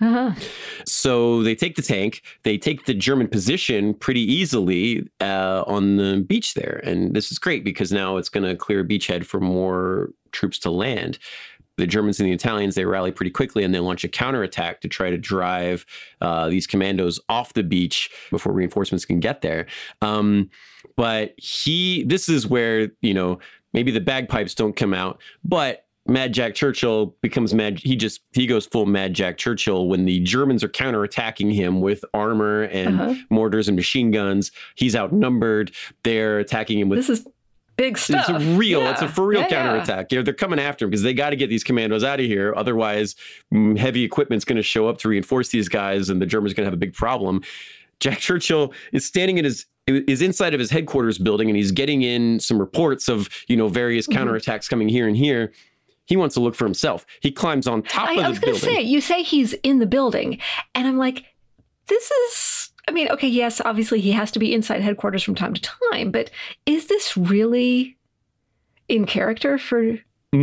Uh-huh. 0.00 0.32
So 0.86 1.42
they 1.42 1.54
take 1.54 1.76
the 1.76 1.82
tank, 1.82 2.22
they 2.42 2.58
take 2.58 2.84
the 2.84 2.94
German 2.94 3.28
position 3.28 3.94
pretty 3.94 4.20
easily 4.20 5.08
uh, 5.20 5.64
on 5.66 5.96
the 5.96 6.24
beach 6.26 6.54
there. 6.54 6.80
And 6.84 7.14
this 7.14 7.32
is 7.32 7.38
great 7.38 7.64
because 7.64 7.92
now 7.92 8.18
it's 8.18 8.28
going 8.28 8.44
to 8.44 8.56
clear 8.56 8.80
a 8.80 8.84
beachhead 8.84 9.24
for 9.24 9.40
more 9.40 10.10
troops 10.32 10.58
to 10.60 10.70
land. 10.70 11.18
The 11.78 11.86
Germans 11.86 12.20
and 12.20 12.28
the 12.28 12.32
Italians, 12.32 12.74
they 12.74 12.84
rally 12.84 13.10
pretty 13.10 13.30
quickly 13.30 13.62
and 13.62 13.74
they 13.74 13.80
launch 13.80 14.04
a 14.04 14.08
counterattack 14.08 14.80
to 14.82 14.88
try 14.88 15.10
to 15.10 15.18
drive 15.18 15.84
uh, 16.20 16.48
these 16.48 16.66
commandos 16.66 17.20
off 17.28 17.52
the 17.54 17.62
beach 17.62 18.10
before 18.30 18.52
reinforcements 18.52 19.04
can 19.04 19.20
get 19.20 19.42
there. 19.42 19.66
Um, 20.02 20.50
but 20.96 21.34
he, 21.38 22.02
this 22.04 22.28
is 22.28 22.46
where, 22.46 22.90
you 23.02 23.12
know, 23.14 23.38
maybe 23.72 23.90
the 23.90 24.00
bagpipes 24.00 24.54
don't 24.54 24.76
come 24.76 24.94
out, 24.94 25.20
but 25.44 25.85
Mad 26.08 26.32
Jack 26.32 26.54
Churchill 26.54 27.16
becomes 27.22 27.52
mad. 27.54 27.78
He 27.78 27.96
just 27.96 28.20
he 28.32 28.46
goes 28.46 28.66
full 28.66 28.86
Mad 28.86 29.14
Jack 29.14 29.38
Churchill 29.38 29.88
when 29.88 30.04
the 30.04 30.20
Germans 30.20 30.62
are 30.62 30.68
counterattacking 30.68 31.52
him 31.54 31.80
with 31.80 32.04
armor 32.14 32.62
and 32.64 33.00
Uh-huh. 33.00 33.14
mortars 33.30 33.68
and 33.68 33.76
machine 33.76 34.10
guns. 34.10 34.52
He's 34.76 34.94
outnumbered. 34.96 35.72
They're 36.04 36.38
attacking 36.38 36.78
him 36.78 36.88
with. 36.88 36.98
This 37.00 37.10
is 37.10 37.26
big 37.76 37.98
stuff. 37.98 38.28
It's 38.30 38.42
a 38.44 38.46
real. 38.56 38.86
It's 38.86 39.02
a 39.02 39.08
for 39.08 39.26
real 39.26 39.40
Yeah, 39.40 39.46
yeah. 39.50 39.62
counterattack. 39.64 40.12
Yeah, 40.12 40.22
they're 40.22 40.32
coming 40.34 40.58
after 40.58 40.84
him 40.84 40.90
because 40.90 41.02
they 41.02 41.12
got 41.12 41.30
to 41.30 41.36
get 41.36 41.50
these 41.50 41.64
commandos 41.64 42.04
out 42.04 42.20
of 42.20 42.26
here. 42.26 42.54
Otherwise, 42.56 43.16
mm, 43.52 43.76
heavy 43.76 44.02
equipment's 44.04 44.44
going 44.44 44.56
to 44.56 44.62
show 44.62 44.88
up 44.88 44.98
to 44.98 45.08
reinforce 45.08 45.48
these 45.48 45.68
guys, 45.68 46.08
and 46.08 46.22
the 46.22 46.26
Germans 46.26 46.54
going 46.54 46.64
to 46.64 46.68
have 46.68 46.74
a 46.74 46.78
big 46.78 46.94
problem. 46.94 47.42
Jack 48.00 48.18
Churchill 48.18 48.72
is 48.92 49.04
standing 49.04 49.38
in 49.38 49.44
his 49.44 49.66
is 49.88 50.20
inside 50.20 50.52
of 50.52 50.58
his 50.58 50.70
headquarters 50.70 51.16
building, 51.16 51.48
and 51.48 51.56
he's 51.56 51.70
getting 51.70 52.02
in 52.02 52.40
some 52.40 52.58
reports 52.58 53.08
of 53.08 53.28
you 53.48 53.56
know 53.56 53.68
various 53.68 54.06
Mhm. 54.06 54.16
counterattacks 54.16 54.68
coming 54.68 54.88
here 54.88 55.06
and 55.06 55.16
here. 55.16 55.52
He 56.06 56.16
wants 56.16 56.34
to 56.34 56.40
look 56.40 56.54
for 56.54 56.64
himself. 56.64 57.04
He 57.20 57.30
climbs 57.30 57.66
on 57.66 57.82
top 57.82 58.08
I, 58.08 58.12
of 58.14 58.18
I 58.24 58.28
was 58.28 58.38
going 58.38 58.54
to 58.54 58.60
say, 58.60 58.80
you 58.80 59.00
say 59.00 59.22
he's 59.22 59.52
in 59.54 59.80
the 59.80 59.86
building, 59.86 60.40
and 60.74 60.86
I'm 60.86 60.98
like, 60.98 61.24
this 61.86 62.10
is 62.10 62.70
I 62.88 62.92
mean, 62.92 63.08
okay, 63.10 63.28
yes, 63.28 63.60
obviously 63.64 64.00
he 64.00 64.12
has 64.12 64.30
to 64.32 64.38
be 64.38 64.54
inside 64.54 64.80
headquarters 64.80 65.22
from 65.22 65.34
time 65.34 65.54
to 65.54 65.60
time, 65.60 66.10
but 66.10 66.30
is 66.66 66.86
this 66.86 67.16
really 67.16 67.96
in 68.88 69.06
character 69.06 69.58
for 69.58 69.98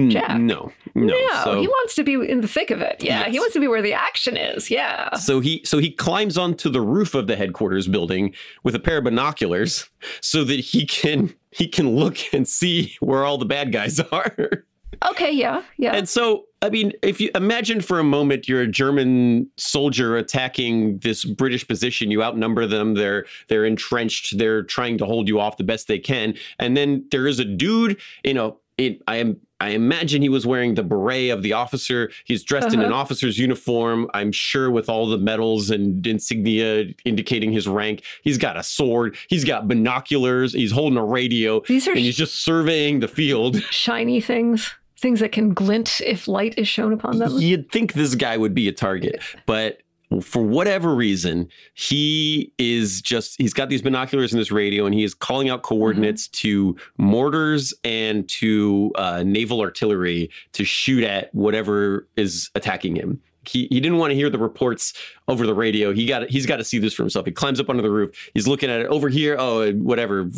Jack? 0.09 0.39
No, 0.39 0.71
no. 0.95 1.29
so, 1.43 1.61
he 1.61 1.67
wants 1.67 1.95
to 1.95 2.03
be 2.03 2.13
in 2.13 2.41
the 2.41 2.47
thick 2.47 2.71
of 2.71 2.81
it. 2.81 3.03
Yeah, 3.03 3.29
he 3.29 3.39
wants 3.39 3.53
to 3.53 3.59
be 3.59 3.67
where 3.67 3.81
the 3.81 3.93
action 3.93 4.35
is. 4.35 4.71
Yeah. 4.71 5.13
so 5.15 5.39
he 5.39 5.61
so 5.63 5.77
he 5.77 5.91
climbs 5.91 6.37
onto 6.37 6.69
the 6.69 6.81
roof 6.81 7.13
of 7.13 7.27
the 7.27 7.35
headquarters 7.35 7.87
building 7.87 8.33
with 8.63 8.75
a 8.75 8.79
pair 8.79 8.97
of 8.97 9.03
binoculars 9.03 9.87
so 10.19 10.43
that 10.45 10.59
he 10.59 10.85
can 10.85 11.33
he 11.51 11.67
can 11.67 11.95
look 11.95 12.17
and 12.33 12.47
see 12.47 12.95
where 12.99 13.23
all 13.23 13.37
the 13.37 13.45
bad 13.45 13.71
guys 13.71 13.99
are. 14.11 14.65
Okay, 15.09 15.31
yeah, 15.31 15.63
yeah. 15.77 15.93
And 15.95 16.07
so, 16.07 16.45
I 16.61 16.69
mean, 16.69 16.93
if 17.01 17.19
you 17.19 17.29
imagine 17.35 17.81
for 17.81 17.99
a 17.99 18.03
moment 18.03 18.47
you're 18.47 18.61
a 18.61 18.67
German 18.67 19.49
soldier 19.57 20.15
attacking 20.17 20.99
this 20.99 21.25
British 21.25 21.67
position, 21.67 22.11
you 22.11 22.23
outnumber 22.23 22.65
them, 22.65 22.93
they're 22.93 23.25
they're 23.49 23.65
entrenched, 23.65 24.37
they're 24.37 24.63
trying 24.63 24.97
to 24.99 25.05
hold 25.05 25.27
you 25.27 25.39
off 25.39 25.57
the 25.57 25.63
best 25.63 25.87
they 25.87 25.99
can, 25.99 26.35
and 26.59 26.75
then 26.77 27.05
there 27.11 27.27
is 27.27 27.39
a 27.39 27.45
dude, 27.45 27.97
you 28.23 28.33
know, 28.33 28.59
it, 28.77 29.01
I 29.07 29.17
am 29.17 29.37
I 29.59 29.69
imagine 29.69 30.21
he 30.21 30.27
was 30.27 30.45
wearing 30.45 30.75
the 30.75 30.83
beret 30.83 31.29
of 31.29 31.41
the 31.41 31.53
officer. 31.53 32.11
He's 32.25 32.43
dressed 32.43 32.73
in 32.73 32.81
an 32.81 32.87
Uh-huh. 32.87 32.95
officer's 32.95 33.37
uniform, 33.37 34.09
I'm 34.13 34.33
sure 34.33 34.69
with 34.69 34.89
all 34.89 35.07
the 35.07 35.17
medals 35.17 35.69
and 35.69 36.05
insignia 36.05 36.87
indicating 37.05 37.53
his 37.53 37.65
rank. 37.65 38.03
He's 38.23 38.37
got 38.37 38.57
a 38.57 38.63
sword, 38.63 39.15
he's 39.29 39.45
got 39.45 39.69
binoculars, 39.69 40.51
he's 40.53 40.71
holding 40.71 40.97
a 40.97 41.05
radio, 41.05 41.61
These 41.61 41.87
are 41.87 41.91
and 41.91 41.99
he's 42.01 42.17
just 42.17 42.43
surveying 42.43 42.99
the 42.99 43.07
field. 43.07 43.61
shiny 43.71 44.19
things, 44.19 44.73
things 45.03 45.19
that 45.19 45.31
can 45.31 45.53
glint 45.53 46.01
if 46.01 46.27
light 46.27 46.57
is 46.57 46.67
shown 46.67 46.93
upon 46.93 47.19
them. 47.19 47.37
You'd 47.37 47.71
think 47.71 47.93
this 47.93 48.15
guy 48.15 48.37
would 48.37 48.55
be 48.55 48.67
a 48.67 48.71
target, 48.71 49.21
but 49.45 49.83
for 50.21 50.43
whatever 50.43 50.95
reason, 50.95 51.49
he 51.73 52.53
is 52.57 53.01
just, 53.01 53.35
he's 53.37 53.53
got 53.53 53.69
these 53.69 53.81
binoculars 53.81 54.31
and 54.31 54.39
this 54.39 54.51
radio, 54.51 54.85
and 54.85 54.95
he 54.95 55.03
is 55.03 55.13
calling 55.13 55.49
out 55.49 55.61
coordinates 55.63 56.27
mm-hmm. 56.27 56.47
to 56.47 56.77
mortars 56.97 57.73
and 57.83 58.27
to 58.29 58.91
uh, 58.95 59.23
naval 59.23 59.59
artillery 59.59 60.29
to 60.53 60.63
shoot 60.63 61.03
at 61.03 61.33
whatever 61.35 62.07
is 62.15 62.49
attacking 62.55 62.95
him. 62.95 63.21
He, 63.45 63.67
he 63.69 63.81
didn't 63.81 63.97
want 63.97 64.11
to 64.11 64.15
hear 64.15 64.29
the 64.29 64.39
reports 64.39 64.93
over 65.27 65.45
the 65.45 65.53
radio. 65.53 65.91
He 65.93 66.05
got 66.05 66.29
he's 66.29 66.45
got 66.45 66.57
to 66.57 66.63
see 66.63 66.79
this 66.79 66.93
for 66.93 67.03
himself. 67.03 67.25
He 67.25 67.33
climbs 67.33 67.59
up 67.59 67.69
under 67.69 67.81
the 67.81 67.91
roof. 67.91 68.31
He's 68.33 68.47
looking 68.47 68.69
at 68.69 68.79
it 68.79 68.87
over 68.87 69.09
here. 69.09 69.35
Oh, 69.37 69.63
uh, 69.63 69.71
whatever, 69.73 70.29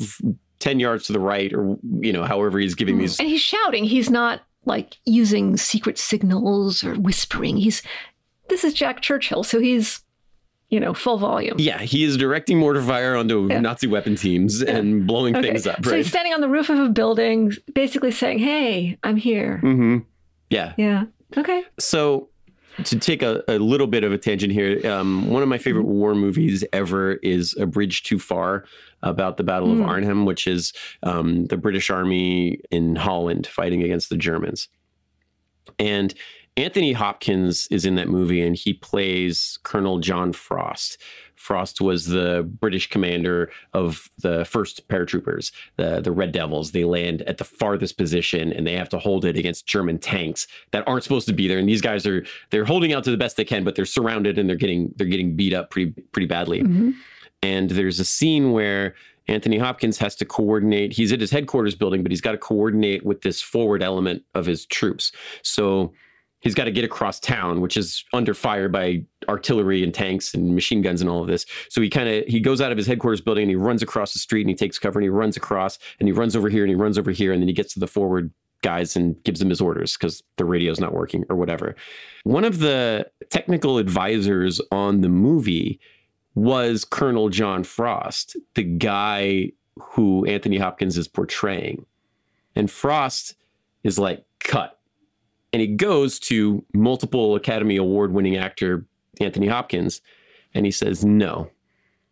ten 0.57 0.80
yards 0.80 1.05
to 1.05 1.13
the 1.13 1.20
right, 1.20 1.53
or 1.53 1.78
you 1.99 2.11
know, 2.11 2.24
however 2.24 2.57
he's 2.57 2.74
giving 2.74 2.97
mm. 2.97 3.01
these 3.01 3.20
And 3.20 3.30
he's 3.30 3.41
shouting. 3.41 3.84
He's 3.84 4.09
not 4.09 4.41
like 4.66 4.97
using 5.05 5.57
secret 5.57 5.97
signals 5.97 6.84
or 6.84 6.95
whispering. 6.95 7.57
He's 7.57 7.82
this 8.49 8.63
is 8.63 8.74
Jack 8.74 9.01
Churchill, 9.01 9.43
so 9.43 9.59
he's 9.59 10.01
you 10.70 10.80
know 10.80 10.93
full 10.93 11.18
volume. 11.18 11.55
Yeah, 11.59 11.80
he 11.80 12.03
is 12.03 12.18
directing 12.18 12.57
mortar 12.59 12.82
fire 12.82 13.16
onto 13.16 13.47
Yeah. 13.49 13.59
Nazi 13.59 13.88
weapon 13.88 14.16
teams 14.16 14.61
and 14.61 15.05
blowing 15.07 15.36
Okay, 15.36 15.49
things 15.49 15.68
up. 15.68 15.84
So 15.86 15.95
he's 15.95 16.07
standing 16.07 16.34
on 16.34 16.41
the 16.41 16.49
roof 16.49 16.70
of 16.70 16.80
a 16.80 16.89
building, 16.89 17.53
basically 17.74 18.11
saying, 18.11 18.39
"Hey, 18.39 18.97
I'm 19.03 19.18
here." 19.18 19.61
Mm-hmm. 19.63 19.97
Yeah. 20.49 20.74
Yeah. 20.78 21.05
Okay. 21.38 21.63
So 21.80 22.30
to 22.84 22.99
take 22.99 23.24
a, 23.24 23.41
a 23.47 23.57
little 23.57 23.88
bit 23.88 24.03
of 24.03 24.11
a 24.11 24.18
tangent 24.18 24.51
here, 24.51 24.86
um, 24.91 25.30
one 25.30 25.41
of 25.41 25.47
my 25.47 25.57
favorite 25.57 25.86
war 25.86 26.13
movies 26.13 26.63
ever 26.74 27.13
is 27.13 27.55
A 27.57 27.66
Bridge 27.66 28.03
Too 28.03 28.20
Far 28.20 28.66
about 29.05 29.37
the 29.37 29.43
Battle 29.43 29.71
of 29.71 29.77
Mm. 29.79 29.87
Arnhem, 29.87 30.25
which 30.25 30.47
is 30.47 30.73
um, 31.03 31.45
the 31.45 31.57
British 31.57 31.89
Army 31.89 32.59
in 32.71 32.95
Holland 32.97 33.47
fighting 33.47 33.83
against 33.83 34.09
the 34.09 34.17
Germans. 34.17 34.67
And 35.79 36.13
Anthony 36.57 36.93
Hopkins 36.93 37.67
is 37.67 37.85
in 37.85 37.95
that 37.95 38.07
movie 38.07 38.41
and 38.41 38.55
he 38.55 38.73
plays 38.73 39.59
Colonel 39.63 39.99
John 39.99 40.31
Frost. 40.31 40.97
Frost 41.35 41.81
was 41.81 42.05
the 42.07 42.49
British 42.61 42.89
commander 42.89 43.51
of 43.73 44.09
the 44.19 44.45
first 44.45 44.87
paratroopers, 44.87 45.51
the, 45.75 45.99
the 45.99 46.11
Red 46.11 46.31
Devils. 46.31 46.71
They 46.71 46.85
land 46.85 47.23
at 47.23 47.37
the 47.39 47.43
farthest 47.43 47.97
position 47.97 48.53
and 48.53 48.65
they 48.65 48.73
have 48.73 48.87
to 48.89 48.97
hold 48.99 49.25
it 49.25 49.37
against 49.37 49.67
German 49.67 49.99
tanks 49.99 50.47
that 50.71 50.87
aren't 50.87 51.03
supposed 51.03 51.27
to 51.27 51.33
be 51.33 51.47
there. 51.49 51.59
And 51.59 51.67
these 51.67 51.81
guys 51.81 52.07
are 52.07 52.25
they're 52.51 52.63
holding 52.65 52.93
out 52.93 53.03
to 53.03 53.11
the 53.11 53.17
best 53.17 53.35
they 53.35 53.43
can, 53.45 53.63
but 53.65 53.75
they're 53.75 53.85
surrounded 53.85 54.39
and 54.39 54.47
they're 54.49 54.55
getting 54.55 54.93
they're 54.95 55.07
getting 55.07 55.35
beat 55.35 55.53
up 55.53 55.69
pretty 55.71 55.91
pretty 56.13 56.25
badly. 56.27 56.61
Mhm. 56.63 56.93
And 57.45 57.69
there's 57.69 57.99
a 57.99 58.05
scene 58.05 58.53
where 58.53 58.95
Anthony 59.27 59.59
Hopkins 59.59 59.99
has 59.99 60.15
to 60.15 60.25
coordinate. 60.25 60.93
He's 60.93 61.11
at 61.11 61.21
his 61.21 61.29
headquarters 61.29 61.75
building, 61.75 62.01
but 62.01 62.11
he's 62.11 62.21
got 62.21 62.31
to 62.31 62.39
coordinate 62.39 63.05
with 63.05 63.21
this 63.21 63.39
forward 63.39 63.83
element 63.83 64.23
of 64.33 64.47
his 64.47 64.65
troops. 64.65 65.11
So 65.43 65.93
he's 66.39 66.55
got 66.55 66.63
to 66.63 66.71
get 66.71 66.83
across 66.83 67.19
town, 67.19 67.61
which 67.61 67.77
is 67.77 68.03
under 68.13 68.33
fire 68.33 68.67
by 68.67 69.05
artillery 69.29 69.83
and 69.83 69.93
tanks 69.93 70.33
and 70.33 70.55
machine 70.55 70.81
guns 70.81 71.01
and 71.01 71.09
all 71.09 71.21
of 71.21 71.27
this. 71.27 71.45
So 71.69 71.81
he 71.81 71.89
kind 71.89 72.09
of 72.09 72.25
he 72.25 72.39
goes 72.39 72.61
out 72.61 72.71
of 72.71 72.77
his 72.79 72.87
headquarters 72.87 73.21
building 73.21 73.43
and 73.43 73.51
he 73.51 73.55
runs 73.55 73.83
across 73.83 74.13
the 74.13 74.19
street 74.19 74.41
and 74.41 74.49
he 74.49 74.55
takes 74.55 74.79
cover 74.79 74.97
and 74.97 75.03
he 75.03 75.09
runs 75.09 75.37
across 75.37 75.77
and 75.99 76.07
he 76.07 76.13
runs 76.13 76.35
over 76.35 76.49
here 76.49 76.63
and 76.63 76.69
he 76.69 76.75
runs 76.75 76.97
over 76.97 77.11
here 77.11 77.31
and 77.31 77.41
then 77.43 77.47
he 77.47 77.53
gets 77.53 77.73
to 77.75 77.79
the 77.79 77.87
forward 77.87 78.31
guys 78.63 78.95
and 78.95 79.23
gives 79.23 79.39
them 79.39 79.49
his 79.49 79.61
orders 79.61 79.95
because 79.95 80.23
the 80.37 80.45
radio's 80.45 80.79
not 80.79 80.93
working 80.93 81.23
or 81.29 81.35
whatever. 81.35 81.75
One 82.23 82.43
of 82.43 82.57
the 82.57 83.05
technical 83.29 83.77
advisors 83.77 84.59
on 84.71 85.01
the 85.01 85.09
movie 85.09 85.79
was 86.36 86.83
Colonel 86.86 87.29
John 87.29 87.63
Frost, 87.63 88.36
the 88.55 88.63
guy 88.63 89.51
who 89.79 90.25
Anthony 90.25 90.57
Hopkins 90.57 90.97
is 90.97 91.07
portraying. 91.07 91.86
And 92.55 92.69
Frost 92.69 93.36
is 93.83 93.97
like, 93.97 94.25
cut. 94.39 94.79
And 95.53 95.61
he 95.61 95.67
goes 95.67 96.19
to 96.19 96.63
multiple 96.73 97.36
Academy 97.36 97.77
Award 97.77 98.11
winning 98.11 98.38
actor 98.38 98.86
Anthony 99.19 99.47
Hopkins 99.47 100.01
and 100.53 100.65
he 100.65 100.71
says, 100.71 101.05
no, 101.05 101.49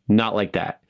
not 0.08 0.36
like 0.36 0.54
that. 0.54 0.82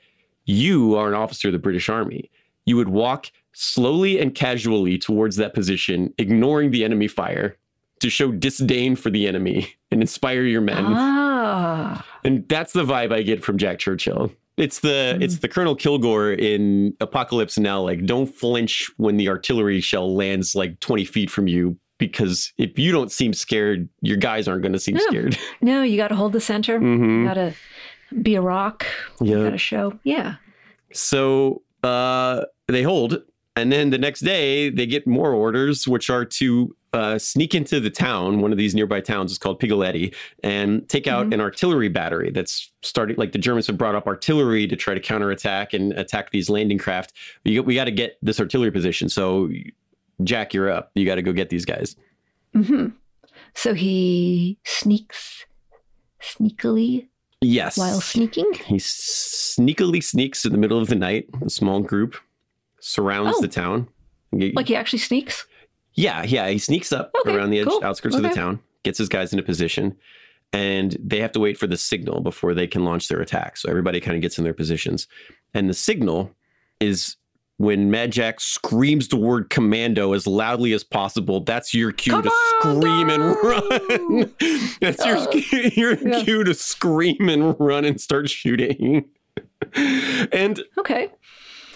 You 0.46 0.96
are 0.96 1.08
an 1.08 1.14
officer 1.14 1.50
of 1.50 1.54
the 1.54 1.60
British 1.60 1.90
Army. 1.90 2.30
You 2.66 2.76
would 2.78 2.90
walk 2.90 3.32
slowly 3.54 4.20
and 4.20 4.34
casually 4.34 4.98
towards 4.98 5.36
that 5.38 5.54
position, 5.54 6.14
ignoring 6.18 6.72
the 6.72 6.84
enemy 6.84 7.08
fire 7.08 7.58
to 8.00 8.10
show 8.10 8.32
disdain 8.32 8.96
for 8.96 9.10
the 9.10 9.28
enemy 9.28 9.68
and 9.92 10.02
inspire 10.02 10.44
your 10.44 10.62
men. 10.62 10.86
Ah. 10.86 11.33
And 12.26 12.48
that's 12.48 12.72
the 12.74 12.84
vibe 12.84 13.12
I 13.14 13.22
get 13.22 13.44
from 13.44 13.58
Jack 13.58 13.80
Churchill. 13.80 14.32
It's 14.56 14.80
the 14.80 15.18
it's 15.20 15.40
the 15.40 15.48
Colonel 15.50 15.76
Kilgore 15.76 16.32
in 16.32 16.96
Apocalypse 17.02 17.58
Now. 17.58 17.82
Like, 17.82 18.06
don't 18.06 18.28
flinch 18.28 18.90
when 18.98 19.18
the 19.18 19.28
artillery 19.28 19.82
shell 19.82 20.16
lands 20.16 20.56
like 20.56 20.80
20 20.80 21.04
feet 21.06 21.30
from 21.30 21.48
you, 21.48 21.78
because 21.98 22.54
if 22.58 22.78
you 22.80 22.92
don't 22.92 23.12
seem 23.12 23.34
scared, 23.34 23.90
your 24.02 24.16
guys 24.18 24.48
aren't 24.48 24.62
going 24.62 24.74
to 24.74 24.80
seem 24.80 24.96
Yeah. 24.96 25.02
scared. 25.08 25.38
No, 25.62 25.82
you 25.84 25.98
got 25.98 26.10
to 26.10 26.16
hold 26.16 26.34
the 26.34 26.40
center. 26.42 26.74
You 26.74 26.80
hmm 26.98 27.26
got 27.26 27.34
to 27.34 27.54
be 28.22 28.36
a 28.36 28.42
rock. 28.42 28.86
You 29.20 29.38
Yeah. 29.38 29.44
got 29.46 29.50
to 29.52 29.58
show. 29.58 30.00
Yeah. 30.04 30.36
So 30.94 31.64
uh, 31.84 32.44
they 32.68 32.84
hold, 32.84 33.22
and 33.56 33.72
then 33.72 33.90
the 33.90 33.98
next 33.98 34.22
day 34.22 34.70
they 34.70 34.86
get 34.86 35.08
more 35.08 35.34
orders, 35.34 35.88
which 35.88 36.10
are 36.10 36.26
to 36.26 36.76
uh, 36.94 37.18
sneak 37.18 37.56
into 37.56 37.80
the 37.80 37.90
town. 37.90 38.40
One 38.42 38.52
of 38.52 38.58
these 38.58 38.76
nearby 38.76 39.02
towns 39.02 39.32
is 39.32 39.38
called 39.38 39.60
Pigoletti, 39.60 40.14
and 40.44 40.88
take 40.88 41.08
out 41.08 41.28
Mhm. 41.28 41.34
an 41.36 41.42
artillery 41.42 41.90
battery 41.90 42.30
that's 42.32 42.72
starting. 42.84 43.16
Like 43.18 43.32
the 43.32 43.40
Germans 43.40 43.68
have 43.68 43.78
brought 43.78 43.96
up 43.96 44.06
artillery 44.08 44.68
to 44.68 44.76
try 44.76 44.94
to 44.94 45.00
counterattack 45.00 45.74
and 45.74 45.92
attack 45.94 46.32
these 46.32 46.50
landing 46.50 46.78
craft. 46.78 47.14
We, 47.46 47.60
we 47.60 47.76
got 47.76 47.86
to 47.86 47.92
get 47.92 48.18
this 48.22 48.40
artillery 48.40 48.72
position. 48.72 49.10
So, 49.10 49.50
Jack, 50.24 50.54
you're 50.54 50.70
up. 50.70 50.92
You 50.96 51.06
got 51.06 51.16
to 51.16 51.22
go 51.24 51.34
get 51.34 51.50
these 51.50 51.66
guys. 51.66 51.96
hmm 52.54 52.88
So 53.56 53.74
he 53.74 54.60
sneaks 54.64 55.46
sneakily 56.22 57.08
Yes. 57.42 57.78
while 57.78 58.00
sneaking. 58.02 58.54
He 58.68 58.76
sneakily 58.78 60.02
sneaks 60.04 60.46
in 60.46 60.52
the 60.52 60.58
middle 60.58 60.80
of 60.80 60.88
the 60.88 60.96
night. 60.96 61.28
A 61.46 61.50
small 61.50 61.82
group 61.82 62.16
surrounds 62.80 63.38
Oh. 63.38 63.42
the 63.42 63.48
town. 63.48 63.88
Like 64.32 64.68
he 64.68 64.76
actually 64.76 65.00
sneaks. 65.00 65.46
Yeah, 65.96 66.24
yeah. 66.24 66.48
He 66.50 66.58
sneaks 66.58 66.92
up 66.92 67.12
Okay, 67.22 67.36
around 67.36 67.50
the 67.52 67.60
edge, 67.60 67.68
cool. 67.68 67.84
outskirts 67.84 68.16
of 68.16 68.24
the 68.24 68.30
town, 68.30 68.60
gets 68.84 68.98
his 68.98 69.10
guys 69.10 69.32
into 69.34 69.44
position, 69.44 69.96
and 70.52 70.98
they 71.00 71.20
have 71.20 71.32
to 71.34 71.40
wait 71.40 71.58
for 71.58 71.68
the 71.68 71.78
signal 71.78 72.22
before 72.22 72.54
they 72.54 72.68
can 72.68 72.84
launch 72.84 73.08
their 73.08 73.22
attack. 73.22 73.58
So 73.58 73.70
everybody 73.70 74.00
kind 74.00 74.16
of 74.16 74.22
gets 74.22 74.38
in 74.38 74.44
their 74.44 74.54
positions. 74.54 75.08
And 75.54 75.70
the 75.70 75.74
signal 75.74 76.32
is 76.80 77.16
when 77.58 77.92
Mad 77.92 78.12
Jack 78.12 78.40
screams 78.42 79.08
the 79.10 79.16
word 79.18 79.50
commando 79.52 80.14
as 80.14 80.26
loudly 80.26 80.74
as 80.74 80.84
possible. 80.84 81.42
That's 81.44 81.74
your 81.74 81.92
cue 81.92 82.22
to 82.22 82.32
scream 82.60 83.10
and 83.10 83.24
run. 83.44 84.34
That's 84.82 85.06
your, 85.06 85.18
Uh, 85.18 85.70
your 85.76 85.94
yeah. 85.96 86.24
cue 86.24 86.44
to 86.44 86.54
scream 86.56 87.30
and 87.30 87.56
run 87.60 87.86
and 87.86 88.02
start 88.02 88.30
shooting. 88.30 89.06
and 89.76 90.64
Okay. 90.80 91.10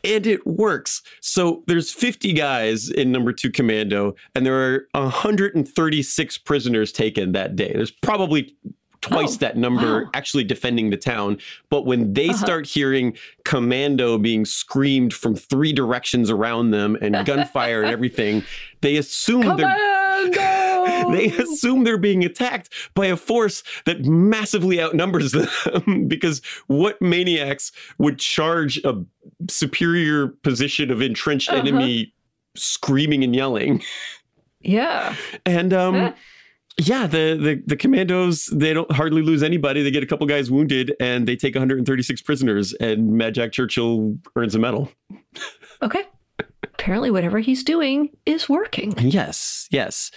And 0.04 0.26
it 0.28 0.46
works. 0.46 1.02
So 1.22 1.64
there's 1.68 1.92
50 1.92 2.34
guys 2.34 2.90
in 2.90 3.12
number 3.12 3.34
two 3.34 3.52
commando, 3.52 4.16
and 4.36 4.46
there 4.46 4.56
are 4.56 4.88
136 4.94 6.38
prisoners 6.40 6.92
taken 6.92 7.32
that 7.34 7.56
day. 7.56 7.72
There's 7.74 7.92
probably 7.92 8.56
twice 9.02 9.36
Oh, 9.36 9.38
that 9.40 9.58
number 9.58 10.04
wow. 10.06 10.10
actually 10.16 10.44
defending 10.44 10.90
the 10.90 10.98
town. 10.98 11.38
But 11.70 11.86
when 11.86 12.14
they 12.14 12.30
Uh-huh. 12.30 12.38
start 12.38 12.66
hearing 12.66 13.16
commando 13.46 14.18
being 14.18 14.44
screamed 14.44 15.14
from 15.14 15.36
three 15.36 15.72
directions 15.72 16.30
around 16.32 16.72
them 16.72 16.98
and 17.02 17.16
gunfire 17.26 17.84
and 17.84 17.92
everything, 17.92 18.44
they 18.82 18.98
assume 18.98 19.42
they're 19.42 19.56
Commando! 19.56 20.32
No. 20.88 21.12
they 21.16 21.28
assume 21.32 21.84
they're 21.84 21.98
being 21.98 22.24
attacked 22.24 22.70
by 22.94 23.06
a 23.08 23.18
force 23.18 23.64
that 23.86 24.06
massively 24.06 24.82
outnumbers 24.82 25.32
them 25.66 26.08
because 26.08 26.42
what 26.68 27.02
maniacs 27.02 27.72
would 27.98 28.20
charge 28.20 28.78
a 28.84 28.94
superior 29.50 30.28
position 30.28 30.92
of 30.92 31.02
entrenched 31.02 31.50
Uh-huh. 31.50 31.60
enemy 31.60 32.14
screaming 32.56 33.24
and 33.24 33.36
yelling 33.36 33.84
yeah. 34.62 35.16
and 35.46 35.74
um 35.74 35.94
Huh. 35.96 36.14
yeah 36.80 37.08
the, 37.08 37.38
the 37.40 37.62
the 37.68 37.76
commandos 37.78 38.48
they 38.48 38.74
don't 38.74 38.92
hardly 38.92 39.22
lose 39.22 39.44
anybody 39.44 39.84
they 39.84 39.92
get 39.92 40.04
a 40.04 40.08
couple 40.08 40.26
guys 40.28 40.50
wounded 40.50 40.96
and 41.00 41.28
they 41.28 41.36
take 41.36 41.54
136 41.56 42.22
prisoners 42.24 42.74
and 42.74 43.14
mad 43.14 43.36
jack 43.36 43.52
churchill 43.52 44.18
earns 44.36 44.56
a 44.56 44.60
medal 44.60 44.92
Okay. 45.82 46.04
Apparently, 46.64 47.12
whatever 47.12 47.38
he's 47.40 47.64
doing 47.64 48.10
is 48.26 48.48
working. 48.50 48.94
yes 48.98 49.68
yes 49.72 50.10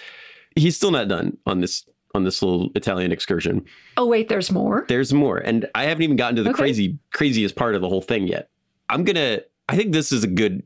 he's 0.55 0.75
still 0.75 0.91
not 0.91 1.07
done 1.07 1.37
on 1.45 1.61
this 1.61 1.85
on 2.13 2.23
this 2.23 2.41
little 2.41 2.69
italian 2.75 3.11
excursion 3.11 3.63
Oh, 3.97 4.05
wait, 4.07 4.27
there's 4.29 4.51
more. 4.51 4.85
there's 4.89 5.13
more 5.13 5.37
and 5.37 5.67
i 5.75 5.83
haven't 5.85 6.03
even 6.03 6.15
gotten 6.17 6.35
to 6.37 6.43
the 6.43 6.49
Okay. 6.49 6.57
crazy 6.57 6.97
craziest 7.13 7.55
part 7.55 7.75
of 7.75 7.81
the 7.81 7.87
whole 7.89 8.01
thing 8.01 8.27
yet 8.27 8.49
i'm 8.89 9.03
gonna 9.03 9.39
i 9.69 9.75
think 9.75 9.93
this 9.93 10.11
is 10.11 10.23
a 10.23 10.27
good 10.27 10.63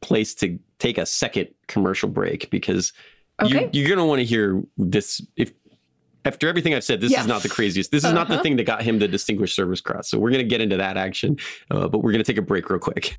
place 0.00 0.34
to 0.36 0.58
take 0.78 0.98
a 0.98 1.06
second 1.06 1.48
commercial 1.68 2.08
break 2.08 2.50
because 2.50 2.92
Okay. 3.42 3.68
you, 3.72 3.80
you're 3.82 3.88
gonna 3.88 4.06
want 4.06 4.18
to 4.20 4.24
hear 4.24 4.62
this 4.76 5.20
if 5.36 5.52
after 6.24 6.48
everything 6.48 6.72
I've 6.72 6.84
said, 6.84 7.00
this 7.00 7.10
Yeah. 7.10 7.22
is 7.22 7.26
not 7.26 7.42
the 7.42 7.48
craziest. 7.48 7.90
This 7.90 8.04
is 8.04 8.12
not 8.12 8.28
the 8.28 8.34
Uh-huh. 8.34 8.42
thing 8.44 8.54
that 8.58 8.62
got 8.62 8.80
him 8.84 9.00
the 9.00 9.08
Distinguished 9.08 9.56
Service 9.56 9.80
Cross. 9.80 10.08
So 10.08 10.20
we're 10.20 10.30
going 10.30 10.44
to 10.44 10.48
get 10.48 10.60
into 10.60 10.76
that 10.76 10.96
action, 10.96 11.36
uh, 11.68 11.88
but 11.88 11.98
we're 11.98 12.12
going 12.12 12.22
to 12.22 12.32
take 12.32 12.38
a 12.38 12.42
break 12.42 12.70
real 12.70 12.78
quick. 12.78 13.18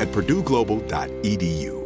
at 0.00 0.08
purdueglobal.edu. 0.08 1.85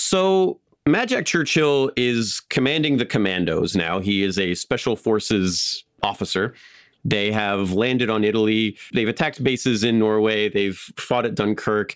So 0.00 0.60
Mad 0.86 1.08
Jack 1.08 1.26
Churchill 1.26 1.90
is 1.96 2.40
commanding 2.50 2.98
the 2.98 3.04
commandos 3.04 3.74
now. 3.74 3.98
He 3.98 4.22
is 4.22 4.38
a 4.38 4.54
special 4.54 4.94
forces 4.94 5.84
officer. 6.04 6.54
They 7.08 7.32
have 7.32 7.72
landed 7.72 8.10
on 8.10 8.22
Italy. 8.22 8.76
They've 8.92 9.08
attacked 9.08 9.42
bases 9.42 9.82
in 9.82 9.98
Norway. 9.98 10.48
They've 10.48 10.76
fought 10.96 11.24
at 11.24 11.34
Dunkirk, 11.34 11.94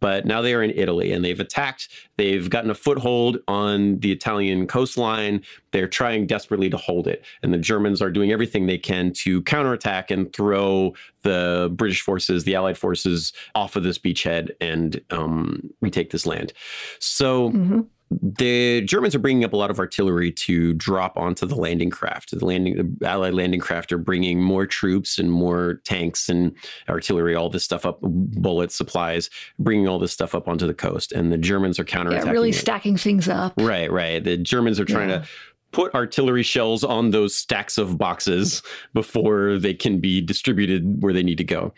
but 0.00 0.26
now 0.26 0.42
they 0.42 0.52
are 0.54 0.62
in 0.62 0.70
Italy 0.70 1.12
and 1.12 1.24
they've 1.24 1.40
attacked. 1.40 1.88
They've 2.18 2.48
gotten 2.50 2.70
a 2.70 2.74
foothold 2.74 3.38
on 3.48 4.00
the 4.00 4.12
Italian 4.12 4.66
coastline. 4.66 5.42
They're 5.72 5.88
trying 5.88 6.26
desperately 6.26 6.68
to 6.70 6.76
hold 6.76 7.06
it. 7.06 7.24
And 7.42 7.54
the 7.54 7.58
Germans 7.58 8.02
are 8.02 8.10
doing 8.10 8.32
everything 8.32 8.66
they 8.66 8.78
can 8.78 9.12
to 9.24 9.40
counterattack 9.42 10.10
and 10.10 10.30
throw 10.32 10.94
the 11.22 11.70
British 11.74 12.02
forces, 12.02 12.44
the 12.44 12.54
Allied 12.54 12.76
forces, 12.76 13.32
off 13.54 13.76
of 13.76 13.82
this 13.82 13.98
beachhead 13.98 14.50
and 14.60 15.00
um, 15.10 15.70
retake 15.80 16.10
this 16.10 16.26
land. 16.26 16.52
So 16.98 17.50
Mhm. 17.50 17.86
The 18.10 18.80
Germans 18.82 19.14
are 19.14 19.20
bringing 19.20 19.44
up 19.44 19.52
a 19.52 19.56
lot 19.56 19.70
of 19.70 19.78
artillery 19.78 20.32
to 20.32 20.74
drop 20.74 21.16
onto 21.16 21.46
the 21.46 21.54
landing 21.54 21.90
craft. 21.90 22.36
The 22.36 22.44
landing, 22.44 22.96
the 22.98 23.06
Allied 23.08 23.34
landing 23.34 23.60
craft 23.60 23.92
are 23.92 23.98
bringing 23.98 24.42
more 24.42 24.66
troops 24.66 25.18
and 25.18 25.30
more 25.30 25.80
tanks 25.84 26.28
and 26.28 26.52
artillery, 26.88 27.36
all 27.36 27.48
this 27.50 27.62
stuff 27.64 27.86
up, 27.86 27.98
bullets, 28.02 28.74
supplies, 28.74 29.30
bringing 29.60 29.86
all 29.86 29.98
this 30.00 30.12
stuff 30.12 30.34
up 30.34 30.48
onto 30.48 30.66
the 30.66 30.74
coast. 30.74 31.12
And 31.12 31.32
the 31.32 31.38
Germans 31.38 31.78
are 31.78 31.84
counterattacking. 31.84 32.24
Yeah, 32.26 32.30
really 32.32 32.50
it. 32.50 32.54
stacking 32.54 32.96
things 32.96 33.28
up. 33.28 33.54
Right, 33.58 33.90
right. 33.90 34.22
The 34.22 34.36
Germans 34.36 34.80
are 34.80 34.84
trying 34.84 35.10
Yeah. 35.10 35.18
to 35.18 35.28
put 35.72 35.94
artillery 35.94 36.42
shells 36.42 36.82
on 36.82 37.10
those 37.10 37.36
stacks 37.36 37.78
of 37.78 37.96
boxes 37.96 38.60
before 38.92 39.56
they 39.56 39.72
can 39.72 40.00
be 40.00 40.20
distributed 40.20 41.00
where 41.00 41.12
they 41.12 41.22
need 41.22 41.38
to 41.38 41.44
go. 41.44 41.72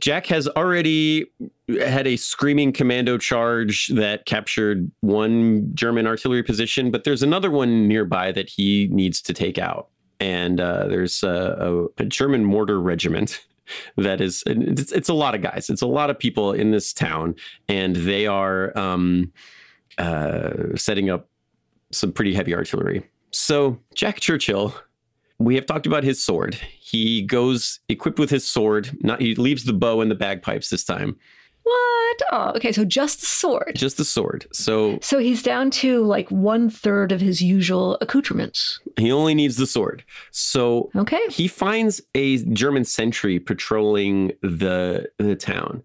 Jack 0.00 0.26
has 0.26 0.48
already 0.48 1.26
had 1.80 2.06
a 2.06 2.16
screaming 2.16 2.72
commando 2.72 3.18
charge 3.18 3.88
that 3.88 4.26
captured 4.26 4.90
one 5.00 5.70
German 5.74 6.06
artillery 6.06 6.42
position, 6.42 6.90
but 6.90 7.04
there's 7.04 7.22
another 7.22 7.50
one 7.50 7.88
nearby 7.88 8.32
that 8.32 8.48
he 8.48 8.88
needs 8.90 9.20
to 9.22 9.32
take 9.32 9.58
out. 9.58 9.88
And 10.20 10.60
uh, 10.60 10.88
there's 10.88 11.22
a, 11.22 11.88
a, 11.98 12.04
German 12.06 12.44
mortar 12.44 12.80
regiment 12.80 13.40
that 13.96 14.20
is 14.20 14.42
it's, 14.46 14.92
it's, 14.92 15.08
a 15.08 15.14
lot 15.14 15.34
of 15.34 15.42
guys 15.42 15.68
it's 15.70 15.82
a 15.82 15.86
lot 15.86 16.10
of 16.10 16.18
people 16.18 16.52
in 16.52 16.70
this 16.70 16.92
town 16.92 17.34
and 17.68 17.94
they 17.94 18.26
are 18.26 18.76
um, 18.76 19.32
uh, 19.98 20.74
setting 20.74 21.10
up 21.10 21.28
some 21.92 22.12
pretty 22.12 22.34
heavy 22.34 22.54
artillery 22.54 23.06
so 23.30 23.78
jack 23.94 24.20
churchill 24.20 24.74
we 25.38 25.54
have 25.54 25.66
talked 25.66 25.86
about 25.86 26.04
his 26.04 26.24
sword 26.24 26.54
he 26.54 27.22
goes 27.22 27.80
equipped 27.88 28.18
with 28.18 28.30
his 28.30 28.46
sword 28.46 28.96
not 29.00 29.20
he 29.20 29.34
leaves 29.34 29.64
the 29.64 29.72
bow 29.72 30.00
and 30.00 30.10
the 30.10 30.14
bagpipes 30.14 30.68
this 30.70 30.84
time 30.84 31.16
what? 31.68 32.22
Oh, 32.32 32.52
okay. 32.56 32.72
So 32.72 32.84
just 32.84 33.20
the 33.20 33.26
sword. 33.26 33.72
Just 33.74 33.98
the 33.98 34.04
sword. 34.04 34.46
So 34.52 34.98
so 35.02 35.18
he's 35.18 35.42
down 35.42 35.70
to 35.72 36.02
like 36.04 36.30
one 36.30 36.70
third 36.70 37.12
of 37.12 37.20
his 37.20 37.42
usual 37.42 37.98
accoutrements. 38.00 38.80
He 38.96 39.12
only 39.12 39.34
needs 39.34 39.56
the 39.56 39.66
sword. 39.66 40.04
So 40.30 40.90
okay. 40.96 41.20
He 41.28 41.46
finds 41.46 42.00
a 42.14 42.38
German 42.52 42.84
sentry 42.84 43.38
patrolling 43.38 44.32
the 44.42 45.10
the 45.18 45.36
town, 45.36 45.82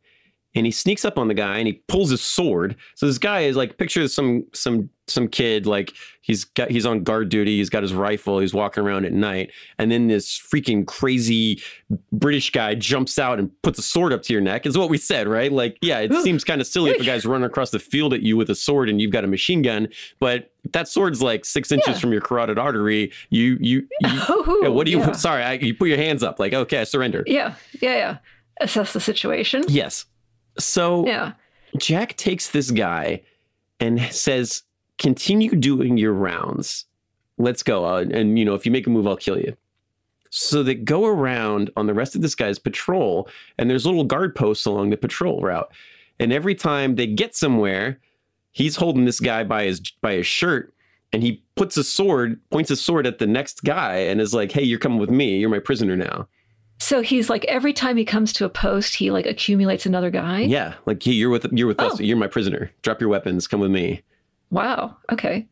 and 0.55 0.65
he 0.65 0.71
sneaks 0.71 1.03
up 1.03 1.17
on 1.17 1.27
the 1.27 1.33
guy 1.33 1.57
and 1.57 1.67
he 1.67 1.83
pulls 1.87 2.11
his 2.11 2.21
sword. 2.21 2.75
So 2.95 3.05
this 3.05 3.17
guy 3.17 3.41
is 3.41 3.57
like 3.57 3.77
picture 3.77 4.07
some 4.07 4.45
some 4.53 4.89
some 5.07 5.27
kid 5.27 5.65
like 5.65 5.93
he's 6.21 6.45
got 6.45 6.71
he's 6.71 6.85
on 6.85 7.03
guard 7.03 7.27
duty 7.27 7.57
he's 7.57 7.69
got 7.69 7.83
his 7.83 7.93
rifle 7.93 8.39
he's 8.39 8.53
walking 8.53 8.83
around 8.83 9.05
at 9.05 9.11
night 9.11 9.51
and 9.77 9.91
then 9.91 10.07
this 10.07 10.39
freaking 10.39 10.87
crazy 10.87 11.61
british 12.11 12.51
guy 12.51 12.73
jumps 12.73 13.19
out 13.19 13.37
and 13.37 13.51
puts 13.63 13.77
a 13.77 13.81
sword 13.81 14.13
up 14.13 14.21
to 14.23 14.31
your 14.31 14.41
neck 14.41 14.65
is 14.65 14.77
what 14.77 14.89
we 14.89 14.97
said 14.97 15.27
right? 15.27 15.51
Like 15.51 15.77
yeah 15.81 15.99
it 15.99 16.13
seems 16.23 16.43
kind 16.43 16.61
of 16.61 16.67
silly 16.67 16.91
if 16.91 17.01
a 17.01 17.03
guy's 17.03 17.25
running 17.25 17.45
across 17.45 17.71
the 17.71 17.79
field 17.79 18.13
at 18.13 18.21
you 18.21 18.37
with 18.37 18.49
a 18.49 18.55
sword 18.55 18.89
and 18.89 19.01
you've 19.01 19.11
got 19.11 19.23
a 19.23 19.27
machine 19.27 19.61
gun 19.61 19.89
but 20.19 20.51
that 20.71 20.87
sword's 20.87 21.21
like 21.21 21.45
six 21.45 21.71
inches 21.71 21.95
yeah. 21.95 21.99
from 21.99 22.11
your 22.11 22.21
carotid 22.21 22.57
artery. 22.57 23.11
You 23.29 23.57
you, 23.59 23.87
you 23.99 24.09
what 24.71 24.85
do 24.85 24.91
you 24.91 24.99
yeah. 24.99 25.11
sorry 25.13 25.43
I, 25.43 25.53
you 25.53 25.73
put 25.73 25.89
your 25.89 25.97
hands 25.97 26.23
up 26.23 26.39
like 26.39 26.53
okay 26.53 26.79
i 26.79 26.83
surrender. 26.83 27.23
Yeah 27.27 27.55
yeah 27.81 27.95
yeah. 27.95 28.17
Assess 28.61 28.93
the 28.93 28.99
situation. 28.99 29.63
Yes. 29.67 30.05
So 30.57 31.05
yeah. 31.05 31.33
Jack 31.77 32.15
takes 32.17 32.49
this 32.51 32.71
guy 32.71 33.23
and 33.79 33.99
says 34.13 34.63
continue 34.97 35.51
doing 35.51 35.97
your 35.97 36.13
rounds. 36.13 36.85
Let's 37.37 37.63
go. 37.63 37.85
Uh, 37.85 38.05
and, 38.11 38.37
you 38.37 38.45
know, 38.45 38.53
if 38.53 38.65
you 38.65 38.71
make 38.71 38.87
a 38.87 38.89
move, 38.89 39.07
I'll 39.07 39.17
kill 39.17 39.39
you. 39.39 39.55
So 40.29 40.63
they 40.63 40.75
go 40.75 41.05
around 41.05 41.69
on 41.77 41.85
the 41.85 41.93
rest 41.93 42.15
of 42.15 42.21
this 42.21 42.33
guy's 42.33 42.57
patrol, 42.57 43.29
and 43.59 43.69
there's 43.69 43.85
little 43.85 44.03
guard 44.03 44.35
posts 44.35 44.65
along 44.65 44.89
the 44.89 44.97
patrol 44.97 45.41
route. 45.41 45.71
And 46.19 46.33
every 46.33 46.55
time 46.55 46.95
they 46.95 47.05
get 47.05 47.35
somewhere, 47.35 47.99
he's 48.51 48.75
holding 48.75 49.05
this 49.05 49.19
guy 49.19 49.43
by 49.43 49.65
his 49.65 49.79
by 50.01 50.13
his 50.13 50.25
shirt, 50.25 50.73
and 51.11 51.21
he 51.21 51.43
puts 51.55 51.77
a 51.77 51.83
sword, 51.83 52.39
points 52.49 52.71
a 52.71 52.75
sword 52.75 53.05
at 53.05 53.19
the 53.19 53.27
next 53.27 53.63
guy, 53.63 53.97
and 53.97 54.19
is 54.19 54.33
like, 54.33 54.51
"Hey, 54.51 54.63
you're 54.63 54.79
coming 54.79 54.97
with 54.97 55.11
me. 55.11 55.37
You're 55.37 55.49
my 55.49 55.59
prisoner 55.59 55.95
now." 55.95 56.27
So 56.79 57.01
he's 57.01 57.29
like 57.29 57.45
every 57.45 57.73
time 57.73 57.95
he 57.97 58.05
comes 58.05 58.33
to 58.33 58.45
a 58.45 58.49
post, 58.49 58.95
he 58.95 59.11
like 59.11 59.27
accumulates 59.27 59.85
another 59.85 60.09
guy. 60.09 60.41
Yeah, 60.41 60.73
like 60.87 61.03
hey, 61.03 61.11
you're 61.11 61.29
with 61.29 61.45
you're 61.51 61.67
with 61.67 61.79
oh. 61.79 61.87
us. 61.87 61.99
You're 61.99 62.17
my 62.17 62.27
prisoner. 62.27 62.71
Drop 62.81 62.99
your 62.99 63.09
weapons. 63.09 63.47
Come 63.47 63.59
with 63.59 63.71
me. 63.71 64.01
Wow. 64.53 64.97
Okay. 65.11 65.47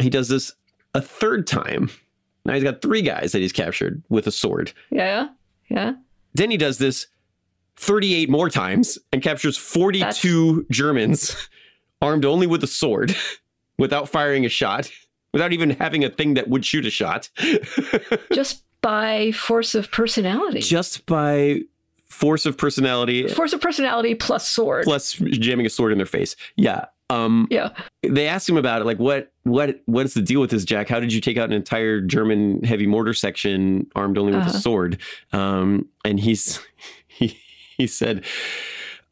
He 0.00 0.08
does 0.08 0.28
this 0.28 0.52
a 0.94 1.02
third 1.02 1.46
time. 1.46 1.90
Now 2.44 2.54
he's 2.54 2.62
got 2.62 2.80
three 2.80 3.02
guys 3.02 3.32
that 3.32 3.40
he's 3.40 3.52
captured 3.52 4.02
with 4.08 4.28
a 4.28 4.30
sword. 4.30 4.72
Yeah. 4.90 5.28
Yeah. 5.68 5.94
Then 6.34 6.52
he 6.52 6.56
does 6.56 6.78
this 6.78 7.08
38 7.76 8.30
more 8.30 8.48
times 8.48 8.98
and 9.12 9.20
captures 9.20 9.56
42 9.56 10.54
That's... 10.54 10.68
Germans 10.70 11.48
armed 12.00 12.24
only 12.24 12.46
with 12.46 12.62
a 12.62 12.68
sword 12.68 13.16
without 13.78 14.08
firing 14.08 14.46
a 14.46 14.48
shot, 14.48 14.90
without 15.32 15.52
even 15.52 15.70
having 15.70 16.04
a 16.04 16.08
thing 16.08 16.34
that 16.34 16.48
would 16.48 16.64
shoot 16.64 16.86
a 16.86 16.90
shot. 16.90 17.28
Just 18.32 18.62
by 18.80 19.32
force 19.32 19.74
of 19.74 19.90
personality. 19.90 20.60
Just 20.60 21.04
by 21.06 21.62
force 22.04 22.46
of 22.46 22.56
personality. 22.56 23.26
Force 23.26 23.52
of 23.52 23.60
personality 23.60 24.14
plus 24.14 24.48
sword. 24.48 24.84
Plus 24.84 25.14
jamming 25.14 25.66
a 25.66 25.70
sword 25.70 25.90
in 25.90 25.98
their 25.98 26.06
face. 26.06 26.36
Yeah. 26.54 26.84
Um, 27.08 27.46
yeah. 27.50 27.70
They 28.02 28.26
asked 28.26 28.48
him 28.48 28.56
about 28.56 28.82
it, 28.82 28.84
like, 28.84 28.98
what, 28.98 29.32
what, 29.44 29.80
what's 29.86 30.14
the 30.14 30.22
deal 30.22 30.40
with 30.40 30.50
this, 30.50 30.64
Jack? 30.64 30.88
How 30.88 31.00
did 31.00 31.12
you 31.12 31.20
take 31.20 31.36
out 31.36 31.48
an 31.48 31.52
entire 31.52 32.00
German 32.00 32.62
heavy 32.64 32.86
mortar 32.86 33.14
section 33.14 33.86
armed 33.94 34.18
only 34.18 34.32
with 34.32 34.42
uh-huh. 34.42 34.56
a 34.56 34.60
sword? 34.60 34.98
Um, 35.32 35.88
and 36.04 36.18
he's, 36.18 36.60
he, 37.06 37.38
he 37.76 37.86
said, 37.86 38.24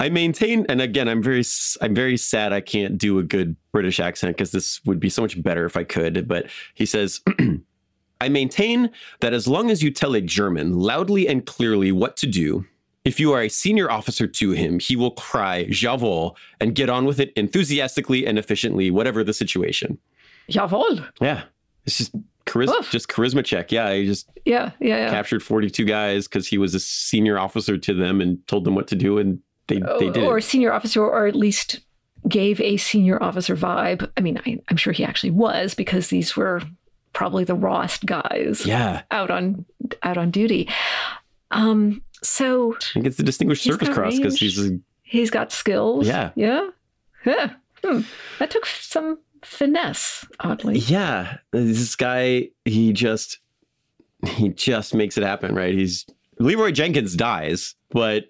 I 0.00 0.08
maintain, 0.08 0.66
and 0.68 0.80
again, 0.80 1.08
I'm 1.08 1.22
very, 1.22 1.44
I'm 1.80 1.94
very 1.94 2.16
sad 2.16 2.52
I 2.52 2.60
can't 2.60 2.98
do 2.98 3.18
a 3.18 3.22
good 3.22 3.56
British 3.70 4.00
accent 4.00 4.36
because 4.36 4.50
this 4.50 4.84
would 4.84 4.98
be 4.98 5.08
so 5.08 5.22
much 5.22 5.40
better 5.40 5.64
if 5.64 5.76
I 5.76 5.84
could. 5.84 6.26
But 6.26 6.46
he 6.74 6.84
says, 6.84 7.20
I 8.20 8.28
maintain 8.28 8.90
that 9.20 9.32
as 9.32 9.46
long 9.46 9.70
as 9.70 9.82
you 9.82 9.90
tell 9.92 10.14
a 10.14 10.20
German 10.20 10.78
loudly 10.78 11.28
and 11.28 11.46
clearly 11.46 11.92
what 11.92 12.16
to 12.18 12.26
do, 12.26 12.64
if 13.04 13.20
you 13.20 13.32
are 13.32 13.42
a 13.42 13.48
senior 13.48 13.90
officer 13.90 14.26
to 14.26 14.50
him, 14.52 14.78
he 14.78 14.96
will 14.96 15.12
cry 15.12 15.64
Jawohl 15.66 16.34
and 16.60 16.74
get 16.74 16.88
on 16.88 17.04
with 17.04 17.20
it 17.20 17.32
enthusiastically 17.36 18.26
and 18.26 18.38
efficiently, 18.38 18.90
whatever 18.90 19.22
the 19.22 19.34
situation. 19.34 19.98
Jawohl. 20.50 21.06
Yeah. 21.20 21.44
It's 21.84 21.98
just 21.98 22.14
charisma, 22.46 22.88
just 22.90 23.08
charisma 23.08 23.44
check. 23.44 23.70
Yeah, 23.70 23.92
he 23.92 24.06
just 24.06 24.28
yeah, 24.44 24.70
yeah, 24.80 24.98
yeah. 24.98 25.10
captured 25.10 25.42
42 25.42 25.84
guys 25.84 26.26
because 26.26 26.46
he 26.46 26.58
was 26.58 26.74
a 26.74 26.80
senior 26.80 27.38
officer 27.38 27.76
to 27.76 27.94
them 27.94 28.20
and 28.20 28.44
told 28.46 28.64
them 28.64 28.74
what 28.74 28.88
to 28.88 28.96
do, 28.96 29.18
and 29.18 29.40
they 29.66 29.80
they 29.98 30.10
did. 30.10 30.24
Or 30.24 30.38
a 30.38 30.42
senior 30.42 30.72
officer, 30.72 31.02
or 31.02 31.26
at 31.26 31.36
least 31.36 31.80
gave 32.28 32.60
a 32.60 32.76
senior 32.78 33.22
officer 33.22 33.54
vibe. 33.54 34.10
I 34.16 34.20
mean, 34.20 34.40
I, 34.46 34.58
I'm 34.68 34.76
sure 34.76 34.92
he 34.92 35.04
actually 35.04 35.32
was 35.32 35.74
because 35.74 36.08
these 36.08 36.36
were 36.36 36.62
probably 37.12 37.44
the 37.44 37.54
rawest 37.54 38.06
guys. 38.06 38.64
Yeah, 38.64 39.02
out 39.10 39.30
on 39.30 39.66
out 40.02 40.16
on 40.16 40.30
duty. 40.30 40.68
Um, 41.50 42.02
so 42.24 42.76
he 42.94 43.00
gets 43.00 43.16
the 43.16 43.22
Distinguished 43.22 43.62
Service 43.62 43.88
Cross 43.88 44.16
because 44.16 44.38
he's 44.38 44.58
a, 44.58 44.78
he's 45.02 45.30
got 45.30 45.52
skills. 45.52 46.06
Yeah, 46.06 46.30
yeah, 46.34 46.70
yeah. 47.24 47.54
Hmm. 47.84 48.00
That 48.38 48.50
took 48.50 48.66
some 48.66 49.18
finesse, 49.42 50.24
oddly. 50.40 50.78
Yeah, 50.78 51.38
this 51.52 51.94
guy 51.96 52.48
he 52.64 52.92
just 52.92 53.38
he 54.26 54.48
just 54.48 54.94
makes 54.94 55.18
it 55.18 55.24
happen, 55.24 55.54
right? 55.54 55.74
He's 55.74 56.06
Leroy 56.38 56.72
Jenkins 56.72 57.14
dies, 57.14 57.74
but 57.90 58.24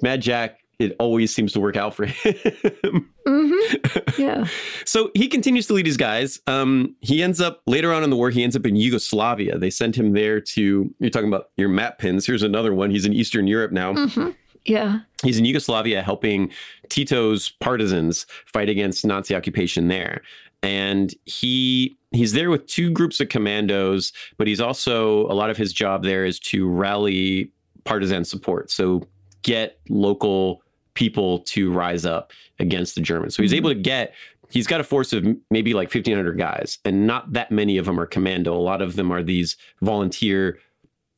Mad 0.00 0.22
Jack 0.22 0.63
it 0.78 0.96
always 0.98 1.34
seems 1.34 1.52
to 1.52 1.60
work 1.60 1.76
out 1.76 1.94
for 1.94 2.06
him. 2.06 3.10
Mm-hmm. 3.26 4.20
Yeah. 4.20 4.46
so 4.84 5.10
he 5.14 5.28
continues 5.28 5.66
to 5.68 5.74
lead 5.74 5.86
his 5.86 5.96
guys. 5.96 6.40
Um, 6.46 6.94
he 7.00 7.22
ends 7.22 7.40
up 7.40 7.62
later 7.66 7.92
on 7.92 8.02
in 8.02 8.10
the 8.10 8.16
war. 8.16 8.30
He 8.30 8.42
ends 8.42 8.56
up 8.56 8.66
in 8.66 8.76
Yugoslavia. 8.76 9.58
They 9.58 9.70
sent 9.70 9.96
him 9.96 10.12
there 10.12 10.40
to. 10.40 10.94
You're 10.98 11.10
talking 11.10 11.28
about 11.28 11.50
your 11.56 11.68
map 11.68 11.98
pins. 11.98 12.26
Here's 12.26 12.42
another 12.42 12.74
one. 12.74 12.90
He's 12.90 13.04
in 13.04 13.12
Eastern 13.12 13.46
Europe 13.46 13.72
now. 13.72 13.94
Mm-hmm. 13.94 14.30
Yeah. 14.64 15.00
He's 15.22 15.38
in 15.38 15.44
Yugoslavia 15.44 16.02
helping 16.02 16.50
Tito's 16.88 17.50
partisans 17.60 18.26
fight 18.46 18.68
against 18.68 19.04
Nazi 19.04 19.34
occupation 19.34 19.88
there. 19.88 20.22
And 20.62 21.14
he 21.26 21.98
he's 22.12 22.32
there 22.32 22.50
with 22.50 22.66
two 22.66 22.90
groups 22.90 23.20
of 23.20 23.28
commandos, 23.28 24.12
but 24.38 24.46
he's 24.46 24.60
also 24.60 25.26
a 25.26 25.34
lot 25.34 25.50
of 25.50 25.58
his 25.58 25.72
job 25.72 26.02
there 26.02 26.24
is 26.24 26.38
to 26.40 26.66
rally 26.66 27.50
partisan 27.84 28.24
support. 28.24 28.70
So 28.70 29.02
get 29.42 29.78
local 29.90 30.62
people 30.94 31.40
to 31.40 31.72
rise 31.72 32.04
up 32.06 32.32
against 32.58 32.94
the 32.94 33.00
Germans. 33.00 33.34
So 33.36 33.42
he's 33.42 33.52
mm-hmm. 33.52 33.58
able 33.58 33.70
to 33.70 33.80
get 33.80 34.14
he's 34.50 34.66
got 34.66 34.80
a 34.80 34.84
force 34.84 35.12
of 35.12 35.26
maybe 35.50 35.74
like 35.74 35.92
1500 35.92 36.38
guys 36.38 36.78
and 36.84 37.06
not 37.06 37.32
that 37.32 37.50
many 37.50 37.78
of 37.78 37.86
them 37.86 37.98
are 37.98 38.06
commando. 38.06 38.54
A 38.54 38.58
lot 38.58 38.82
of 38.82 38.96
them 38.96 39.10
are 39.10 39.22
these 39.22 39.56
volunteer 39.82 40.58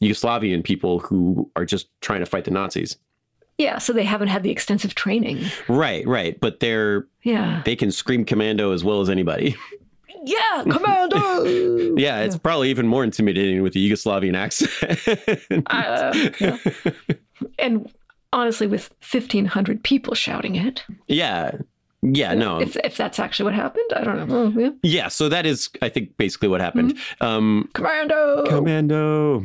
Yugoslavian 0.02 0.62
people 0.62 1.00
who 1.00 1.50
are 1.56 1.64
just 1.64 1.88
trying 2.00 2.20
to 2.20 2.26
fight 2.26 2.44
the 2.44 2.50
Nazis. 2.50 2.96
Yeah, 3.58 3.78
so 3.78 3.94
they 3.94 4.04
haven't 4.04 4.28
had 4.28 4.42
the 4.42 4.50
extensive 4.50 4.94
training. 4.94 5.46
Right, 5.66 6.06
right, 6.06 6.38
but 6.38 6.60
they're 6.60 7.06
yeah. 7.22 7.62
They 7.64 7.74
can 7.74 7.90
scream 7.90 8.24
commando 8.24 8.72
as 8.72 8.84
well 8.84 9.00
as 9.00 9.10
anybody. 9.10 9.56
Yeah, 10.26 10.64
commando. 10.64 11.44
yeah, 11.96 12.22
it's 12.22 12.36
probably 12.36 12.68
even 12.70 12.88
more 12.88 13.04
intimidating 13.04 13.62
with 13.62 13.74
the 13.74 13.90
Yugoslavian 13.90 14.36
accent. 14.36 15.62
uh, 15.66 16.12
yeah. 16.40 16.58
And 17.60 17.92
honestly, 18.32 18.66
with 18.66 18.94
1,500 19.10 19.82
people 19.82 20.14
shouting 20.14 20.56
it. 20.56 20.84
Yeah. 21.06 21.52
Yeah, 22.02 22.34
no. 22.34 22.60
If, 22.60 22.76
if 22.76 22.96
that's 22.96 23.18
actually 23.18 23.46
what 23.46 23.54
happened, 23.54 23.90
I 23.94 24.04
don't 24.04 24.28
know. 24.28 24.36
Oh, 24.36 24.60
yeah. 24.60 24.70
yeah, 24.82 25.08
so 25.08 25.28
that 25.28 25.44
is, 25.44 25.70
I 25.82 25.88
think, 25.88 26.16
basically 26.16 26.48
what 26.48 26.60
happened. 26.60 26.94
Mm-hmm. 26.94 27.24
Um, 27.24 27.68
Commando! 27.72 28.44
Commando! 28.46 29.42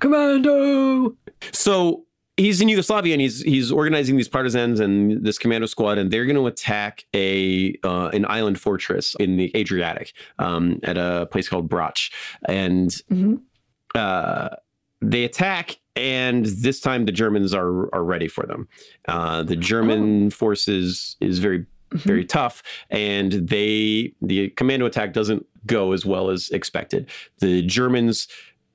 Commando! 0.00 1.16
So 1.52 2.06
he's 2.36 2.60
in 2.60 2.68
Yugoslavia 2.68 3.14
and 3.14 3.20
he's 3.20 3.42
he's 3.42 3.72
organizing 3.72 4.16
these 4.16 4.28
partisans 4.28 4.80
and 4.80 5.24
this 5.24 5.38
commando 5.38 5.66
squad, 5.66 5.98
and 5.98 6.10
they're 6.10 6.24
going 6.24 6.36
to 6.36 6.46
attack 6.46 7.04
a 7.14 7.76
uh, 7.82 8.08
an 8.12 8.26
island 8.28 8.60
fortress 8.60 9.14
in 9.18 9.36
the 9.36 9.54
Adriatic 9.56 10.12
um, 10.38 10.80
at 10.82 10.96
a 10.96 11.26
place 11.30 11.48
called 11.48 11.68
Brač, 11.68 12.12
and 12.48 12.90
mm-hmm. 13.10 13.36
uh, 13.94 14.48
they 15.00 15.24
attack 15.24 15.78
and 15.96 16.44
this 16.46 16.80
time 16.80 17.06
the 17.06 17.12
Germans 17.12 17.54
are 17.54 17.92
are 17.94 18.04
ready 18.04 18.28
for 18.28 18.46
them. 18.46 18.68
Uh, 19.08 19.42
the 19.42 19.56
German 19.56 20.30
forces 20.30 21.16
is 21.20 21.38
very 21.38 21.66
very 21.92 22.24
tough, 22.24 22.62
and 22.90 23.32
they 23.32 24.12
the 24.20 24.50
commando 24.50 24.86
attack 24.86 25.12
doesn't 25.12 25.46
go 25.66 25.92
as 25.92 26.04
well 26.04 26.30
as 26.30 26.48
expected. 26.50 27.08
The 27.38 27.62
Germans 27.62 28.28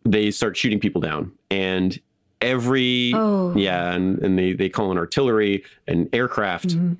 they 0.03 0.31
start 0.31 0.57
shooting 0.57 0.79
people 0.79 0.99
down, 1.01 1.31
and 1.51 1.99
every 2.41 3.11
Oh. 3.13 3.53
yeah, 3.55 3.93
and, 3.93 4.17
and 4.19 4.37
they 4.39 4.53
they 4.53 4.69
call 4.69 4.91
in 4.91 4.97
artillery 4.97 5.63
and 5.87 6.09
aircraft. 6.13 6.69
Mhm. 6.69 6.97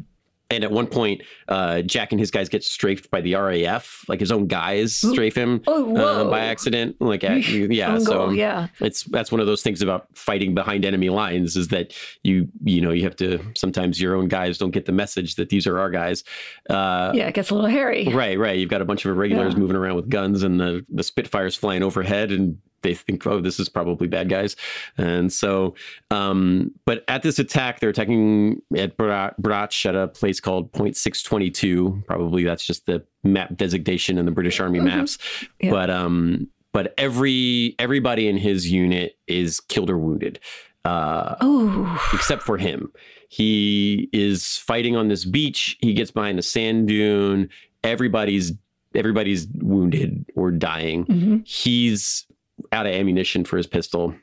And 0.52 0.64
at 0.64 0.72
one 0.72 0.88
point, 0.88 1.22
uh, 1.48 1.82
Jack 1.82 2.12
and 2.12 2.20
his 2.20 2.30
guys 2.30 2.50
get 2.50 2.64
strafed 2.64 3.10
by 3.10 3.22
the 3.22 3.36
RAF. 3.36 4.04
Like 4.08 4.20
his 4.20 4.32
own 4.32 4.48
guys 4.48 4.96
strafe 4.96 5.36
him 5.36 5.62
Oh, 5.68 5.96
uh, 5.98 6.30
by 6.30 6.42
accident. 6.42 6.98
Like 7.00 7.24
at, 7.24 7.48
yeah, 7.48 7.98
so 8.00 8.28
goal, 8.28 8.34
yeah. 8.36 8.68
it's 8.80 9.04
that's 9.06 9.32
one 9.32 9.40
of 9.42 9.48
those 9.48 9.62
things 9.64 9.82
about 9.82 10.08
fighting 10.16 10.54
behind 10.54 10.86
enemy 10.86 11.10
lines 11.10 11.56
is 11.56 11.70
that 11.70 11.94
you 12.24 12.48
you 12.64 12.82
know 12.82 12.92
you 12.92 13.04
have 13.04 13.16
to 13.18 13.40
sometimes 13.56 14.00
your 14.02 14.16
own 14.16 14.28
guys 14.28 14.58
don't 14.58 14.72
get 14.72 14.86
the 14.86 14.92
message 14.92 15.36
that 15.36 15.50
these 15.50 15.66
are 15.68 15.80
our 15.80 15.90
guys. 15.90 16.24
Uh, 16.70 17.12
Yeah, 17.16 17.28
it 17.28 17.34
gets 17.34 17.50
a 17.50 17.56
little 17.56 17.70
hairy. 17.70 18.08
Right, 18.14 18.38
right. 18.38 18.58
You've 18.58 18.70
got 18.70 18.82
a 18.82 18.86
bunch 18.86 19.06
of 19.06 19.12
irregulars 19.12 19.54
Yeah. 19.54 19.60
moving 19.60 19.76
around 19.76 19.96
with 19.96 20.10
guns, 20.10 20.44
and 20.44 20.60
the 20.60 20.86
the 20.90 21.04
Spitfires 21.04 21.56
flying 21.56 21.84
overhead, 21.84 22.32
and 22.32 22.58
they 22.82 22.94
think, 22.94 23.26
oh, 23.28 23.40
this 23.42 23.60
is 23.60 23.70
probably 23.70 24.08
bad 24.08 24.30
guys. 24.30 24.56
And 24.98 25.32
so, 25.32 25.76
um, 26.10 26.72
but 26.86 27.04
at 27.08 27.22
this 27.24 27.40
attack, 27.40 27.80
they're 27.80 27.90
attacking 27.92 28.62
at 28.76 28.98
Bra- 28.98 29.32
Brač 29.42 29.86
at 29.86 29.96
a 29.96 30.08
place 30.08 30.40
called 30.40 30.72
Point 30.72 30.98
Six 30.98 31.24
Twenty 31.24 31.50
Two. 31.50 32.04
Probably 32.08 32.44
that's 32.44 32.66
just 32.66 32.86
the 32.86 33.04
map 33.24 33.56
designation 33.56 34.18
in 34.18 34.26
the 34.26 34.32
British 34.32 34.60
Army 34.60 34.80
maps. 34.80 35.18
Yeah. 35.60 35.72
But 35.72 35.90
um, 35.90 36.48
but 36.74 36.94
every 36.98 37.76
everybody 37.80 38.28
in 38.28 38.38
his 38.38 38.72
unit 38.72 39.18
is 39.28 39.60
killed 39.60 39.90
or 39.90 39.98
wounded. 39.98 40.40
Uh, 40.84 41.36
Oh, 41.42 42.10
except 42.14 42.42
for 42.42 42.58
him. 42.58 42.92
He 43.30 44.10
is 44.12 44.58
fighting 44.58 44.96
on 44.98 45.08
this 45.08 45.24
beach. 45.26 45.78
He 45.82 45.94
gets 45.94 46.12
behind 46.12 46.40
a 46.40 46.42
sand 46.42 46.88
dune. 46.88 47.50
Everybody's 47.84 48.52
everybody's 48.94 49.48
wounded 49.56 50.26
or 50.36 50.52
dying. 50.52 51.06
Mhm. 51.06 51.48
He's 51.48 52.26
out 52.72 52.86
of 52.86 52.94
ammunition 52.94 53.44
for 53.44 53.58
his 53.58 53.68
pistol. 53.68 54.16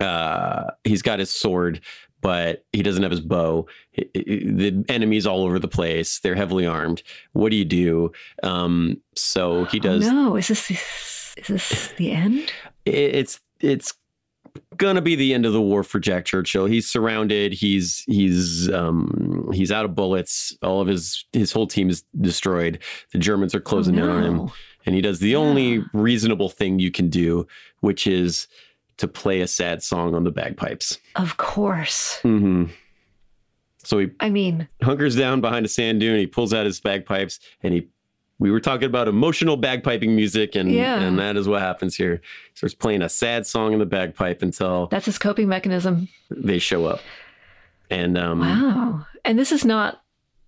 Uh, 0.00 0.70
he's 0.84 1.02
got 1.02 1.18
his 1.18 1.30
sword, 1.30 1.80
but 2.20 2.64
he 2.72 2.82
doesn't 2.82 3.02
have 3.02 3.12
his 3.12 3.20
bow. 3.20 3.66
The 3.92 4.84
enemies 4.88 5.26
all 5.26 5.44
over 5.44 5.58
the 5.58 5.68
place. 5.68 6.20
They're 6.20 6.34
heavily 6.34 6.66
armed. 6.66 7.02
What 7.32 7.50
do 7.50 7.56
you 7.56 7.64
do? 7.64 8.12
Um, 8.42 9.00
so 9.14 9.64
he 9.66 9.78
does. 9.78 10.06
Oh, 10.08 10.12
no, 10.12 10.36
is 10.36 10.48
this 10.48 10.70
is 10.70 11.46
this 11.46 11.92
the 11.96 12.10
end? 12.12 12.52
it- 12.84 13.14
it's 13.14 13.40
it's 13.60 13.94
gonna 14.76 15.00
be 15.00 15.14
the 15.14 15.32
end 15.32 15.46
of 15.46 15.52
the 15.52 15.62
war 15.62 15.82
for 15.82 15.98
Jack 15.98 16.24
Churchill. 16.24 16.66
He's 16.66 16.88
surrounded. 16.88 17.52
He's 17.52 18.04
he's 18.06 18.70
um 18.70 19.48
he's 19.52 19.72
out 19.72 19.84
of 19.84 19.94
bullets. 19.94 20.56
All 20.62 20.80
of 20.80 20.88
his 20.88 21.24
his 21.32 21.52
whole 21.52 21.66
team 21.66 21.88
is 21.88 22.04
destroyed. 22.20 22.80
The 23.12 23.18
Germans 23.18 23.54
are 23.54 23.60
closing 23.60 23.98
oh, 23.98 24.04
in 24.04 24.10
on 24.10 24.24
him, 24.24 24.36
no. 24.36 24.52
And 24.86 24.94
he 24.94 25.00
does 25.00 25.18
the 25.20 25.36
only 25.36 25.84
reasonable 25.92 26.48
thing 26.48 26.78
you 26.78 26.90
can 26.90 27.08
do, 27.08 27.46
which 27.80 28.06
is 28.06 28.48
to 28.98 29.08
play 29.08 29.40
a 29.40 29.46
sad 29.46 29.82
song 29.82 30.14
on 30.14 30.24
the 30.24 30.30
bagpipes. 30.30 30.98
Of 31.16 31.36
course. 31.36 32.18
hmm 32.22 32.64
So 33.84 33.98
he 33.98 34.10
I 34.20 34.30
mean, 34.30 34.68
hunkers 34.82 35.16
down 35.16 35.40
behind 35.40 35.66
a 35.66 35.68
sand 35.68 36.00
dune. 36.00 36.18
He 36.18 36.26
pulls 36.26 36.52
out 36.54 36.66
his 36.66 36.80
bagpipes, 36.80 37.40
and 37.62 37.74
he. 37.74 37.88
We 38.38 38.50
were 38.50 38.60
talking 38.60 38.86
about 38.86 39.06
emotional 39.06 39.56
bagpiping 39.56 40.08
music, 40.16 40.56
and 40.56 40.72
Yeah. 40.72 41.00
and 41.00 41.16
that 41.20 41.36
is 41.36 41.46
what 41.46 41.60
happens 41.62 41.94
here. 41.94 42.16
He 42.50 42.56
starts 42.56 42.74
playing 42.74 43.02
a 43.02 43.08
sad 43.08 43.46
song 43.46 43.72
in 43.72 43.78
the 43.78 43.86
bagpipe 43.86 44.42
until 44.42 44.88
that's 44.88 45.06
his 45.06 45.18
coping 45.18 45.48
mechanism. 45.48 46.08
they 46.30 46.58
show 46.58 46.86
up. 46.86 47.00
And 47.88 48.18
um, 48.18 48.40
Wow. 48.40 49.06
And 49.24 49.38
this 49.38 49.52
is 49.52 49.64
not 49.64 50.02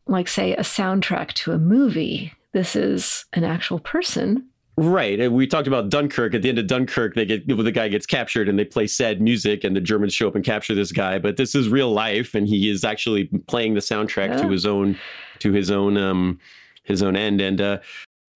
like, 0.08 0.26
say, 0.28 0.54
a 0.54 0.60
soundtrack 0.62 1.34
to 1.34 1.52
a 1.52 1.58
movie. 1.58 2.32
This 2.54 2.76
is 2.76 3.26
an 3.32 3.42
actual 3.42 3.80
person. 3.80 4.46
right, 4.76 5.18
and 5.18 5.34
we 5.34 5.46
talked 5.46 5.66
about 5.66 5.90
Dunkirk. 5.90 6.34
At 6.34 6.42
the 6.42 6.48
end 6.48 6.58
of 6.60 6.68
Dunkirk, 6.68 7.16
they 7.16 7.26
get 7.26 7.46
the 7.46 7.72
guy 7.72 7.88
gets 7.88 8.06
captured, 8.06 8.48
and 8.48 8.56
they 8.56 8.64
play 8.64 8.86
sad 8.86 9.20
music, 9.20 9.64
and 9.64 9.74
the 9.74 9.80
Germans 9.80 10.14
show 10.14 10.28
up 10.28 10.36
and 10.36 10.44
capture 10.44 10.74
this 10.74 10.92
guy. 10.92 11.18
But 11.18 11.36
this 11.36 11.56
is 11.56 11.68
real 11.68 11.92
life, 11.92 12.34
and 12.34 12.46
he 12.46 12.70
is 12.70 12.84
actually 12.84 13.24
playing 13.48 13.74
the 13.74 13.80
soundtrack 13.80 14.40
to 14.40 14.48
his 14.48 14.64
own 14.64 14.96
to 15.40 15.52
his 15.52 15.70
own 15.70 15.96
um 15.96 16.38
his 16.84 17.02
own 17.02 17.16
end. 17.16 17.40
And 17.40 17.60
uh, 17.60 17.78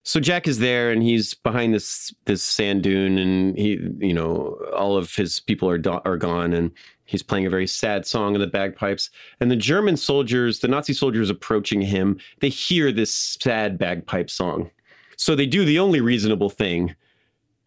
so 0.03 0.19
Jack 0.19 0.47
is 0.49 0.59
there, 0.59 0.91
and 0.91 1.01
he's 1.01 1.33
behind 1.33 1.73
this 1.73 2.13
this 2.25 2.43
sand 2.43 2.83
dune, 2.83 3.17
and 3.17 3.57
he 3.57 3.79
you 3.99 4.13
know 4.13 4.59
all 4.75 4.97
of 4.97 5.15
his 5.15 5.39
people 5.39 5.69
are 5.69 5.77
do- 5.77 6.01
are 6.03 6.17
gone, 6.17 6.53
and 6.53 6.71
he's 7.09 7.23
playing 7.23 7.47
a 7.47 7.49
very 7.49 7.65
sad 7.65 8.05
song 8.05 8.35
in 8.35 8.41
the 8.41 8.45
bagpipes. 8.45 9.09
And 9.39 9.49
the 9.49 9.55
German 9.55 9.97
soldiers, 9.97 10.59
the 10.59 10.67
Nazi 10.67 10.93
soldiers 10.93 11.31
approaching 11.31 11.81
him, 11.81 12.19
they 12.39 12.49
hear 12.49 12.91
this 12.91 13.13
sad 13.13 13.79
bagpipe 13.79 14.29
song. 14.29 14.69
So 15.17 15.35
they 15.35 15.47
do 15.47 15.65
the 15.65 15.79
only 15.79 16.01
reasonable 16.01 16.51
thing 16.51 16.95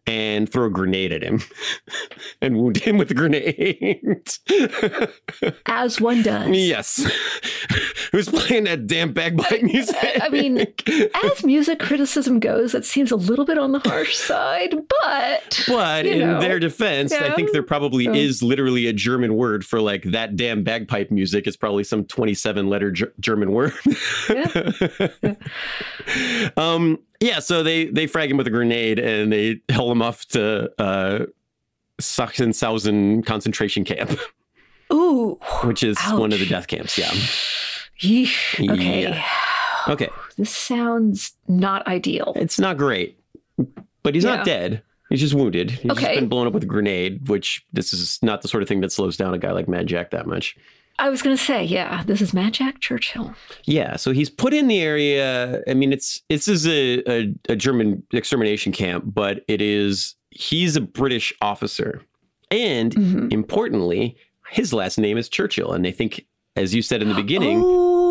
and 0.05 0.51
throw 0.51 0.65
a 0.65 0.69
grenade 0.69 1.13
at 1.13 1.23
him 1.23 1.41
and 2.41 2.57
wound 2.57 2.77
him 2.77 2.97
with 2.97 3.09
a 3.11 3.13
grenade. 3.13 3.99
As 5.65 6.01
one 6.01 6.21
does. 6.21 6.49
yes. 6.49 7.09
Who's 8.11 8.29
playing 8.29 8.65
that 8.65 8.85
damn 8.85 9.13
bagpipe 9.13 9.63
music? 9.63 9.95
I 10.21 10.29
mean, 10.29 10.67
As 11.23 11.43
music 11.43 11.79
criticism 11.79 12.39
goes, 12.39 12.73
that 12.73 12.85
seems 12.85 13.11
a 13.11 13.15
little 13.15 13.45
bit 13.45 13.57
on 13.57 13.71
the 13.71 13.79
harsh 13.79 14.15
side, 14.15 14.75
but 15.01 15.63
But 15.67 16.05
in 16.05 16.19
know, 16.19 16.39
their 16.39 16.59
defense, 16.59 17.11
I 17.13 17.31
think 17.33 17.51
there 17.53 17.63
probably 17.63 18.03
Yeah. 18.05 18.13
is 18.13 18.43
literally 18.43 18.87
a 18.87 18.93
German 18.93 19.35
word 19.35 19.65
for 19.65 19.79
like 19.81 20.03
that 20.03 20.35
damn 20.35 20.63
bagpipe 20.63 21.09
music. 21.11 21.47
It's 21.47 21.57
probably 21.57 21.83
some 21.85 22.05
27 22.05 22.67
letter 22.67 22.91
Ger- 22.91 23.13
German 23.19 23.51
word. 23.51 23.73
um, 26.57 26.99
yeah, 27.23 27.39
so 27.39 27.63
they 27.63 27.85
they 27.85 28.05
frag 28.07 28.29
him 28.29 28.37
with 28.37 28.47
a 28.47 28.51
grenade 28.51 28.99
and 28.99 29.31
they 29.31 29.61
haul 29.71 29.91
him 29.91 30.01
off 30.01 30.25
to 30.29 30.71
uh, 30.81 31.25
Sachsenhausen 32.01 33.25
concentration 33.25 33.83
camp, 33.83 34.19
ooh, 34.91 35.39
which 35.63 35.83
is 35.83 35.97
one 36.11 36.33
of 36.33 36.39
the 36.39 36.45
death 36.45 36.67
camps. 36.67 36.97
Yeah. 36.97 37.09
yeesh. 38.01 38.69
Okay, 38.69 39.03
Yeah. 39.03 39.23
Okay. 39.87 40.09
this 40.37 40.49
sounds 40.49 41.33
not 41.47 41.85
ideal. 41.87 42.33
It's 42.35 42.59
not 42.59 42.77
great, 42.77 43.19
but 44.03 44.15
he's 44.15 44.23
Yeah. 44.23 44.37
not 44.37 44.45
dead. 44.45 44.81
He's 45.09 45.19
just 45.19 45.33
wounded. 45.33 45.71
He's 45.71 45.81
just 45.91 46.03
Okay. 46.03 46.15
been 46.15 46.27
blown 46.27 46.47
up 46.47 46.53
with 46.53 46.63
a 46.63 46.67
grenade, 46.67 47.27
which 47.29 47.65
this 47.71 47.93
is 47.93 48.17
not 48.23 48.41
the 48.41 48.47
sort 48.47 48.63
of 48.63 48.69
thing 48.69 48.81
that 48.81 48.91
slows 48.91 49.15
down 49.15 49.33
a 49.33 49.37
guy 49.37 49.51
like 49.51 49.67
Mad 49.67 49.85
Jack 49.87 50.11
that 50.11 50.25
much. 50.25 50.55
I 50.99 51.09
was 51.09 51.21
going 51.21 51.35
to 51.35 51.41
say, 51.43 51.63
yeah, 51.63 52.03
this 52.05 52.21
is 52.21 52.33
Mad 52.33 52.53
Jack 52.53 52.79
Churchill. 52.79 53.33
Yeah, 53.65 53.95
so 53.95 54.11
he's 54.11 54.29
put 54.29 54.53
in 54.53 54.67
the 54.67 54.79
area. 54.81 55.61
I 55.67 55.73
mean, 55.73 55.91
it's 55.91 56.21
this 56.29 56.47
is 56.47 56.67
a, 56.67 57.01
a, 57.11 57.33
a 57.49 57.55
German 57.55 58.03
extermination 58.13 58.71
camp, 58.71 59.03
but 59.07 59.43
it 59.47 59.61
is 59.61 60.15
he's 60.29 60.75
a 60.75 60.81
British 60.81 61.33
officer, 61.41 62.01
and 62.51 62.93
Mhm. 62.95 63.33
importantly, 63.33 64.15
his 64.49 64.71
last 64.73 64.97
name 64.99 65.17
is 65.17 65.29
Churchill, 65.29 65.73
and 65.73 65.83
they 65.83 65.91
think, 65.91 66.25
as 66.55 66.73
you 66.75 66.81
said 66.83 67.01
in 67.01 67.09
the 67.09 67.15
beginning, 67.15 67.61
Ooh. 67.63 68.02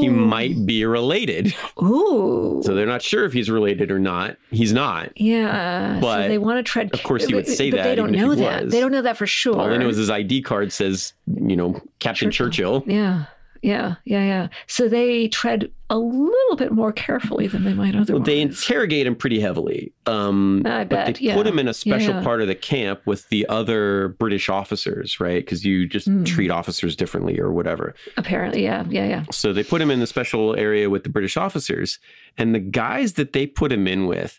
He 0.00 0.08
might 0.08 0.66
be 0.66 0.84
related. 0.84 1.54
Ooh. 1.82 2.62
So 2.64 2.74
they're 2.74 2.86
not 2.86 3.02
sure 3.02 3.24
if 3.24 3.32
he's 3.32 3.50
related 3.50 3.90
or 3.90 3.98
not. 3.98 4.36
He's 4.50 4.72
not. 4.72 5.12
yeah. 5.16 5.98
But, 6.00 6.22
so 6.22 6.28
they 6.28 6.38
want 6.38 6.58
to 6.58 6.62
tread. 6.62 6.92
of 6.92 7.02
course 7.02 7.24
he 7.26 7.34
would 7.34 7.46
say 7.48 7.70
but 7.70 7.78
that 7.78 7.82
they 7.84 7.94
don't 7.94 8.12
know 8.12 8.34
that. 8.34 8.64
was. 8.64 8.72
They 8.72 8.80
don't 8.80 8.92
know 8.92 9.02
that 9.02 9.16
for 9.16 9.26
sure. 9.26 9.58
All 9.58 9.68
they 9.68 9.78
know 9.78 9.88
is 9.88 9.96
his 9.96 10.10
ID 10.10 10.42
card 10.42 10.72
says, 10.72 11.12
you 11.26 11.56
know, 11.56 11.80
Captain 11.98 12.30
Churchill. 12.30 12.84
Yeah. 12.86 13.24
Yeah. 13.64 13.94
Yeah. 14.04 14.22
Yeah. 14.24 14.48
So 14.66 14.88
they 14.88 15.28
tread 15.28 15.70
a 15.88 15.96
little 15.96 16.56
bit 16.56 16.70
more 16.70 16.92
carefully 16.92 17.46
than 17.46 17.64
they 17.64 17.72
might 17.72 17.94
otherwise. 17.94 18.10
Well, 18.10 18.20
they 18.20 18.42
interrogate 18.42 19.06
him 19.06 19.16
pretty 19.16 19.40
heavily. 19.40 19.90
Um, 20.04 20.62
I 20.66 20.84
but 20.84 20.90
bet, 20.90 21.14
they 21.14 21.20
yeah. 21.26 21.34
put 21.34 21.46
him 21.46 21.58
in 21.58 21.66
a 21.66 21.72
special 21.72 22.14
yeah. 22.16 22.22
part 22.22 22.42
of 22.42 22.48
the 22.48 22.54
camp 22.54 23.00
with 23.06 23.26
the 23.30 23.46
other 23.48 24.08
British 24.18 24.50
officers, 24.50 25.18
right? 25.18 25.42
Because 25.42 25.64
you 25.64 25.86
just 25.86 26.06
Mm. 26.08 26.26
treat 26.26 26.50
officers 26.50 26.94
differently 26.94 27.40
or 27.40 27.52
whatever. 27.52 27.94
Apparently, 28.18 28.62
yeah. 28.62 28.84
Yeah. 28.90 29.06
Yeah. 29.06 29.24
So 29.32 29.54
they 29.54 29.64
put 29.64 29.80
him 29.80 29.90
in 29.90 30.00
the 30.00 30.06
special 30.06 30.54
area 30.56 30.90
with 30.90 31.02
the 31.04 31.08
British 31.08 31.38
officers, 31.38 31.98
and 32.36 32.54
the 32.54 32.58
guys 32.60 33.14
that 33.14 33.32
they 33.32 33.46
put 33.46 33.72
him 33.72 33.86
in 33.86 34.06
with. 34.06 34.38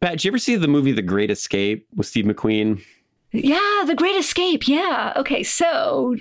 Pat, 0.00 0.12
did 0.12 0.24
you 0.24 0.30
ever 0.30 0.38
see 0.38 0.56
the 0.56 0.68
movie 0.68 0.92
The 0.92 1.02
Great 1.02 1.30
Escape 1.30 1.86
with 1.94 2.06
Steve 2.06 2.24
McQueen? 2.24 2.80
Yeah. 3.32 3.84
The 3.86 3.94
Great 3.94 4.16
Escape. 4.16 4.66
Yeah. 4.66 5.12
Okay. 5.16 5.42
So 5.42 6.16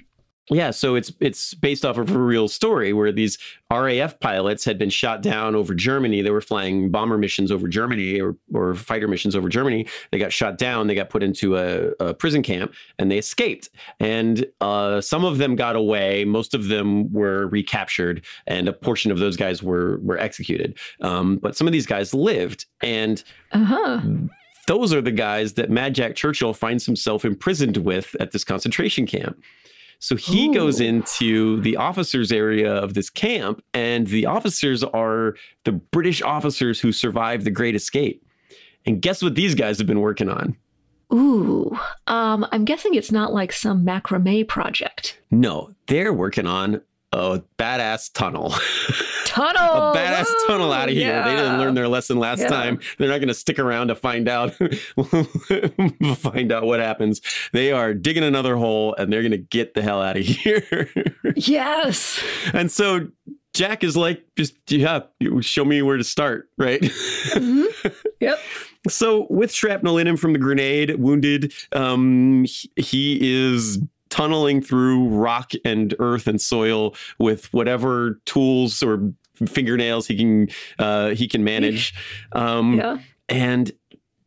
Yeah, 0.50 0.72
so 0.72 0.96
it's 0.96 1.12
it's 1.20 1.54
based 1.54 1.84
off 1.84 1.98
of 1.98 2.10
a 2.10 2.18
real 2.18 2.48
story 2.48 2.94
where 2.94 3.12
these 3.12 3.38
RAF 3.70 4.18
pilots 4.22 4.64
had 4.64 4.78
been 4.78 4.90
shot 4.90 5.22
down 5.22 5.56
over 5.56 5.74
Germany. 5.74 6.22
They 6.22 6.32
were 6.32 6.40
flying 6.40 6.90
bomber 6.90 7.18
missions 7.18 7.52
over 7.52 7.68
Germany 7.68 8.22
or, 8.22 8.38
or 8.54 8.74
fighter 8.74 9.10
missions 9.10 9.36
over 9.36 9.50
Germany. 9.50 9.88
They 10.12 10.20
got 10.20 10.32
shot 10.32 10.58
down. 10.58 10.88
They 10.88 10.96
got 10.96 11.10
put 11.10 11.22
into 11.22 11.58
a, 11.58 11.90
a 12.00 12.14
prison 12.14 12.44
camp 12.44 12.74
and 12.98 13.12
they 13.12 13.18
escaped. 13.18 13.70
And 14.00 14.46
uh, 14.62 15.02
some 15.02 15.26
of 15.26 15.38
them 15.38 15.58
got 15.58 15.76
away. 15.76 16.24
Most 16.24 16.54
of 16.54 16.70
them 16.70 17.12
were 17.12 17.48
recaptured, 17.48 18.24
and 18.46 18.70
a 18.70 18.74
portion 18.74 19.12
of 19.12 19.20
those 19.20 19.36
guys 19.36 19.62
were 19.62 19.98
were 19.98 20.18
executed. 20.18 20.78
Um, 21.02 21.40
but 21.40 21.58
some 21.58 21.68
of 21.68 21.74
these 21.74 21.86
guys 21.86 22.14
lived, 22.14 22.68
and 22.80 23.22
uh 23.52 23.66
huh. 23.66 24.02
those 24.68 24.94
are 24.94 25.02
the 25.02 25.12
guys 25.12 25.54
that 25.56 25.70
Mad 25.70 25.94
Jack 25.94 26.16
Churchill 26.16 26.54
finds 26.54 26.86
himself 26.86 27.26
imprisoned 27.26 27.76
with 27.78 28.16
at 28.22 28.32
this 28.32 28.46
concentration 28.46 29.06
camp. 29.06 29.38
So 30.00 30.16
he 30.16 30.48
Ooh. 30.48 30.54
goes 30.54 30.80
into 30.80 31.60
the 31.62 31.76
officers' 31.76 32.32
area 32.32 32.72
of 32.72 32.94
this 32.94 33.10
camp, 33.10 33.64
and 33.74 34.08
the 34.08 34.26
officers 34.26 34.84
are 34.84 35.36
the 35.64 35.72
British 35.72 36.22
officers 36.22 36.80
who 36.80 36.92
survived 36.92 37.46
the 37.46 37.52
Great 37.52 37.76
Escape. 37.76 38.24
And 38.86 39.02
guess 39.02 39.22
what 39.22 39.36
these 39.36 39.56
guys 39.56 39.78
have 39.80 39.88
been 39.88 40.00
working 40.00 40.30
on? 40.30 40.56
Ooh, 41.14 41.78
um, 42.08 42.46
I'm 42.52 42.66
guessing 42.66 42.94
it's 42.94 43.12
not 43.12 43.34
like 43.34 43.54
some 43.54 43.86
macrame 43.86 44.48
project. 44.48 45.20
No, 45.32 45.74
they're 45.88 46.14
working 46.14 46.46
on 46.46 46.82
a 47.18 47.44
badass 47.58 48.12
tunnel. 48.14 48.54
Tunnel. 49.26 49.92
a 49.92 49.96
badass 49.96 50.26
Whoa, 50.26 50.48
tunnel 50.48 50.72
out 50.72 50.90
of 50.90 50.96
here. 50.96 51.10
Yeah. 51.10 51.24
They 51.28 51.36
didn't 51.36 51.60
learn 51.60 51.76
their 51.76 51.88
lesson 51.88 52.18
last 52.18 52.40
yeah. 52.40 52.48
time. 52.48 52.80
They're 52.98 53.10
not 53.10 53.18
going 53.20 53.28
to 53.28 53.34
stick 53.34 53.60
around 53.60 53.90
to 53.90 53.96
find 53.96 54.28
out 54.28 54.54
find 56.16 56.52
out 56.52 56.64
what 56.64 56.80
happens. 56.80 57.22
They 57.54 57.72
are 57.72 57.94
digging 57.94 58.24
another 58.24 58.56
hole 58.56 58.96
and 58.96 59.12
they're 59.12 59.22
going 59.22 59.32
to 59.32 59.38
get 59.38 59.74
the 59.74 59.82
hell 59.82 60.02
out 60.02 60.18
of 60.18 60.26
here. 60.26 60.90
yes. 61.36 62.24
And 62.54 62.72
so 62.72 63.10
Jack 63.54 63.84
is 63.84 63.98
like, 63.98 64.24
just 64.38 64.56
yeah, 64.70 65.02
show 65.42 65.66
me 65.66 65.82
where 65.82 65.98
to 65.98 66.04
start, 66.04 66.50
right? 66.58 66.82
Mm-hmm. 66.82 67.90
Yep. 68.20 68.40
so 68.90 69.28
with 69.30 69.52
shrapnel 69.52 69.98
in 70.00 70.08
him 70.08 70.18
from 70.18 70.34
the 70.34 70.40
grenade, 70.40 71.00
wounded, 71.00 71.54
um, 71.74 72.46
he 72.76 73.20
is 73.22 73.80
tunneling 74.10 74.62
through 74.62 75.08
rock 75.10 75.52
and 75.66 75.96
earth 76.00 76.28
and 76.28 76.40
soil 76.40 76.96
with 77.20 77.52
whatever 77.54 78.20
tools 78.26 78.82
or 78.84 79.12
fingernails 79.46 80.08
he 80.08 80.18
can 80.18 80.48
uh, 80.80 81.10
he 81.10 81.28
can 81.28 81.44
manage. 81.44 81.94
Um, 82.32 82.78
yeah. 82.78 82.98
And 83.30 83.72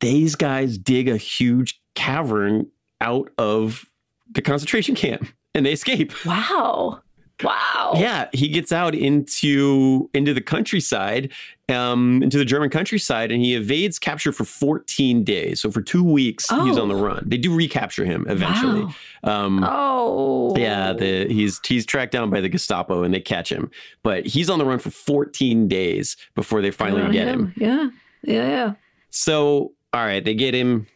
these 0.01 0.37
guys 0.37 0.79
dig 0.79 1.09
a 1.09 1.17
huge 1.17 1.81
cavern 1.95 2.67
out 3.01 3.31
of 3.39 3.87
the 4.31 4.43
concentration 4.43 4.95
camp 4.95 5.27
and 5.55 5.67
they 5.67 5.73
escape. 5.73 6.13
Wow. 6.25 7.01
Wow. 7.43 7.93
Yeah, 7.97 8.29
he 8.33 8.49
gets 8.49 8.73
out 8.73 8.95
into 8.95 10.11
into 10.15 10.35
the 10.35 10.41
countryside, 10.41 11.33
um, 11.69 12.23
into 12.23 12.39
the 12.39 12.45
German 12.45 12.71
countryside, 12.71 13.33
and 13.33 13.43
he 13.43 13.55
evades 13.55 13.99
capture 13.99 14.33
for 14.33 14.45
14 14.45 15.25
days. 15.25 15.61
So 15.61 15.71
for 15.71 15.81
two 15.83 16.05
weeks, 16.05 16.47
oh. 16.51 16.65
he's 16.65 16.79
on 16.79 16.89
the 16.89 16.95
oh. 16.95 17.03
run. 17.03 17.25
They 17.27 17.39
do 17.39 17.55
recapture 17.55 18.05
him 18.05 18.27
eventually. 18.29 18.85
Wow. 19.25 19.45
Um, 19.45 19.65
oh. 19.65 20.57
Yeah, 20.57 20.93
the, 20.93 21.27
he's 21.29 21.61
he's 21.67 21.87
tracked 21.87 22.13
down 22.13 22.31
by 22.31 22.41
the 22.41 22.49
Gestapo 22.49 23.03
and 23.03 23.13
they 23.15 23.21
catch 23.21 23.51
him, 23.51 23.71
but 24.03 24.27
he's 24.27 24.51
on 24.51 24.59
the 24.59 24.65
run 24.65 24.79
for 24.79 24.91
14 24.91 25.69
days 25.69 26.17
before 26.35 26.61
they 26.63 26.71
finally 26.71 27.13
get 27.13 27.29
him. 27.29 27.47
him. 27.47 27.55
Yeah, 27.57 27.91
yeah, 28.23 28.49
yeah. 28.49 28.73
So 29.11 29.73
all 29.93 30.05
right, 30.05 30.25
they 30.25 30.35
get 30.35 30.55
him. 30.55 30.87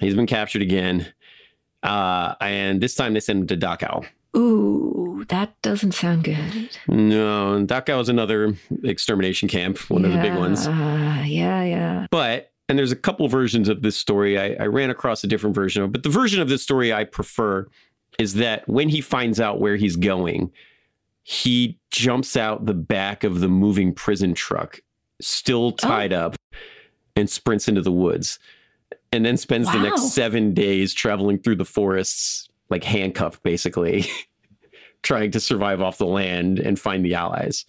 He's 0.00 0.14
been 0.14 0.26
captured 0.26 0.62
again, 0.62 1.12
uh, 1.82 2.34
and 2.40 2.80
this 2.80 2.94
time 2.94 3.14
they 3.14 3.20
send 3.20 3.42
him 3.42 3.46
to 3.48 3.66
Dachau. 3.66 4.06
Ooh, 4.36 5.24
that 5.28 5.60
doesn't 5.62 5.92
sound 5.92 6.24
good. 6.24 6.70
No, 6.88 7.64
Dachau 7.64 8.00
is 8.00 8.08
another 8.08 8.54
extermination 8.82 9.48
camp, 9.48 9.78
one 9.90 10.02
yeah, 10.02 10.08
of 10.08 10.14
the 10.14 10.20
big 10.20 10.34
ones. 10.36 10.66
yeah, 10.66 11.62
yeah. 11.62 12.06
But 12.10 12.50
and 12.68 12.78
there's 12.78 12.92
a 12.92 12.96
couple 12.96 13.28
versions 13.28 13.68
of 13.68 13.82
this 13.82 13.96
story. 13.96 14.38
I, 14.38 14.62
I 14.62 14.66
ran 14.66 14.90
across 14.90 15.22
a 15.22 15.26
different 15.26 15.54
version 15.54 15.82
of, 15.82 15.92
but 15.92 16.02
the 16.02 16.08
version 16.08 16.40
of 16.40 16.48
this 16.48 16.62
story 16.62 16.92
I 16.92 17.04
prefer 17.04 17.68
is 18.18 18.34
that 18.34 18.68
when 18.68 18.88
he 18.88 19.00
finds 19.00 19.40
out 19.40 19.60
where 19.60 19.76
he's 19.76 19.96
going, 19.96 20.50
he 21.22 21.78
jumps 21.90 22.36
out 22.36 22.66
the 22.66 22.74
back 22.74 23.24
of 23.24 23.40
the 23.40 23.48
moving 23.48 23.94
prison 23.94 24.34
truck, 24.34 24.80
still 25.20 25.66
oh. 25.66 25.70
tied 25.72 26.12
oh. 26.12 26.26
up, 26.26 26.36
and 27.16 27.28
sprints 27.28 27.68
into 27.68 27.82
the 27.82 27.92
woods, 27.92 28.38
and 29.12 29.24
then 29.24 29.36
spends 29.36 29.66
wow. 29.66 29.74
the 29.74 29.78
next 29.80 30.12
seven 30.12 30.54
days 30.54 30.92
traveling 30.92 31.38
through 31.38 31.56
the 31.56 31.64
forests 31.64 32.48
like 32.74 32.82
handcuffed 32.82 33.40
basically, 33.44 34.04
trying 35.02 35.30
to 35.30 35.38
survive 35.38 35.80
off 35.80 35.96
the 35.96 36.06
land 36.06 36.58
and 36.58 36.76
find 36.76 37.04
the 37.04 37.14
allies. 37.14 37.66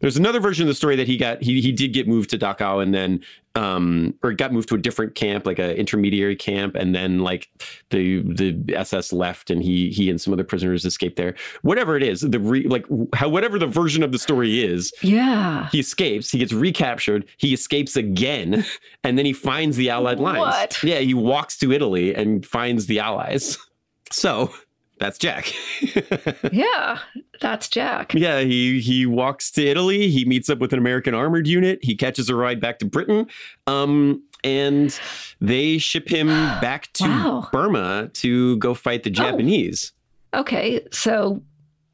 There's 0.00 0.16
another 0.16 0.38
version 0.38 0.62
of 0.62 0.68
the 0.68 0.74
story 0.74 0.94
that 0.96 1.08
he 1.08 1.16
got 1.16 1.42
he 1.42 1.60
he 1.60 1.72
did 1.72 1.92
get 1.92 2.08
moved 2.08 2.30
to 2.30 2.38
Dachau 2.38 2.80
and 2.80 2.94
then 2.94 3.20
um 3.56 4.14
or 4.22 4.32
got 4.32 4.52
moved 4.52 4.68
to 4.68 4.76
a 4.76 4.78
different 4.78 5.14
camp 5.14 5.44
like 5.44 5.58
an 5.58 5.72
intermediary 5.72 6.36
camp 6.36 6.76
and 6.76 6.94
then 6.94 7.18
like 7.18 7.50
the 7.90 8.22
the 8.22 8.74
SS 8.74 9.12
left 9.12 9.50
and 9.50 9.62
he 9.62 9.90
he 9.90 10.08
and 10.08 10.20
some 10.20 10.32
other 10.32 10.44
prisoners 10.44 10.84
escaped 10.84 11.16
there. 11.16 11.34
Whatever 11.62 11.96
it 11.96 12.02
is, 12.02 12.20
the 12.20 12.38
re, 12.38 12.62
like 12.66 12.86
how 13.14 13.28
whatever 13.28 13.58
the 13.58 13.66
version 13.66 14.04
of 14.04 14.12
the 14.12 14.18
story 14.18 14.64
is. 14.64 14.92
Yeah. 15.02 15.68
He 15.70 15.80
escapes, 15.80 16.30
he 16.30 16.38
gets 16.38 16.52
recaptured, 16.52 17.26
he 17.36 17.52
escapes 17.52 17.96
again 17.96 18.64
and 19.04 19.18
then 19.18 19.26
he 19.26 19.34
finds 19.34 19.76
the 19.76 19.90
allied 19.90 20.20
lines. 20.20 20.38
What? 20.38 20.82
Yeah, 20.82 21.00
he 21.00 21.14
walks 21.14 21.58
to 21.58 21.72
Italy 21.72 22.14
and 22.14 22.46
finds 22.46 22.86
the 22.86 23.00
allies. 23.00 23.58
So 24.10 24.52
that's 25.00 25.16
Jack. 25.16 25.52
yeah, 26.52 26.98
that's 27.40 27.68
Jack. 27.68 28.12
Yeah, 28.12 28.40
he 28.40 28.80
he 28.80 29.06
walks 29.06 29.50
to 29.52 29.66
Italy. 29.66 30.10
He 30.10 30.26
meets 30.26 30.50
up 30.50 30.58
with 30.58 30.74
an 30.74 30.78
American 30.78 31.14
armored 31.14 31.46
unit. 31.46 31.78
He 31.82 31.96
catches 31.96 32.28
a 32.28 32.34
ride 32.34 32.60
back 32.60 32.78
to 32.80 32.84
Britain, 32.84 33.26
um, 33.66 34.22
and 34.44 34.98
they 35.40 35.78
ship 35.78 36.06
him 36.06 36.28
back 36.60 36.92
to 36.94 37.04
wow. 37.04 37.48
Burma 37.50 38.10
to 38.14 38.58
go 38.58 38.74
fight 38.74 39.02
the 39.02 39.10
oh. 39.10 39.14
Japanese. 39.14 39.92
Oh. 39.94 39.96
Okay, 40.32 40.86
so 40.92 41.42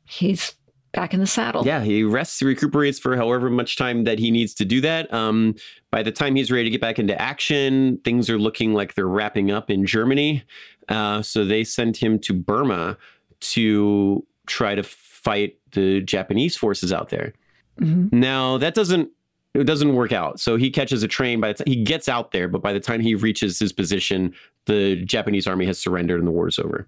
he's 0.04 0.55
back 0.96 1.14
in 1.14 1.20
the 1.20 1.26
saddle. 1.26 1.64
Yeah, 1.64 1.82
he 1.82 2.02
rests, 2.02 2.42
recuperates 2.42 2.98
for 2.98 3.16
however 3.16 3.48
much 3.50 3.76
time 3.76 4.02
that 4.04 4.18
he 4.18 4.32
needs 4.32 4.54
to 4.54 4.64
do 4.64 4.80
that. 4.80 5.12
Um, 5.14 5.54
by 5.92 6.02
the 6.02 6.10
time 6.10 6.34
he's 6.34 6.50
ready 6.50 6.64
to 6.64 6.70
get 6.70 6.80
back 6.80 6.98
into 6.98 7.20
action, 7.20 7.98
things 7.98 8.28
are 8.28 8.38
looking 8.38 8.74
like 8.74 8.94
they're 8.94 9.06
wrapping 9.06 9.52
up 9.52 9.70
in 9.70 9.86
Germany. 9.86 10.42
Uh, 10.88 11.22
so 11.22 11.44
they 11.44 11.62
send 11.62 11.96
him 11.96 12.18
to 12.20 12.32
Burma 12.32 12.96
to 13.40 14.26
try 14.46 14.74
to 14.74 14.82
fight 14.82 15.58
the 15.72 16.00
Japanese 16.00 16.56
forces 16.56 16.92
out 16.92 17.10
there. 17.10 17.34
Mm-hmm. 17.80 18.18
Now 18.18 18.58
that 18.58 18.74
doesn't 18.74 19.10
it 19.54 19.64
doesn't 19.64 19.94
work 19.94 20.12
out. 20.12 20.38
So 20.38 20.56
he 20.56 20.70
catches 20.70 21.02
a 21.02 21.08
train. 21.08 21.40
By 21.40 21.48
the 21.48 21.54
time 21.54 21.66
he 21.66 21.82
gets 21.82 22.08
out 22.08 22.32
there, 22.32 22.46
but 22.46 22.62
by 22.62 22.72
the 22.72 22.80
time 22.80 23.00
he 23.00 23.14
reaches 23.14 23.58
his 23.58 23.72
position, 23.72 24.34
the 24.66 24.96
Japanese 24.96 25.46
army 25.46 25.66
has 25.66 25.78
surrendered 25.78 26.18
and 26.18 26.26
the 26.26 26.32
war 26.32 26.48
is 26.48 26.58
over. 26.58 26.86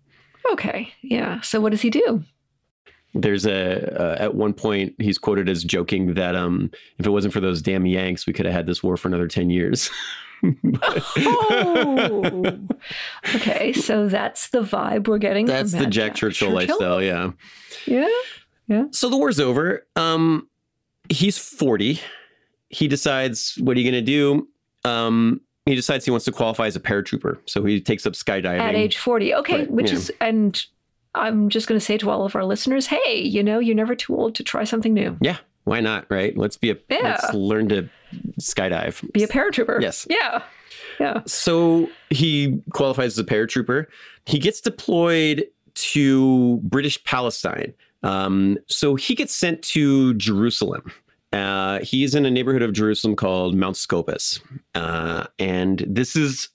Okay, 0.53 0.93
yeah. 1.03 1.41
So 1.41 1.61
what 1.61 1.71
does 1.71 1.81
he 1.81 1.91
do? 1.91 2.25
There's 3.21 3.47
a 3.47 4.01
uh, 4.01 4.17
at 4.19 4.35
one 4.35 4.55
point 4.55 4.95
he's 4.99 5.19
quoted 5.19 5.49
as 5.49 5.65
joking 5.65 6.15
that 6.15 6.37
um, 6.37 6.71
if 6.99 7.07
it 7.07 7.11
wasn't 7.11 7.33
for 7.35 7.41
those 7.41 7.61
damn 7.61 7.85
Yanks, 7.85 8.27
we 8.27 8.33
could 8.33 8.47
have 8.47 8.55
had 8.55 8.67
this 8.67 8.83
war 8.83 8.97
for 8.97 9.09
another 9.09 9.27
ten 9.27 9.51
years. 9.51 9.91
oh. 11.17 12.59
Okay, 13.35 13.73
so 13.73 14.09
that's 14.09 14.51
the 14.51 14.63
vibe 14.63 15.09
we're 15.09 15.19
getting. 15.19 15.47
That's 15.47 15.73
the 15.73 15.81
Jack, 15.81 15.91
Jack 15.91 16.15
Churchill, 16.15 16.49
Churchill, 16.49 16.55
lifestyle, 16.55 17.03
yeah. 17.03 17.33
Yeah. 17.87 18.09
Yeah. 18.69 18.85
So 18.93 19.11
the 19.11 19.17
war's 19.17 19.41
over. 19.41 19.87
Um 19.97 20.49
he's 21.09 21.37
40. 21.37 22.01
He 22.69 22.89
decides 22.89 23.59
what 23.61 23.77
are 23.77 23.81
you 23.81 23.91
going 23.91 24.05
to 24.05 24.11
do? 24.11 24.49
Um 24.89 25.41
he 25.67 25.75
decides 25.75 26.05
he 26.05 26.11
wants 26.11 26.25
to 26.27 26.33
qualify 26.33 26.67
as 26.67 26.77
a 26.77 26.81
paratrooper. 26.81 27.39
So 27.47 27.65
he 27.65 27.81
takes 27.81 28.07
up 28.07 28.15
skydiving 28.15 28.61
at 28.61 28.75
age 28.75 28.99
40. 28.99 29.35
Okay, 29.35 29.67
which 29.67 29.89
yeah. 29.89 29.97
is 29.97 30.13
and 30.21 30.65
I'm 31.19 31.49
just 31.49 31.67
going 31.67 31.79
to 31.79 31.85
say 31.85 31.99
to 31.99 32.11
all 32.11 32.25
of 32.25 32.35
our 32.35 32.45
listeners, 32.45 32.87
hey, 32.87 33.21
you 33.21 33.43
know, 33.43 33.59
you're 33.59 33.75
never 33.75 33.95
too 33.95 34.17
old 34.17 34.35
to 34.37 34.45
try 34.45 34.65
something 34.65 34.95
new. 34.95 35.17
Yeah, 35.21 35.39
why 35.65 35.81
not? 35.81 36.07
Right? 36.09 36.37
Let's 36.37 36.57
be 36.57 36.71
a 36.71 36.77
yeah. 36.89 37.19
let's 37.21 37.35
learn 37.35 37.69
to 37.71 37.89
skydive. 38.41 39.11
Be 39.13 39.23
a 39.23 39.29
paratrooper. 39.29 39.81
Yes. 39.81 40.07
Yeah. 40.09 40.43
Yeah. 40.99 41.23
So 41.27 41.89
he 42.11 42.61
qualifies 42.73 43.13
as 43.13 43.19
a 43.19 43.25
paratrooper. 43.25 43.87
He 44.27 44.39
gets 44.39 44.61
deployed 44.61 45.47
to 45.75 46.59
British 46.63 47.03
Palestine. 47.05 47.73
Um, 48.03 48.59
so 48.67 48.95
he 48.95 49.15
gets 49.15 49.35
sent 49.35 49.63
to 49.63 50.15
Jerusalem. 50.15 50.93
Uh, 51.33 51.81
he's 51.81 52.15
in 52.15 52.25
a 52.25 52.31
neighborhood 52.31 52.63
of 52.63 52.73
Jerusalem 52.73 53.15
called 53.15 53.55
Mount 53.55 53.77
Scopus. 53.77 54.41
Uh, 54.75 55.27
and 55.39 55.85
this 55.87 56.17
is 56.17 56.49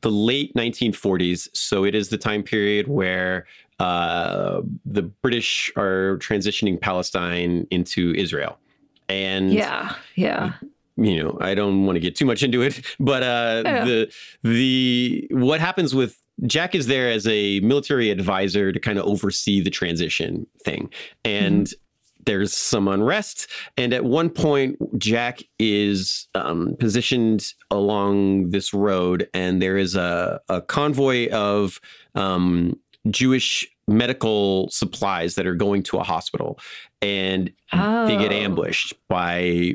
the 0.00 0.10
late 0.10 0.54
1940s. 0.54 1.48
So 1.54 1.84
it 1.84 1.94
is 1.94 2.08
the 2.08 2.18
time 2.18 2.42
period 2.42 2.88
where 2.88 3.46
uh, 3.78 4.62
the 4.84 5.02
British 5.02 5.70
are 5.76 6.18
transitioning 6.18 6.80
Palestine 6.80 7.66
into 7.70 8.14
Israel. 8.14 8.58
And 9.08 9.52
yeah, 9.52 9.94
yeah. 10.14 10.54
You 10.96 11.22
know, 11.22 11.38
I 11.40 11.54
don't 11.54 11.86
want 11.86 11.96
to 11.96 12.00
get 12.00 12.16
too 12.16 12.26
much 12.26 12.42
into 12.42 12.60
it, 12.60 12.84
but 13.00 13.22
uh, 13.22 13.62
yeah. 13.64 13.84
the 13.84 14.12
the 14.42 15.28
what 15.30 15.60
happens 15.60 15.94
with 15.94 16.20
Jack 16.44 16.74
is 16.74 16.88
there 16.88 17.10
as 17.10 17.26
a 17.26 17.60
military 17.60 18.10
advisor 18.10 18.72
to 18.72 18.80
kind 18.80 18.98
of 18.98 19.06
oversee 19.06 19.60
the 19.60 19.70
transition 19.70 20.46
thing, 20.64 20.90
and 21.24 21.66
mm-hmm 21.66 21.82
there's 22.28 22.52
some 22.52 22.88
unrest. 22.88 23.50
And 23.78 23.94
at 23.94 24.04
one 24.04 24.28
point, 24.28 24.76
Jack 24.98 25.40
is 25.58 26.28
um, 26.34 26.76
positioned 26.78 27.54
along 27.70 28.50
this 28.50 28.74
road, 28.74 29.30
and 29.32 29.62
there 29.62 29.78
is 29.78 29.96
a, 29.96 30.38
a 30.50 30.60
convoy 30.60 31.30
of 31.30 31.80
um, 32.14 32.78
Jewish 33.08 33.66
medical 33.88 34.68
supplies 34.68 35.36
that 35.36 35.46
are 35.46 35.54
going 35.54 35.82
to 35.84 35.96
a 35.96 36.02
hospital, 36.02 36.58
and 37.00 37.50
oh. 37.72 38.06
they 38.06 38.18
get 38.18 38.30
oh. 38.30 38.36
ambushed 38.36 38.92
by 39.08 39.72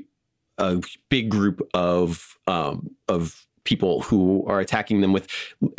a 0.59 0.79
big 1.09 1.29
group 1.29 1.67
of 1.73 2.37
um, 2.45 2.87
of 3.07 3.47
people 3.63 4.01
who 4.01 4.45
are 4.45 4.59
attacking 4.59 5.01
them 5.01 5.11
with 5.11 5.27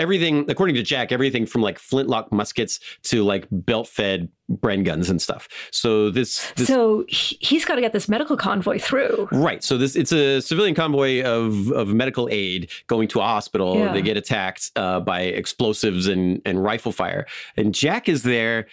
everything, 0.00 0.44
according 0.50 0.74
to 0.74 0.82
Jack, 0.82 1.12
everything 1.12 1.46
from 1.46 1.62
like 1.62 1.78
flintlock 1.78 2.32
muskets 2.32 2.80
to 3.04 3.22
like 3.22 3.46
belt 3.52 3.86
fed 3.86 4.28
Bren 4.52 4.84
guns 4.84 5.08
and 5.08 5.22
stuff. 5.22 5.48
So 5.70 6.10
this, 6.10 6.52
this 6.56 6.66
so 6.68 7.04
he- 7.08 7.38
he's 7.40 7.64
got 7.64 7.76
to 7.76 7.80
get 7.80 7.92
this 7.92 8.08
medical 8.08 8.36
convoy 8.36 8.78
through. 8.78 9.28
Right. 9.32 9.64
So 9.64 9.78
this 9.78 9.96
it's 9.96 10.12
a 10.12 10.40
civilian 10.42 10.74
convoy 10.74 11.22
of 11.22 11.70
of 11.72 11.88
medical 11.88 12.28
aid 12.30 12.70
going 12.86 13.08
to 13.08 13.20
a 13.20 13.24
hospital. 13.24 13.76
Yeah. 13.78 13.92
They 13.92 14.02
get 14.02 14.16
attacked 14.18 14.70
uh, 14.76 15.00
by 15.00 15.22
explosives 15.22 16.06
and 16.08 16.42
and 16.44 16.62
rifle 16.62 16.92
fire. 16.92 17.26
And 17.56 17.74
Jack 17.74 18.08
is 18.08 18.22
there. 18.22 18.66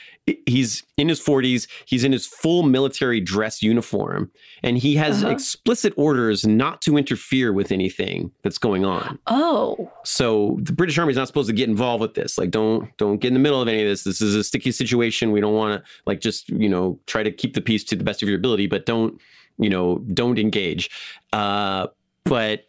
He's 0.45 0.83
in 0.97 1.09
his 1.09 1.19
40s. 1.19 1.67
He's 1.85 2.03
in 2.03 2.11
his 2.11 2.27
full 2.27 2.61
military 2.61 3.19
dress 3.19 3.63
uniform, 3.63 4.29
and 4.61 4.77
he 4.77 4.95
has 4.95 5.23
Uh-huh. 5.23 5.31
explicit 5.33 5.93
orders 5.97 6.45
not 6.45 6.79
to 6.83 6.95
interfere 6.95 7.51
with 7.51 7.71
anything 7.71 8.31
that's 8.43 8.59
going 8.59 8.85
on. 8.85 9.17
Oh, 9.27 9.91
So 10.03 10.59
the 10.61 10.73
British 10.73 10.97
Army 10.99 11.11
is 11.11 11.17
not 11.17 11.25
supposed 11.27 11.47
to 11.49 11.55
get 11.55 11.69
involved 11.69 12.01
with 12.01 12.13
this. 12.13 12.37
Like, 12.37 12.51
don't 12.51 12.95
don't 12.97 13.17
get 13.17 13.29
in 13.29 13.33
the 13.33 13.39
middle 13.39 13.61
of 13.61 13.67
any 13.67 13.81
of 13.81 13.87
this. 13.89 14.03
This 14.03 14.21
is 14.21 14.35
a 14.35 14.43
sticky 14.43 14.71
situation. 14.71 15.31
We 15.31 15.41
don't 15.41 15.55
want 15.61 15.83
to 15.83 15.89
like 16.05 16.19
just 16.19 16.49
you 16.49 16.69
know 16.69 16.99
try 17.07 17.23
to 17.23 17.31
keep 17.31 17.53
the 17.53 17.61
peace 17.61 17.83
to 17.85 17.95
the 17.95 18.03
best 18.03 18.21
of 18.21 18.29
your 18.29 18.37
ability, 18.37 18.67
but 18.67 18.85
don't 18.85 19.19
you 19.57 19.69
know 19.69 19.99
don't 20.13 20.39
engage. 20.39 20.89
Uh, 21.33 21.87
but 22.25 22.67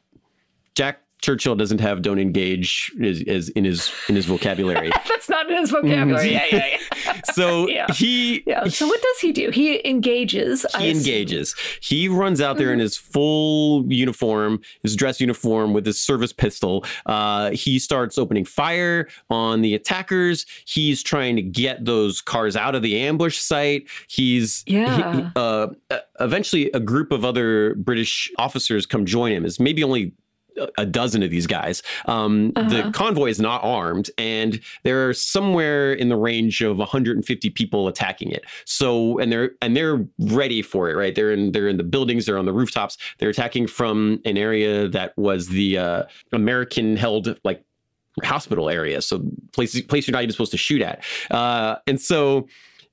Jack 0.75 1.02
Churchill 1.23 1.55
doesn't 1.57 1.81
have 1.81 2.03
"don't 2.03 2.19
engage" 2.19 2.93
as, 3.03 3.23
as 3.27 3.49
in 3.51 3.65
his 3.65 3.91
in 4.09 4.15
his 4.17 4.27
vocabulary. 4.27 4.91
that's 5.09 5.29
not 5.29 5.49
in 5.51 5.57
his 5.57 5.71
vocabulary. 5.71 6.33
yeah, 6.33 6.45
yeah, 6.53 6.67
yeah. 7.07 7.21
so 7.33 7.69
Yeah. 7.69 7.87
he 7.93 8.43
Yeah. 8.47 8.65
So 8.69 8.87
what 8.87 9.01
does 9.01 9.21
he 9.21 9.33
do? 9.33 9.51
He 9.51 9.81
engages. 9.89 10.67
I 10.75 10.83
he 10.83 10.91
assume. 10.91 10.99
engages. 10.99 11.55
He 11.81 12.09
runs 12.09 12.41
out 12.41 12.59
there 12.59 12.69
in 12.73 12.79
Mm-hmm. 12.79 12.83
his 12.83 12.97
full 12.97 13.85
uniform, 13.93 14.61
his 14.83 14.97
dress 14.97 15.21
uniform 15.21 15.73
with 15.73 15.87
his 15.87 16.01
service 16.01 16.33
pistol. 16.33 16.85
Uh, 17.07 17.51
he 17.53 17.79
starts 17.79 18.19
opening 18.19 18.45
fire 18.45 19.09
on 19.31 19.63
the 19.63 19.75
attackers. 19.75 20.45
He's 20.65 21.03
trying 21.03 21.37
to 21.37 21.43
get 21.43 21.85
those 21.85 22.21
cars 22.21 22.57
out 22.57 22.75
of 22.75 22.83
the 22.83 22.99
ambush 22.99 23.39
site. 23.39 23.87
He's 24.09 24.65
Yeah. 24.67 25.17
he- 25.17 25.27
uh, 25.37 25.69
eventually, 26.21 26.71
a 26.73 26.81
group 26.81 27.13
of 27.13 27.25
other 27.25 27.75
British 27.77 28.31
officers 28.39 28.87
come 28.87 29.07
join 29.07 29.31
him. 29.33 29.45
It's 29.45 29.61
maybe 29.61 29.85
only 29.85 30.13
a- 30.79 30.87
dozen 30.87 31.23
of 31.23 31.31
these 31.31 31.47
guys. 31.47 31.83
Um, 32.07 32.53
The 32.53 32.81
Uh-huh. 32.81 32.91
convoy 32.93 33.29
is 33.31 33.41
not 33.41 33.63
armed, 33.65 34.11
and 34.19 34.61
there 34.85 35.09
are 35.09 35.15
somewhere 35.15 35.93
in 35.93 36.09
the 36.09 36.17
range 36.17 36.61
of 36.63 36.79
150 36.79 37.51
people 37.51 37.89
attacking 37.89 38.31
it. 38.31 38.45
So, 38.65 39.19
and 39.19 39.31
they're 39.33 39.53
and 39.63 39.77
they're 39.77 40.05
ready 40.19 40.63
for 40.63 40.91
it, 40.91 40.95
right? 40.95 41.15
They're 41.15 41.33
in 41.33 41.53
they're 41.53 41.69
in 41.69 41.77
the 41.77 41.85
buildings, 41.85 42.27
they're 42.27 42.39
on 42.39 42.47
the 42.47 42.53
rooftops. 42.53 42.99
They're 43.19 43.31
attacking 43.31 43.67
from 43.69 44.21
an 44.25 44.37
area 44.37 44.89
that 44.89 45.17
was 45.17 45.49
the 45.49 45.79
uh, 45.79 46.03
American-held 46.33 47.39
like 47.45 47.63
hospital 48.23 48.69
area, 48.69 49.01
so 49.01 49.23
places 49.53 49.81
place 49.83 50.07
you're 50.07 50.13
not 50.13 50.23
even 50.23 50.33
supposed 50.33 50.51
to 50.53 50.59
shoot 50.59 50.83
at. 50.83 51.03
Uh, 51.31 51.77
and 51.87 52.01
so. 52.01 52.47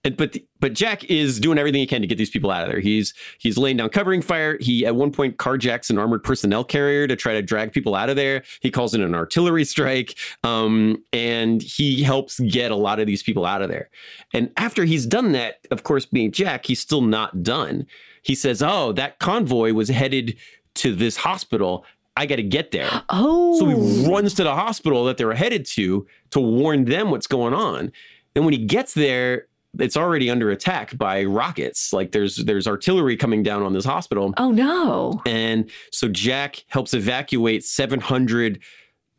And, 0.06 0.16
but 0.16 0.38
but 0.62 0.74
Jack 0.74 1.04
is 1.06 1.42
doing 1.42 1.58
everything 1.58 1.82
he 1.82 1.88
can 1.88 2.02
to 2.02 2.08
get 2.08 2.18
these 2.18 2.30
people 2.30 2.52
out 2.52 2.64
of 2.64 2.72
there. 2.72 2.80
He's 2.80 3.14
he's 3.38 3.58
laying 3.58 3.78
down 3.78 3.90
covering 3.90 4.22
fire. 4.22 4.58
He 4.62 4.86
at 4.86 4.96
one 4.96 5.12
point 5.12 5.38
carjacks 5.38 5.90
an 5.90 5.98
armored 5.98 6.24
personnel 6.24 6.64
carrier 6.64 7.06
to 7.06 7.18
try 7.18 7.34
to 7.34 7.42
drag 7.42 7.74
people 7.74 7.96
out 7.96 8.10
of 8.10 8.16
there. 8.16 8.44
He 8.62 8.72
calls 8.72 8.94
in 8.94 9.02
an 9.02 9.14
artillery 9.14 9.66
strike, 9.66 10.16
um, 10.44 11.04
and 11.12 11.62
he 11.62 12.02
helps 12.02 12.40
get 12.40 12.72
a 12.72 12.78
lot 12.78 13.02
of 13.02 13.08
these 13.08 13.24
people 13.24 13.46
out 13.46 13.62
of 13.62 13.68
there. 13.68 13.90
And 14.34 14.52
after 14.56 14.86
he's 14.86 15.06
done 15.06 15.34
that, 15.34 15.66
of 15.70 15.84
course, 15.84 16.06
being 16.06 16.32
Jack, 16.32 16.66
he's 16.66 16.80
still 16.80 17.02
not 17.02 17.44
done. 17.44 17.86
He 18.22 18.36
says, 18.36 18.64
"Oh, 18.64 18.94
that 18.94 19.20
convoy 19.20 19.74
was 19.74 19.90
headed 19.90 20.38
to 20.76 20.96
this 20.96 21.18
hospital. 21.18 21.84
I 22.16 22.26
got 22.26 22.38
to 22.38 22.44
get 22.44 22.72
there." 22.72 22.90
Oh. 23.10 23.60
So 23.60 23.66
he 23.66 24.10
runs 24.10 24.34
to 24.36 24.46
the 24.46 24.56
hospital 24.56 25.04
that 25.06 25.18
they 25.18 25.26
were 25.26 25.34
headed 25.34 25.66
to 25.66 26.08
to 26.32 26.40
warn 26.40 26.86
them 26.86 27.12
what's 27.12 27.28
going 27.28 27.54
on. 27.54 27.92
And 28.36 28.46
when 28.46 28.54
he 28.54 28.64
gets 28.64 28.94
there, 28.94 29.48
it's 29.78 29.96
already 29.96 30.30
under 30.30 30.50
attack 30.50 30.98
by 30.98 31.24
rockets. 31.26 31.94
Like 31.94 32.12
there's 32.12 32.38
there's 32.38 32.68
artillery 32.68 33.16
coming 33.16 33.44
down 33.44 33.62
on 33.62 33.74
this 33.74 33.86
hospital. 33.86 34.34
Oh 34.38 34.52
no. 34.52 35.22
And 35.26 35.70
so 35.92 36.08
Jack 36.08 36.64
helps 36.68 36.94
evacuate 36.94 37.64
700 37.64 38.60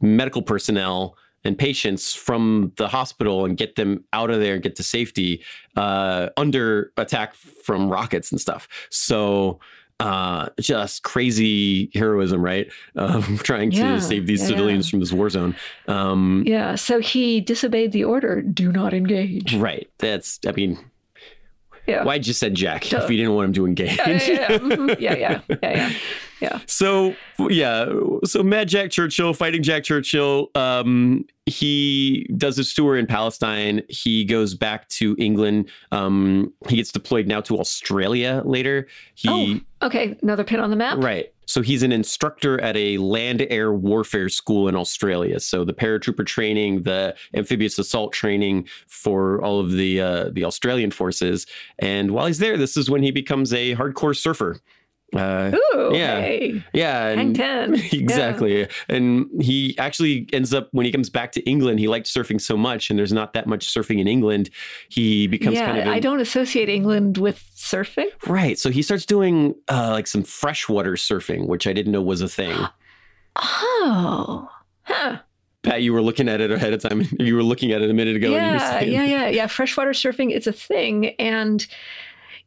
medical 0.00 0.42
personnel 0.42 1.16
and 1.44 1.56
patients 1.56 2.14
from 2.14 2.72
the 2.76 2.88
hospital 2.88 3.44
and 3.44 3.56
get 3.56 3.76
them 3.76 4.04
out 4.12 4.30
of 4.30 4.40
there 4.40 4.54
and 4.54 4.62
get 4.62 4.76
to 4.76 4.82
safety 4.82 5.42
uh, 5.76 6.28
under 6.36 6.92
attack 6.96 7.34
from 7.34 7.88
rockets 7.88 8.30
and 8.30 8.40
stuff. 8.40 8.68
So 8.90 9.58
uh, 10.00 10.48
just 10.58 11.02
crazy 11.04 11.90
heroism, 11.94 12.42
right? 12.42 12.66
Um, 12.96 13.38
trying 13.42 13.70
Yeah, 13.70 13.94
to 13.94 14.00
save 14.00 14.26
these 14.26 14.40
yeah, 14.42 14.48
civilians 14.48 14.86
yeah. 14.88 14.90
from 14.90 15.00
this 15.00 15.12
war 15.12 15.30
zone. 15.30 15.54
Um, 15.86 16.42
Yeah. 16.46 16.74
So 16.74 16.98
he 17.00 17.40
disobeyed 17.40 17.92
the 17.92 18.04
order. 18.04 18.42
Do 18.42 18.72
not 18.72 18.92
engage. 18.94 19.54
Right. 19.54 19.88
That's, 19.98 20.40
I 20.46 20.52
mean, 20.52 20.78
Yeah. 21.86 22.04
why'd 22.04 22.26
you 22.26 22.32
send 22.32 22.56
Jack 22.56 22.84
Duh. 22.88 22.98
if 23.04 23.10
you 23.10 23.16
didn't 23.16 23.34
want 23.34 23.46
him 23.48 23.52
to 23.54 23.66
engage? 23.66 23.96
Yeah. 23.96 24.08
Yeah. 24.08 24.18
Yeah. 24.52 24.58
Mhm. 24.58 25.00
yeah. 25.00 25.14
Yeah. 25.16 25.40
Yeah. 25.62 25.92
Yeah. 26.40 26.60
So 26.66 27.14
yeah, 27.38 27.86
so 28.24 28.42
Mad 28.42 28.68
Jack 28.68 28.90
Churchill 28.90 29.34
fighting 29.34 29.62
Jack 29.62 29.84
Churchill. 29.84 30.50
Um, 30.54 31.26
he 31.46 32.26
does 32.36 32.56
his 32.56 32.72
tour 32.72 32.96
in 32.96 33.06
Palestine. 33.06 33.82
He 33.88 34.24
goes 34.24 34.54
back 34.54 34.88
to 34.90 35.16
England. 35.18 35.70
Um, 35.92 36.52
he 36.68 36.76
gets 36.76 36.92
deployed 36.92 37.26
now 37.26 37.40
to 37.42 37.58
Australia 37.58 38.42
later. 38.44 38.86
He 39.14 39.62
Oh, 39.82 39.86
okay. 39.86 40.16
Another 40.22 40.44
pin 40.44 40.60
on 40.60 40.70
the 40.70 40.76
map. 40.76 40.98
right. 40.98 41.32
So 41.46 41.62
he's 41.62 41.82
an 41.82 41.90
instructor 41.90 42.60
at 42.60 42.76
a 42.76 42.96
land 42.98 43.44
air 43.50 43.72
warfare 43.72 44.28
school 44.28 44.68
in 44.68 44.76
Australia. 44.76 45.40
So 45.40 45.64
the 45.64 45.74
paratrooper 45.74 46.24
training, 46.24 46.84
the 46.84 47.16
amphibious 47.34 47.76
assault 47.76 48.12
training 48.12 48.68
for 48.86 49.42
all 49.42 49.58
of 49.58 49.72
the 49.72 50.00
uh, 50.00 50.30
the 50.30 50.44
Australian 50.44 50.92
forces. 50.92 51.46
And 51.80 52.12
while 52.12 52.26
he's 52.26 52.38
there, 52.38 52.56
this 52.56 52.76
is 52.76 52.88
when 52.88 53.02
he 53.02 53.10
becomes 53.10 53.52
a 53.52 53.74
hardcore 53.74 54.16
surfer. 54.16 54.60
Uh, 55.16 55.50
Ooh. 55.74 55.90
Yeah. 55.92 56.20
Hey. 56.20 56.64
yeah, 56.72 57.08
and- 57.08 57.34
ten. 57.34 57.74
exactly. 57.92 58.68
And 58.88 59.26
he 59.40 59.76
actually 59.78 60.28
ends 60.32 60.54
up 60.54 60.68
when 60.72 60.86
he 60.86 60.92
comes 60.92 61.10
back 61.10 61.32
to 61.32 61.40
England, 61.42 61.80
he 61.80 61.88
liked 61.88 62.06
surfing 62.06 62.40
so 62.40 62.56
much, 62.56 62.90
and 62.90 62.98
there's 62.98 63.12
not 63.12 63.32
that 63.32 63.46
much 63.46 63.66
surfing 63.66 64.00
in 64.00 64.06
England. 64.06 64.50
He 64.88 65.26
becomes 65.26 65.56
Yeah. 65.56 65.66
kind 65.66 65.78
of 65.80 65.88
I 65.88 65.98
don't 66.00 66.20
associate 66.20 66.68
England 66.68 67.18
with 67.18 67.42
surfing. 67.56 68.08
right. 68.28 68.58
So 68.58 68.70
he 68.70 68.82
starts 68.82 69.04
doing 69.04 69.54
uh, 69.68 69.90
like 69.90 70.06
some 70.06 70.22
freshwater 70.22 70.92
surfing, 70.92 71.46
which 71.48 71.66
I 71.66 71.72
didn't 71.72 71.92
know 71.92 72.02
was 72.02 72.20
a 72.20 72.28
thing. 72.28 72.56
Oh. 73.36 74.48
Huh. 74.82 75.18
Pat, 75.62 75.82
you 75.82 75.92
were 75.92 76.00
looking 76.02 76.28
at 76.28 76.40
it 76.40 76.50
ahead 76.50 76.72
of 76.72 76.80
time. 76.82 77.02
You 77.18 77.36
were 77.36 77.42
looking 77.42 77.72
at 77.72 77.82
it 77.82 77.90
a 77.90 77.94
minute 77.94 78.16
ago. 78.16 78.34
and 78.34 78.34
you 78.34 78.40
were 78.52 78.56
yeah, 78.96 79.04
yeah, 79.04 79.04
yeah, 79.04 79.28
yeah. 79.28 79.46
Freshwater 79.46 79.90
surfing, 79.90 80.30
it's 80.34 80.46
a 80.46 80.52
thing. 80.52 81.08
And 81.18 81.66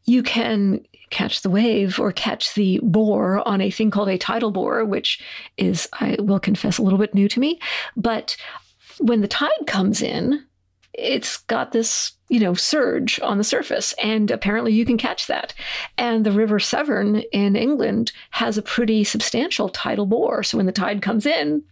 you 0.06 0.24
can 0.24 0.86
catch 1.10 1.42
the 1.42 1.50
wave 1.50 2.00
or 2.00 2.12
catch 2.12 2.56
the 2.56 2.80
bore 2.82 3.48
on 3.48 3.62
a 3.62 3.70
thing 3.70 3.92
called 3.92 4.10
a 4.10 4.18
tidal 4.18 4.52
bore, 4.52 4.84
which 4.84 5.22
is, 5.58 5.88
I 5.94 6.18
will 6.20 6.40
confess, 6.40 6.78
a 6.78 6.82
little 6.82 7.00
bit 7.00 7.14
new 7.14 7.30
to 7.30 7.40
me. 7.40 7.60
But 7.96 8.36
when 9.00 9.22
the 9.22 9.28
tide 9.28 9.68
comes 9.68 10.02
in, 10.02 10.44
it's 10.94 11.38
got 11.38 11.72
this, 11.72 12.14
you 12.30 12.40
know, 12.40 12.54
surge 12.54 13.20
on 13.22 13.38
the 13.38 13.44
surface, 13.44 13.94
and 13.94 14.30
apparently 14.30 14.74
you 14.74 14.86
can 14.86 14.98
catch 14.98 15.26
that. 15.28 15.54
And 15.98 16.24
the 16.24 16.32
River 16.32 16.60
Severn 16.60 17.18
in 17.32 17.56
England 17.56 18.12
has 18.32 18.58
a 18.58 18.64
pretty 18.64 19.04
substantial 19.04 19.70
tidal 19.70 20.06
bore. 20.06 20.44
So 20.44 20.58
when 20.58 20.68
the 20.68 20.72
tide 20.72 21.02
comes 21.02 21.26
in, 21.26 21.64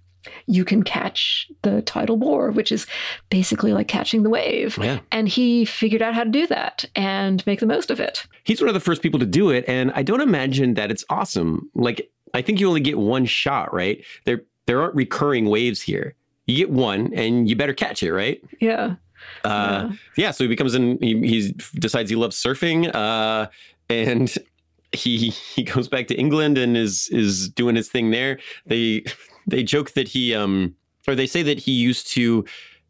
you 0.47 0.65
can 0.65 0.84
catch 0.84 1.49
the 1.61 1.82
tidal 1.82 2.17
bore, 2.17 2.51
which 2.51 2.71
is 2.71 2.86
basically 3.29 3.74
like 3.74 3.87
catching 3.87 4.24
the 4.24 4.29
wave. 4.29 4.78
Yeah. 4.82 5.00
And 5.12 5.28
he 5.28 5.66
figured 5.66 6.01
out 6.01 6.13
how 6.13 6.24
to 6.24 6.29
do 6.29 6.47
that 6.47 6.86
and 6.95 7.45
make 7.45 7.59
the 7.59 7.66
most 7.66 7.91
of 7.91 8.00
it. 8.00 8.25
He's 8.43 8.62
one 8.62 8.67
of 8.67 8.74
the 8.74 8.79
first 8.79 9.01
people 9.01 9.20
to 9.20 9.25
do 9.25 9.50
it, 9.50 9.66
and 9.67 9.91
I 9.95 10.04
don't 10.04 10.21
imagine 10.21 10.75
that 10.75 10.91
it's 10.91 11.05
awesome. 11.09 11.70
Like 11.75 12.09
I 12.33 12.41
think 12.41 12.59
you 12.59 12.67
only 12.67 12.82
get 12.82 12.97
one 12.97 13.25
shot, 13.25 13.74
right? 13.74 14.04
There 14.25 14.43
there 14.66 14.82
aren't 14.82 14.95
recurring 14.95 15.45
waves 15.45 15.82
here. 15.82 16.16
You 16.45 16.58
get 16.58 16.70
one, 16.70 17.13
and 17.13 17.50
you 17.50 17.55
better 17.55 17.74
catch 17.74 18.04
it, 18.04 18.13
right? 18.13 18.41
Yeah. 18.59 18.95
Uh, 19.43 19.91
yeah. 20.17 20.32
So 20.32 20.43
he 20.43 20.47
becomes 20.47 20.74
an 20.74 20.97
he, 21.01 21.16
he 21.28 21.51
decides 21.75 22.09
he 22.09 22.16
loves 22.16 22.41
surfing, 22.41 22.93
uh, 22.93 23.47
and 23.89 24.33
he 24.91 25.29
he 25.29 25.63
goes 25.63 25.87
back 25.87 26.08
to 26.08 26.16
England 26.16 26.58
and 26.58 26.75
is 26.75 27.09
is 27.12 27.50
doing 27.50 27.75
his 27.75 27.89
thing 27.89 28.12
there. 28.12 28.39
They 28.66 29.05
they 29.47 29.63
joke 29.63 29.92
that 29.92 30.08
he 30.09 30.34
um 30.36 30.76
or 31.08 31.16
they 31.16 31.28
say 31.28 31.42
that 31.43 31.59
he 31.59 31.72
used 31.72 32.08
to 32.12 32.46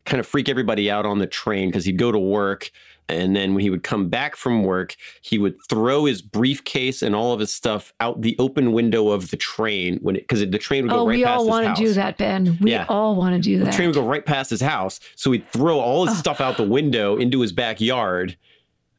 kind 0.05 0.19
of 0.19 0.25
freak 0.27 0.49
everybody 0.49 0.89
out 0.89 1.05
on 1.05 1.19
the 1.19 1.27
train 1.27 1.69
because 1.69 1.85
he'd 1.85 1.97
go 1.97 2.11
to 2.11 2.19
work 2.19 2.71
and 3.09 3.35
then 3.35 3.53
when 3.53 3.61
he 3.61 3.69
would 3.69 3.83
come 3.83 4.09
back 4.09 4.35
from 4.35 4.63
work 4.63 4.95
he 5.21 5.37
would 5.37 5.55
throw 5.69 6.05
his 6.05 6.21
briefcase 6.21 7.01
and 7.01 7.15
all 7.15 7.33
of 7.33 7.39
his 7.39 7.53
stuff 7.53 7.93
out 7.99 8.21
the 8.21 8.35
open 8.39 8.71
window 8.73 9.09
of 9.09 9.29
the 9.31 9.37
train 9.37 9.97
when 10.01 10.15
because 10.15 10.39
the 10.39 10.57
train 10.57 10.83
would 10.83 10.91
go 10.91 11.01
Oh, 11.01 11.07
right 11.07 11.23
past 11.23 11.41
his 11.45 11.49
house. 11.49 11.59
we 11.59 11.65
all 11.65 11.65
want 11.65 11.77
to 11.77 11.83
do 11.83 11.93
that, 11.93 12.17
Ben. 12.17 12.57
We 12.61 12.71
Yeah. 12.71 12.85
all 12.89 13.15
want 13.15 13.35
to 13.35 13.41
do 13.41 13.59
that. 13.59 13.65
The 13.65 13.71
train 13.71 13.89
would 13.89 13.95
go 13.95 14.05
right 14.05 14.25
past 14.25 14.49
his 14.49 14.61
house, 14.61 14.99
so 15.15 15.31
he'd 15.31 15.47
throw 15.49 15.79
all 15.79 16.05
his 16.07 16.17
stuff 16.17 16.41
out 16.41 16.57
the 16.57 16.63
window 16.63 17.17
into 17.17 17.41
his 17.41 17.51
backyard, 17.51 18.37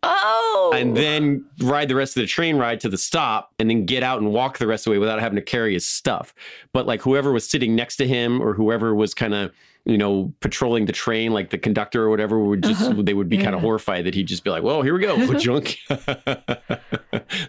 Oh. 0.04 0.72
and 0.74 0.96
then 0.96 1.44
ride 1.60 1.88
the 1.88 1.94
rest 1.94 2.16
of 2.16 2.22
the 2.22 2.26
train 2.26 2.56
ride 2.56 2.80
to 2.80 2.88
the 2.88 2.98
stop 2.98 3.52
and 3.58 3.70
then 3.70 3.86
get 3.86 4.02
out 4.02 4.20
and 4.20 4.32
walk 4.32 4.58
the 4.58 4.66
rest 4.66 4.82
of 4.82 4.84
the 4.86 4.90
way 4.92 4.98
without 4.98 5.20
having 5.20 5.36
to 5.36 5.42
carry 5.42 5.74
his 5.74 5.86
stuff. 5.86 6.34
But 6.72 6.86
like 6.86 7.02
whoever 7.02 7.32
was 7.32 7.48
sitting 7.48 7.76
next 7.76 7.96
to 7.96 8.06
him 8.06 8.40
or 8.40 8.54
whoever 8.54 8.94
was 8.94 9.14
kind 9.14 9.32
of 9.34 9.52
you 9.84 9.98
know 9.98 10.32
patrolling 10.40 10.86
the 10.86 10.92
train 10.92 11.32
like 11.32 11.50
the 11.50 11.58
conductor 11.58 12.04
or 12.04 12.10
whatever 12.10 12.38
would 12.38 12.62
just 12.62 12.82
Uh-huh. 12.82 13.02
they 13.02 13.14
would 13.14 13.28
be 13.28 13.36
kind 13.38 13.54
of 13.54 13.60
horrified 13.60 14.04
that 14.06 14.14
he'd 14.14 14.28
just 14.28 14.44
be 14.44 14.50
like 14.50 14.62
well 14.62 14.82
here 14.82 14.94
we 14.94 15.00
go 15.00 15.34
junk 15.38 15.76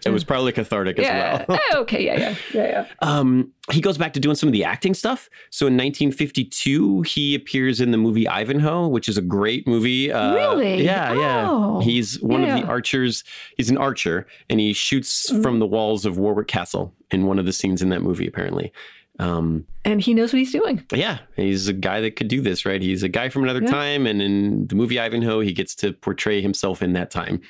it 0.06 0.10
was 0.12 0.24
probably 0.24 0.52
cathartic 0.52 0.98
as 1.00 1.06
well 1.48 1.58
Eh, 1.72 1.78
okay. 1.78 2.04
Yeah. 2.06 2.18
Yeah. 2.20 2.36
Yeah. 2.54 2.64
Yeah. 2.64 2.86
um, 3.02 3.52
he 3.72 3.80
goes 3.82 3.98
back 3.98 4.14
to 4.14 4.20
doing 4.20 4.36
some 4.36 4.48
of 4.50 4.54
the 4.54 4.64
acting 4.66 4.94
stuff. 4.94 5.30
So 5.50 5.68
in 5.68 5.74
1952, 5.78 7.04
he 7.04 7.34
appears 7.36 7.80
in 7.80 7.92
the 7.92 7.98
movie 7.98 8.28
Ivanhoe, 8.28 8.88
which 8.90 9.08
is 9.08 9.18
a 9.18 9.22
great 9.22 9.66
movie. 9.68 10.12
Uh, 10.12 10.34
Really? 10.34 10.84
Yeah, 10.84 11.14
yeah. 11.14 11.48
Oh, 11.50 11.80
He's 11.80 12.22
one 12.22 12.44
of 12.44 12.60
the 12.60 12.66
archers. 12.68 13.24
He's 13.56 13.70
an 13.70 13.78
archer, 13.78 14.28
and 14.50 14.60
he 14.60 14.74
shoots 14.74 15.32
Mm. 15.32 15.42
from 15.42 15.60
the 15.60 15.66
walls 15.66 16.06
of 16.06 16.18
Warwick 16.18 16.48
Castle 16.48 16.94
in 17.12 17.26
one 17.26 17.40
of 17.40 17.46
the 17.46 17.54
scenes 17.54 17.82
in 17.82 17.88
that 17.90 18.02
movie. 18.02 18.28
Apparently, 18.28 18.74
um, 19.20 19.66
And 19.86 20.02
he 20.02 20.14
knows 20.14 20.34
what 20.34 20.40
he's 20.40 20.52
doing. 20.52 20.84
yeah, 20.94 21.20
he's 21.36 21.68
a 21.68 21.74
guy 21.74 22.02
that 22.02 22.16
could 22.16 22.28
do 22.28 22.42
this, 22.42 22.66
right? 22.66 22.82
He's 22.82 23.04
a 23.04 23.10
guy 23.10 23.30
from 23.30 23.44
another 23.44 23.62
Yeah. 23.62 23.70
time, 23.72 24.08
and 24.08 24.22
in 24.22 24.68
the 24.68 24.76
movie 24.76 25.00
Ivanhoe, 25.00 25.40
he 25.42 25.54
gets 25.54 25.76
to 25.76 25.94
portray 25.94 26.42
himself 26.42 26.82
in 26.82 26.94
that 26.94 27.12
time. 27.12 27.42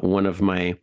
One 0.00 0.26
of 0.26 0.40
my 0.40 0.76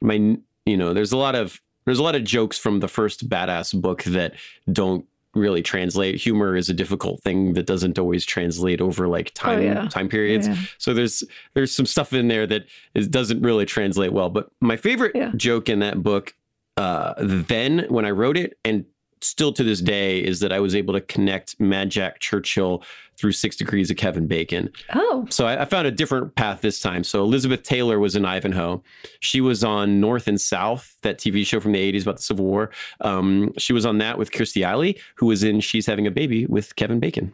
my 0.00 0.36
you 0.66 0.76
know, 0.76 0.92
there's 0.92 1.12
a 1.12 1.16
lot 1.16 1.34
of 1.34 1.60
there's 1.86 1.98
a 1.98 2.02
lot 2.02 2.14
of 2.14 2.22
jokes 2.24 2.58
from 2.58 2.80
the 2.80 2.88
first 2.88 3.28
badass 3.28 3.80
book 3.80 4.02
that 4.04 4.34
don't 4.70 5.06
really 5.34 5.62
translate. 5.62 6.16
Humor 6.16 6.54
is 6.56 6.68
a 6.68 6.74
difficult 6.74 7.22
thing 7.22 7.54
that 7.54 7.64
doesn't 7.66 7.98
always 7.98 8.26
translate 8.26 8.80
over 8.82 9.08
like 9.08 9.32
time 9.34 9.58
Oh, 9.60 9.62
yeah. 9.62 9.88
time 9.88 10.08
periods. 10.08 10.48
Yeah. 10.48 10.56
So 10.76 10.92
there's 10.92 11.24
there's 11.54 11.72
some 11.72 11.86
stuff 11.86 12.12
in 12.12 12.28
there 12.28 12.46
that 12.46 12.66
is, 12.94 13.08
doesn't 13.08 13.40
really 13.40 13.64
translate 13.64 14.12
well. 14.12 14.28
But 14.28 14.50
my 14.60 14.76
favorite 14.76 15.36
joke 15.36 15.68
in 15.70 15.78
that 15.78 16.02
book, 16.02 16.34
uh, 16.76 17.14
then 17.18 17.86
when 17.88 18.04
I 18.04 18.10
wrote 18.10 18.36
it, 18.36 18.58
and 18.64 18.84
still 19.22 19.52
to 19.52 19.64
this 19.64 19.80
day, 19.80 20.22
is 20.22 20.40
that 20.40 20.52
I 20.52 20.60
was 20.60 20.74
able 20.74 20.94
to 20.94 21.00
connect 21.00 21.58
Mad 21.60 21.90
Jack 21.90 22.20
Churchill 22.20 22.82
through 23.16 23.32
Six 23.32 23.56
Degrees 23.56 23.90
of 23.90 23.96
Kevin 23.96 24.26
Bacon. 24.26 24.70
Oh. 24.94 25.26
So 25.28 25.46
I, 25.46 25.62
I 25.62 25.64
found 25.64 25.86
a 25.88 25.90
different 25.90 26.34
path 26.36 26.60
this 26.60 26.80
time. 26.80 27.02
So 27.02 27.22
Elizabeth 27.22 27.64
Taylor 27.64 27.98
was 27.98 28.14
in 28.14 28.24
Ivanhoe. 28.24 28.82
She 29.20 29.40
was 29.40 29.64
on 29.64 30.00
North 30.00 30.28
and 30.28 30.40
South, 30.40 30.96
that 31.02 31.18
TV 31.18 31.44
show 31.44 31.58
from 31.58 31.72
the 31.72 31.92
80s 31.92 32.02
about 32.02 32.16
the 32.16 32.22
Civil 32.22 32.44
War. 32.44 32.70
Um, 33.00 33.52
she 33.58 33.72
was 33.72 33.84
on 33.84 33.98
that 33.98 34.18
with 34.18 34.30
Kirstie 34.30 34.62
Alley, 34.62 34.98
who 35.16 35.26
was 35.26 35.42
in 35.42 35.60
She's 35.60 35.86
Having 35.86 36.06
a 36.06 36.10
Baby 36.12 36.46
with 36.46 36.76
Kevin 36.76 37.00
Bacon. 37.00 37.32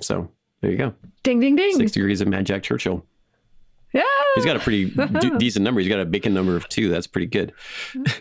So 0.00 0.30
there 0.60 0.70
you 0.70 0.76
go. 0.76 0.94
Ding. 1.24 1.40
Ding. 1.40 1.56
Ding. 1.56 1.74
Six 1.74 1.92
degrees 1.92 2.20
of 2.20 2.28
Mad 2.28 2.46
Jack 2.46 2.62
Churchill. 2.62 3.04
Yeah. 3.92 4.02
He's 4.34 4.44
got 4.44 4.56
a 4.56 4.60
pretty 4.60 4.90
d- 4.90 5.30
decent 5.38 5.64
number. 5.64 5.80
He's 5.80 5.88
got 5.88 6.00
a 6.00 6.04
bacon 6.04 6.34
number 6.34 6.54
of 6.56 6.68
two. 6.68 6.88
That's 6.88 7.06
pretty 7.06 7.28
good. 7.28 7.52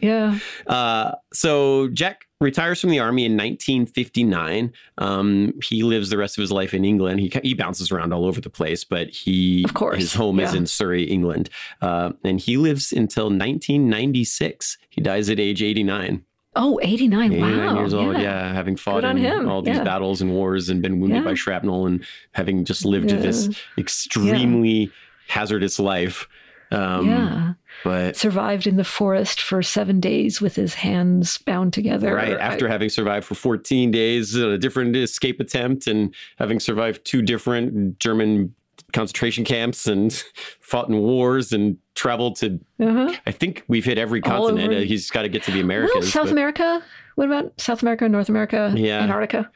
Yeah. 0.02 0.40
Uh, 0.68 1.12
so 1.34 1.90
Jack 1.90 2.26
retires 2.40 2.80
from 2.80 2.92
the 2.92 3.00
army 3.00 3.26
in 3.26 3.34
1959. 3.34 4.72
Um, 5.00 5.54
he 5.68 5.84
lives 5.84 6.10
the 6.10 6.18
rest 6.18 6.38
of 6.38 6.42
his 6.42 6.52
life 6.52 6.74
in 6.74 6.86
England. 6.86 7.20
He 7.20 7.32
he 7.44 7.54
bounces 7.54 7.92
around 7.92 8.14
all 8.14 8.26
over 8.26 8.40
the 8.40 8.50
place, 8.50 8.84
but 8.86 9.10
he 9.10 9.64
Of 9.66 9.74
course, 9.74 9.98
his 9.98 10.14
home 10.14 10.40
is 10.40 10.54
in 10.54 10.66
Surrey, 10.66 11.04
England, 11.04 11.50
uh, 11.82 12.12
and 12.24 12.40
he 12.40 12.58
lives 12.58 12.94
until 12.94 13.26
1996. 13.26 14.78
He 14.90 15.02
dies 15.02 15.30
at 15.30 15.40
age 15.40 15.62
89. 15.62 16.24
Oh, 16.58 16.80
89. 16.82 17.34
89 17.34 17.66
wow. 17.66 17.76
years 17.80 17.94
old, 17.94 18.18
yeah, 18.18 18.54
having 18.54 18.78
fought 18.78 19.04
on 19.04 19.18
in 19.18 19.24
him, 19.26 19.50
all 19.50 19.62
these 19.62 19.76
yeah. 19.76 19.84
battles 19.84 20.22
and 20.22 20.32
wars 20.32 20.70
and 20.70 20.82
been 20.82 21.02
wounded 21.02 21.18
Yeah. 21.18 21.24
by 21.26 21.34
shrapnel 21.34 21.86
and 21.86 22.06
having 22.32 22.64
just 22.64 22.86
lived 22.86 23.12
Yeah. 23.12 23.18
this 23.18 23.50
extremely 23.78 24.90
hazardous 25.27 25.80
life. 25.80 26.27
Um, 26.72 27.07
yeah. 27.07 27.53
But 27.84 28.15
Survived 28.15 28.65
in 28.68 28.76
the 28.76 28.84
forest 28.84 29.39
for 29.41 29.61
seven 29.61 29.99
days 29.99 30.41
with 30.41 30.56
his 30.56 30.73
hands 30.73 31.38
bound 31.38 31.73
together. 31.73 32.14
right 32.15 32.38
after 32.38 32.68
I- 32.68 32.72
having 32.72 32.89
survived 32.89 33.26
for 33.26 33.35
14 33.35 33.91
days 33.91 34.34
a 34.35 34.57
different 34.57 34.95
escape 34.95 35.39
attempt 35.39 35.85
and 35.88 36.14
having 36.38 36.60
survived 36.60 37.06
two 37.06 37.22
different 37.22 37.99
German 37.99 38.56
concentration 38.93 39.43
camps 39.43 39.88
and 39.88 40.14
fought 40.60 40.89
in 40.89 40.97
wars 40.97 41.52
and 41.53 41.77
traveled 41.95 42.35
to 42.38 42.60
uh-huh. 42.80 43.14
I 43.27 43.31
think 43.31 43.64
we've 43.68 43.85
hit 43.85 43.97
every 43.97 44.22
continent. 44.22 44.72
over. 44.72 44.81
Uh, 44.81 44.85
He's 44.85 45.10
got 45.11 45.22
to 45.23 45.30
get 45.30 45.43
to 45.43 45.52
the 45.52 45.57
Well, 45.57 45.65
Americas. 45.65 46.11
South 46.11 46.26
but- 46.26 46.31
America. 46.31 46.84
What 47.15 47.27
about 47.27 47.53
South 47.61 47.81
America, 47.81 48.10
North 48.10 48.27
America, 48.27 48.73
Yeah. 48.76 49.02
Antarctica? 49.02 49.49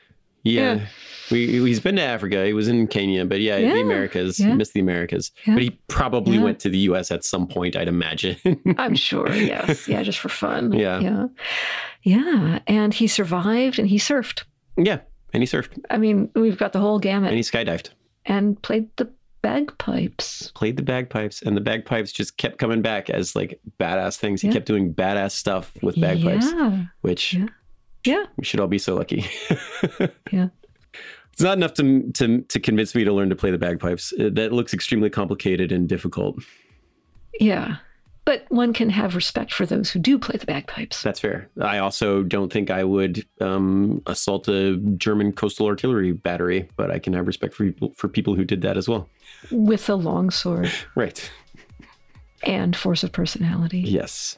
Yeah. 0.43 0.75
Yeah. 0.75 0.85
We, 1.31 1.47
he's 1.47 1.79
been 1.79 1.97
to 1.97 2.01
Africa. 2.01 2.43
He 2.45 2.53
was 2.53 2.67
in 2.67 2.87
Kenya, 2.87 3.23
but 3.25 3.39
yeah, 3.39 3.57
the 3.57 3.67
Yeah. 3.67 3.77
Americas. 3.81 4.37
He 4.37 4.45
missed 4.51 4.73
the 4.73 4.79
Americas. 4.79 5.31
Yeah. 5.45 5.53
But 5.53 5.63
he 5.63 5.69
probably 5.87 6.37
Yeah. 6.37 6.43
went 6.43 6.59
to 6.61 6.69
the 6.69 6.77
US 6.89 7.11
at 7.11 7.23
some 7.23 7.45
point, 7.47 7.75
I'd 7.75 7.87
imagine. 7.87 8.37
I'm 8.77 8.95
sure. 8.95 9.31
Yes. 9.33 9.87
Yeah, 9.87 10.01
just 10.03 10.19
for 10.19 10.29
fun. 10.29 10.71
Yeah. 10.73 10.99
Yeah. 10.99 11.25
Yeah. 12.03 12.59
And 12.67 12.93
he 12.93 13.07
survived 13.07 13.77
and 13.79 13.87
he 13.87 13.97
surfed. 13.97 14.43
yeah. 14.77 14.99
And 15.33 15.43
he 15.43 15.47
surfed 15.47 15.77
I 15.91 15.97
mean, 15.97 16.29
we've 16.33 16.57
got 16.57 16.73
the 16.73 16.79
whole 16.79 16.97
gamut 16.97 17.27
and 17.29 17.37
he 17.37 17.43
skydived. 17.43 17.89
and 18.25 18.59
played 18.63 18.87
the 18.95 19.11
bagpipes. 19.41 20.51
Played 20.55 20.77
the 20.77 20.83
bagpipes, 20.83 21.41
and 21.41 21.55
the 21.55 21.61
bagpipes 21.61 22.11
just 22.11 22.37
kept 22.37 22.57
coming 22.57 22.81
back 22.81 23.09
as 23.09 23.35
like 23.35 23.59
badass 23.79 24.17
things. 24.17 24.41
He 24.41 24.47
Yeah. 24.47 24.53
kept 24.55 24.65
doing 24.65 24.93
badass 24.93 25.31
stuff 25.31 25.71
with 25.81 25.99
bagpipes, 25.99 26.47
Yeah. 26.51 26.85
which 27.01 27.33
Yeah. 27.35 27.45
Yeah. 28.05 28.25
we 28.37 28.43
should 28.45 28.59
all 28.59 28.67
be 28.67 28.77
so 28.79 28.95
lucky. 28.95 29.25
Yeah. 30.31 30.49
It's 31.33 31.41
not 31.41 31.57
enough 31.57 31.73
to, 31.75 32.11
to 32.13 32.41
to 32.41 32.59
convince 32.59 32.93
me 32.95 33.03
to 33.05 33.13
learn 33.13 33.29
to 33.29 33.35
play 33.35 33.49
the 33.51 33.57
bagpipes. 33.57 34.13
Uh, 34.19 34.29
That 34.33 34.51
looks 34.51 34.73
extremely 34.73 35.09
complicated 35.09 35.71
and 35.71 35.87
difficult. 35.87 36.37
Yeah. 37.39 37.77
But 38.25 38.45
one 38.49 38.73
can 38.73 38.89
have 38.91 39.15
respect 39.15 39.53
for 39.53 39.65
those 39.65 39.89
who 39.89 39.97
do 39.99 40.19
play 40.19 40.35
the 40.37 40.45
bagpipes 40.45 41.01
That's 41.01 41.19
fair. 41.19 41.49
I 41.61 41.79
also 41.79 42.21
don't 42.23 42.51
think 42.53 42.69
I 42.69 42.83
would 42.83 43.25
um, 43.41 44.01
assault 44.05 44.47
a 44.49 44.75
German 44.97 45.31
coastal 45.31 45.65
artillery 45.65 46.11
battery, 46.11 46.69
but 46.75 46.91
I 46.91 46.99
can 46.99 47.13
have 47.13 47.25
respect 47.25 47.55
for 47.55 47.63
people, 47.65 47.93
for 47.95 48.07
people 48.07 48.35
who 48.35 48.43
did 48.45 48.61
that 48.61 48.77
as 48.77 48.87
well. 48.87 49.09
with 49.51 49.89
a 49.89 49.95
long 49.95 50.29
sword 50.29 50.69
Right. 50.95 51.31
and 52.43 52.75
force 52.75 53.03
of 53.03 53.11
personality. 53.11 53.79
Yes. 53.79 54.37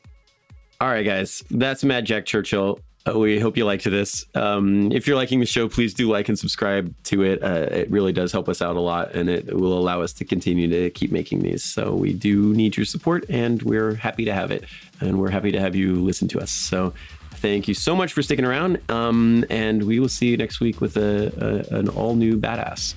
All 0.80 0.88
right, 0.88 1.06
guys. 1.06 1.44
That's 1.52 1.84
Mad 1.84 2.06
Jack 2.06 2.26
Churchill. 2.26 2.80
Uh, 3.08 3.18
we 3.18 3.40
hope 3.40 3.58
you 3.58 3.66
liked 3.66 3.84
this. 3.84 4.26
Um, 4.36 4.92
if 4.92 5.08
you're 5.08 5.16
liking 5.16 5.40
the 5.40 5.46
show, 5.46 5.68
please 5.68 5.94
do 5.94 6.08
like 6.08 6.30
and 6.30 6.38
subscribe 6.38 6.94
to 7.06 7.24
it. 7.24 7.42
Uh, 7.42 7.68
it 7.72 7.90
really 7.90 8.14
does 8.14 8.32
help 8.32 8.48
us 8.48 8.62
out 8.62 8.76
a 8.76 8.80
lot, 8.80 9.16
and 9.16 9.28
it 9.28 9.56
will 9.56 9.78
allow 9.78 10.02
us 10.02 10.14
to 10.14 10.26
continue 10.26 10.68
to 10.70 10.92
keep 10.92 11.12
making 11.12 11.40
these. 11.40 11.64
So 11.64 11.96
we 11.96 12.14
do 12.14 12.54
need 12.54 12.78
your 12.78 12.86
support, 12.86 13.26
and 13.28 13.62
we're 13.64 13.96
happy 13.96 14.24
to 14.26 14.34
have 14.34 14.52
it, 14.52 14.66
and 15.00 15.20
we're 15.20 15.32
happy 15.32 15.52
to 15.52 15.60
have 15.60 15.76
you 15.76 15.96
listen 15.96 16.28
to 16.30 16.40
us. 16.40 16.52
So 16.52 16.94
thank 17.36 17.68
you 17.68 17.74
so 17.74 17.96
much 17.96 18.14
for 18.14 18.22
sticking 18.22 18.46
around, 18.46 18.80
um, 18.92 19.46
and 19.50 19.84
we 19.84 20.00
will 20.00 20.10
see 20.10 20.28
you 20.28 20.38
next 20.38 20.60
week 20.60 20.80
with 20.80 20.96
a, 20.96 21.66
a 21.72 21.76
an 21.76 21.90
all 21.90 22.16
new 22.16 22.38
badass. 22.38 22.94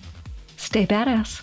Stay 0.59 0.87
badass. 0.87 1.41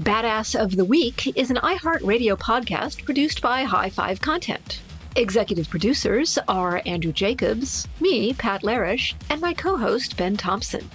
Badass 0.00 0.58
of 0.58 0.76
the 0.76 0.86
Week 0.86 1.36
is 1.36 1.50
an 1.50 1.56
iHeartRadio 1.56 2.38
podcast 2.38 3.04
produced 3.04 3.42
by 3.42 3.64
High 3.64 3.90
Five 3.90 4.22
Content. 4.22 4.80
Executive 5.16 5.68
producers 5.68 6.38
are 6.48 6.80
Andrew 6.86 7.12
Jacobs, 7.12 7.86
me, 8.00 8.32
Pat 8.32 8.62
Larish, 8.62 9.12
and 9.28 9.42
my 9.42 9.52
co 9.52 9.76
host, 9.76 10.16
Ben 10.16 10.38
Thompson. 10.38 10.88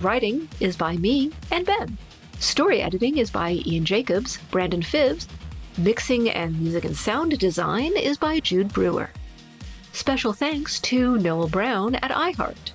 Writing 0.00 0.48
is 0.58 0.76
by 0.76 0.96
me 0.96 1.30
and 1.52 1.64
Ben. 1.64 1.96
Story 2.40 2.82
editing 2.82 3.18
is 3.18 3.30
by 3.30 3.62
Ian 3.64 3.84
Jacobs, 3.84 4.38
Brandon 4.50 4.82
Phibbs. 4.82 5.28
Mixing 5.78 6.28
and 6.30 6.58
music 6.60 6.84
and 6.84 6.96
sound 6.96 7.38
design 7.38 7.96
is 7.96 8.18
by 8.18 8.40
Jude 8.40 8.72
Brewer. 8.72 9.10
Special 9.92 10.32
thanks 10.32 10.80
to 10.80 11.16
Noel 11.18 11.48
Brown 11.48 11.94
at 11.96 12.10
iHeart. 12.10 12.72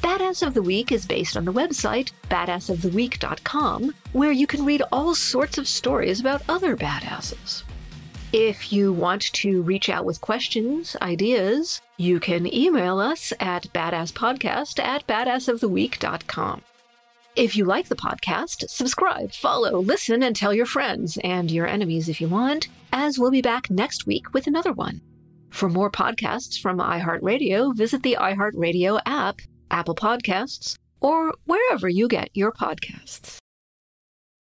Badass 0.00 0.44
of 0.44 0.54
the 0.54 0.62
Week 0.62 0.90
is 0.90 1.06
based 1.06 1.36
on 1.36 1.44
the 1.44 1.52
website 1.52 2.10
badassoftheweek.com, 2.28 3.94
where 4.12 4.32
you 4.32 4.48
can 4.48 4.64
read 4.64 4.82
all 4.90 5.14
sorts 5.14 5.56
of 5.56 5.68
stories 5.68 6.18
about 6.18 6.42
other 6.48 6.76
badasses. 6.76 7.62
If 8.32 8.72
you 8.72 8.94
want 8.94 9.30
to 9.34 9.60
reach 9.60 9.90
out 9.90 10.06
with 10.06 10.22
questions, 10.22 10.96
ideas, 11.02 11.82
you 11.98 12.18
can 12.18 12.52
email 12.52 12.98
us 12.98 13.34
at 13.38 13.70
badasspodcast 13.74 14.82
at 14.82 15.06
badassoftheweek.com. 15.06 16.62
If 17.36 17.56
you 17.56 17.66
like 17.66 17.88
the 17.88 17.94
podcast, 17.94 18.70
subscribe, 18.70 19.32
follow, 19.32 19.80
listen, 19.80 20.22
and 20.22 20.34
tell 20.34 20.54
your 20.54 20.64
friends 20.64 21.18
and 21.22 21.50
your 21.50 21.66
enemies 21.66 22.08
if 22.08 22.22
you 22.22 22.28
want, 22.28 22.68
as 22.90 23.18
we'll 23.18 23.30
be 23.30 23.42
back 23.42 23.68
next 23.68 24.06
week 24.06 24.32
with 24.32 24.46
another 24.46 24.72
one. 24.72 25.02
For 25.50 25.68
more 25.68 25.90
podcasts 25.90 26.58
from 26.58 26.78
iHeartRadio, 26.78 27.76
visit 27.76 28.02
the 28.02 28.16
iHeartRadio 28.18 28.98
app, 29.04 29.40
Apple 29.70 29.94
Podcasts, 29.94 30.78
or 31.02 31.34
wherever 31.44 31.86
you 31.86 32.08
get 32.08 32.30
your 32.32 32.52
podcasts. 32.52 33.41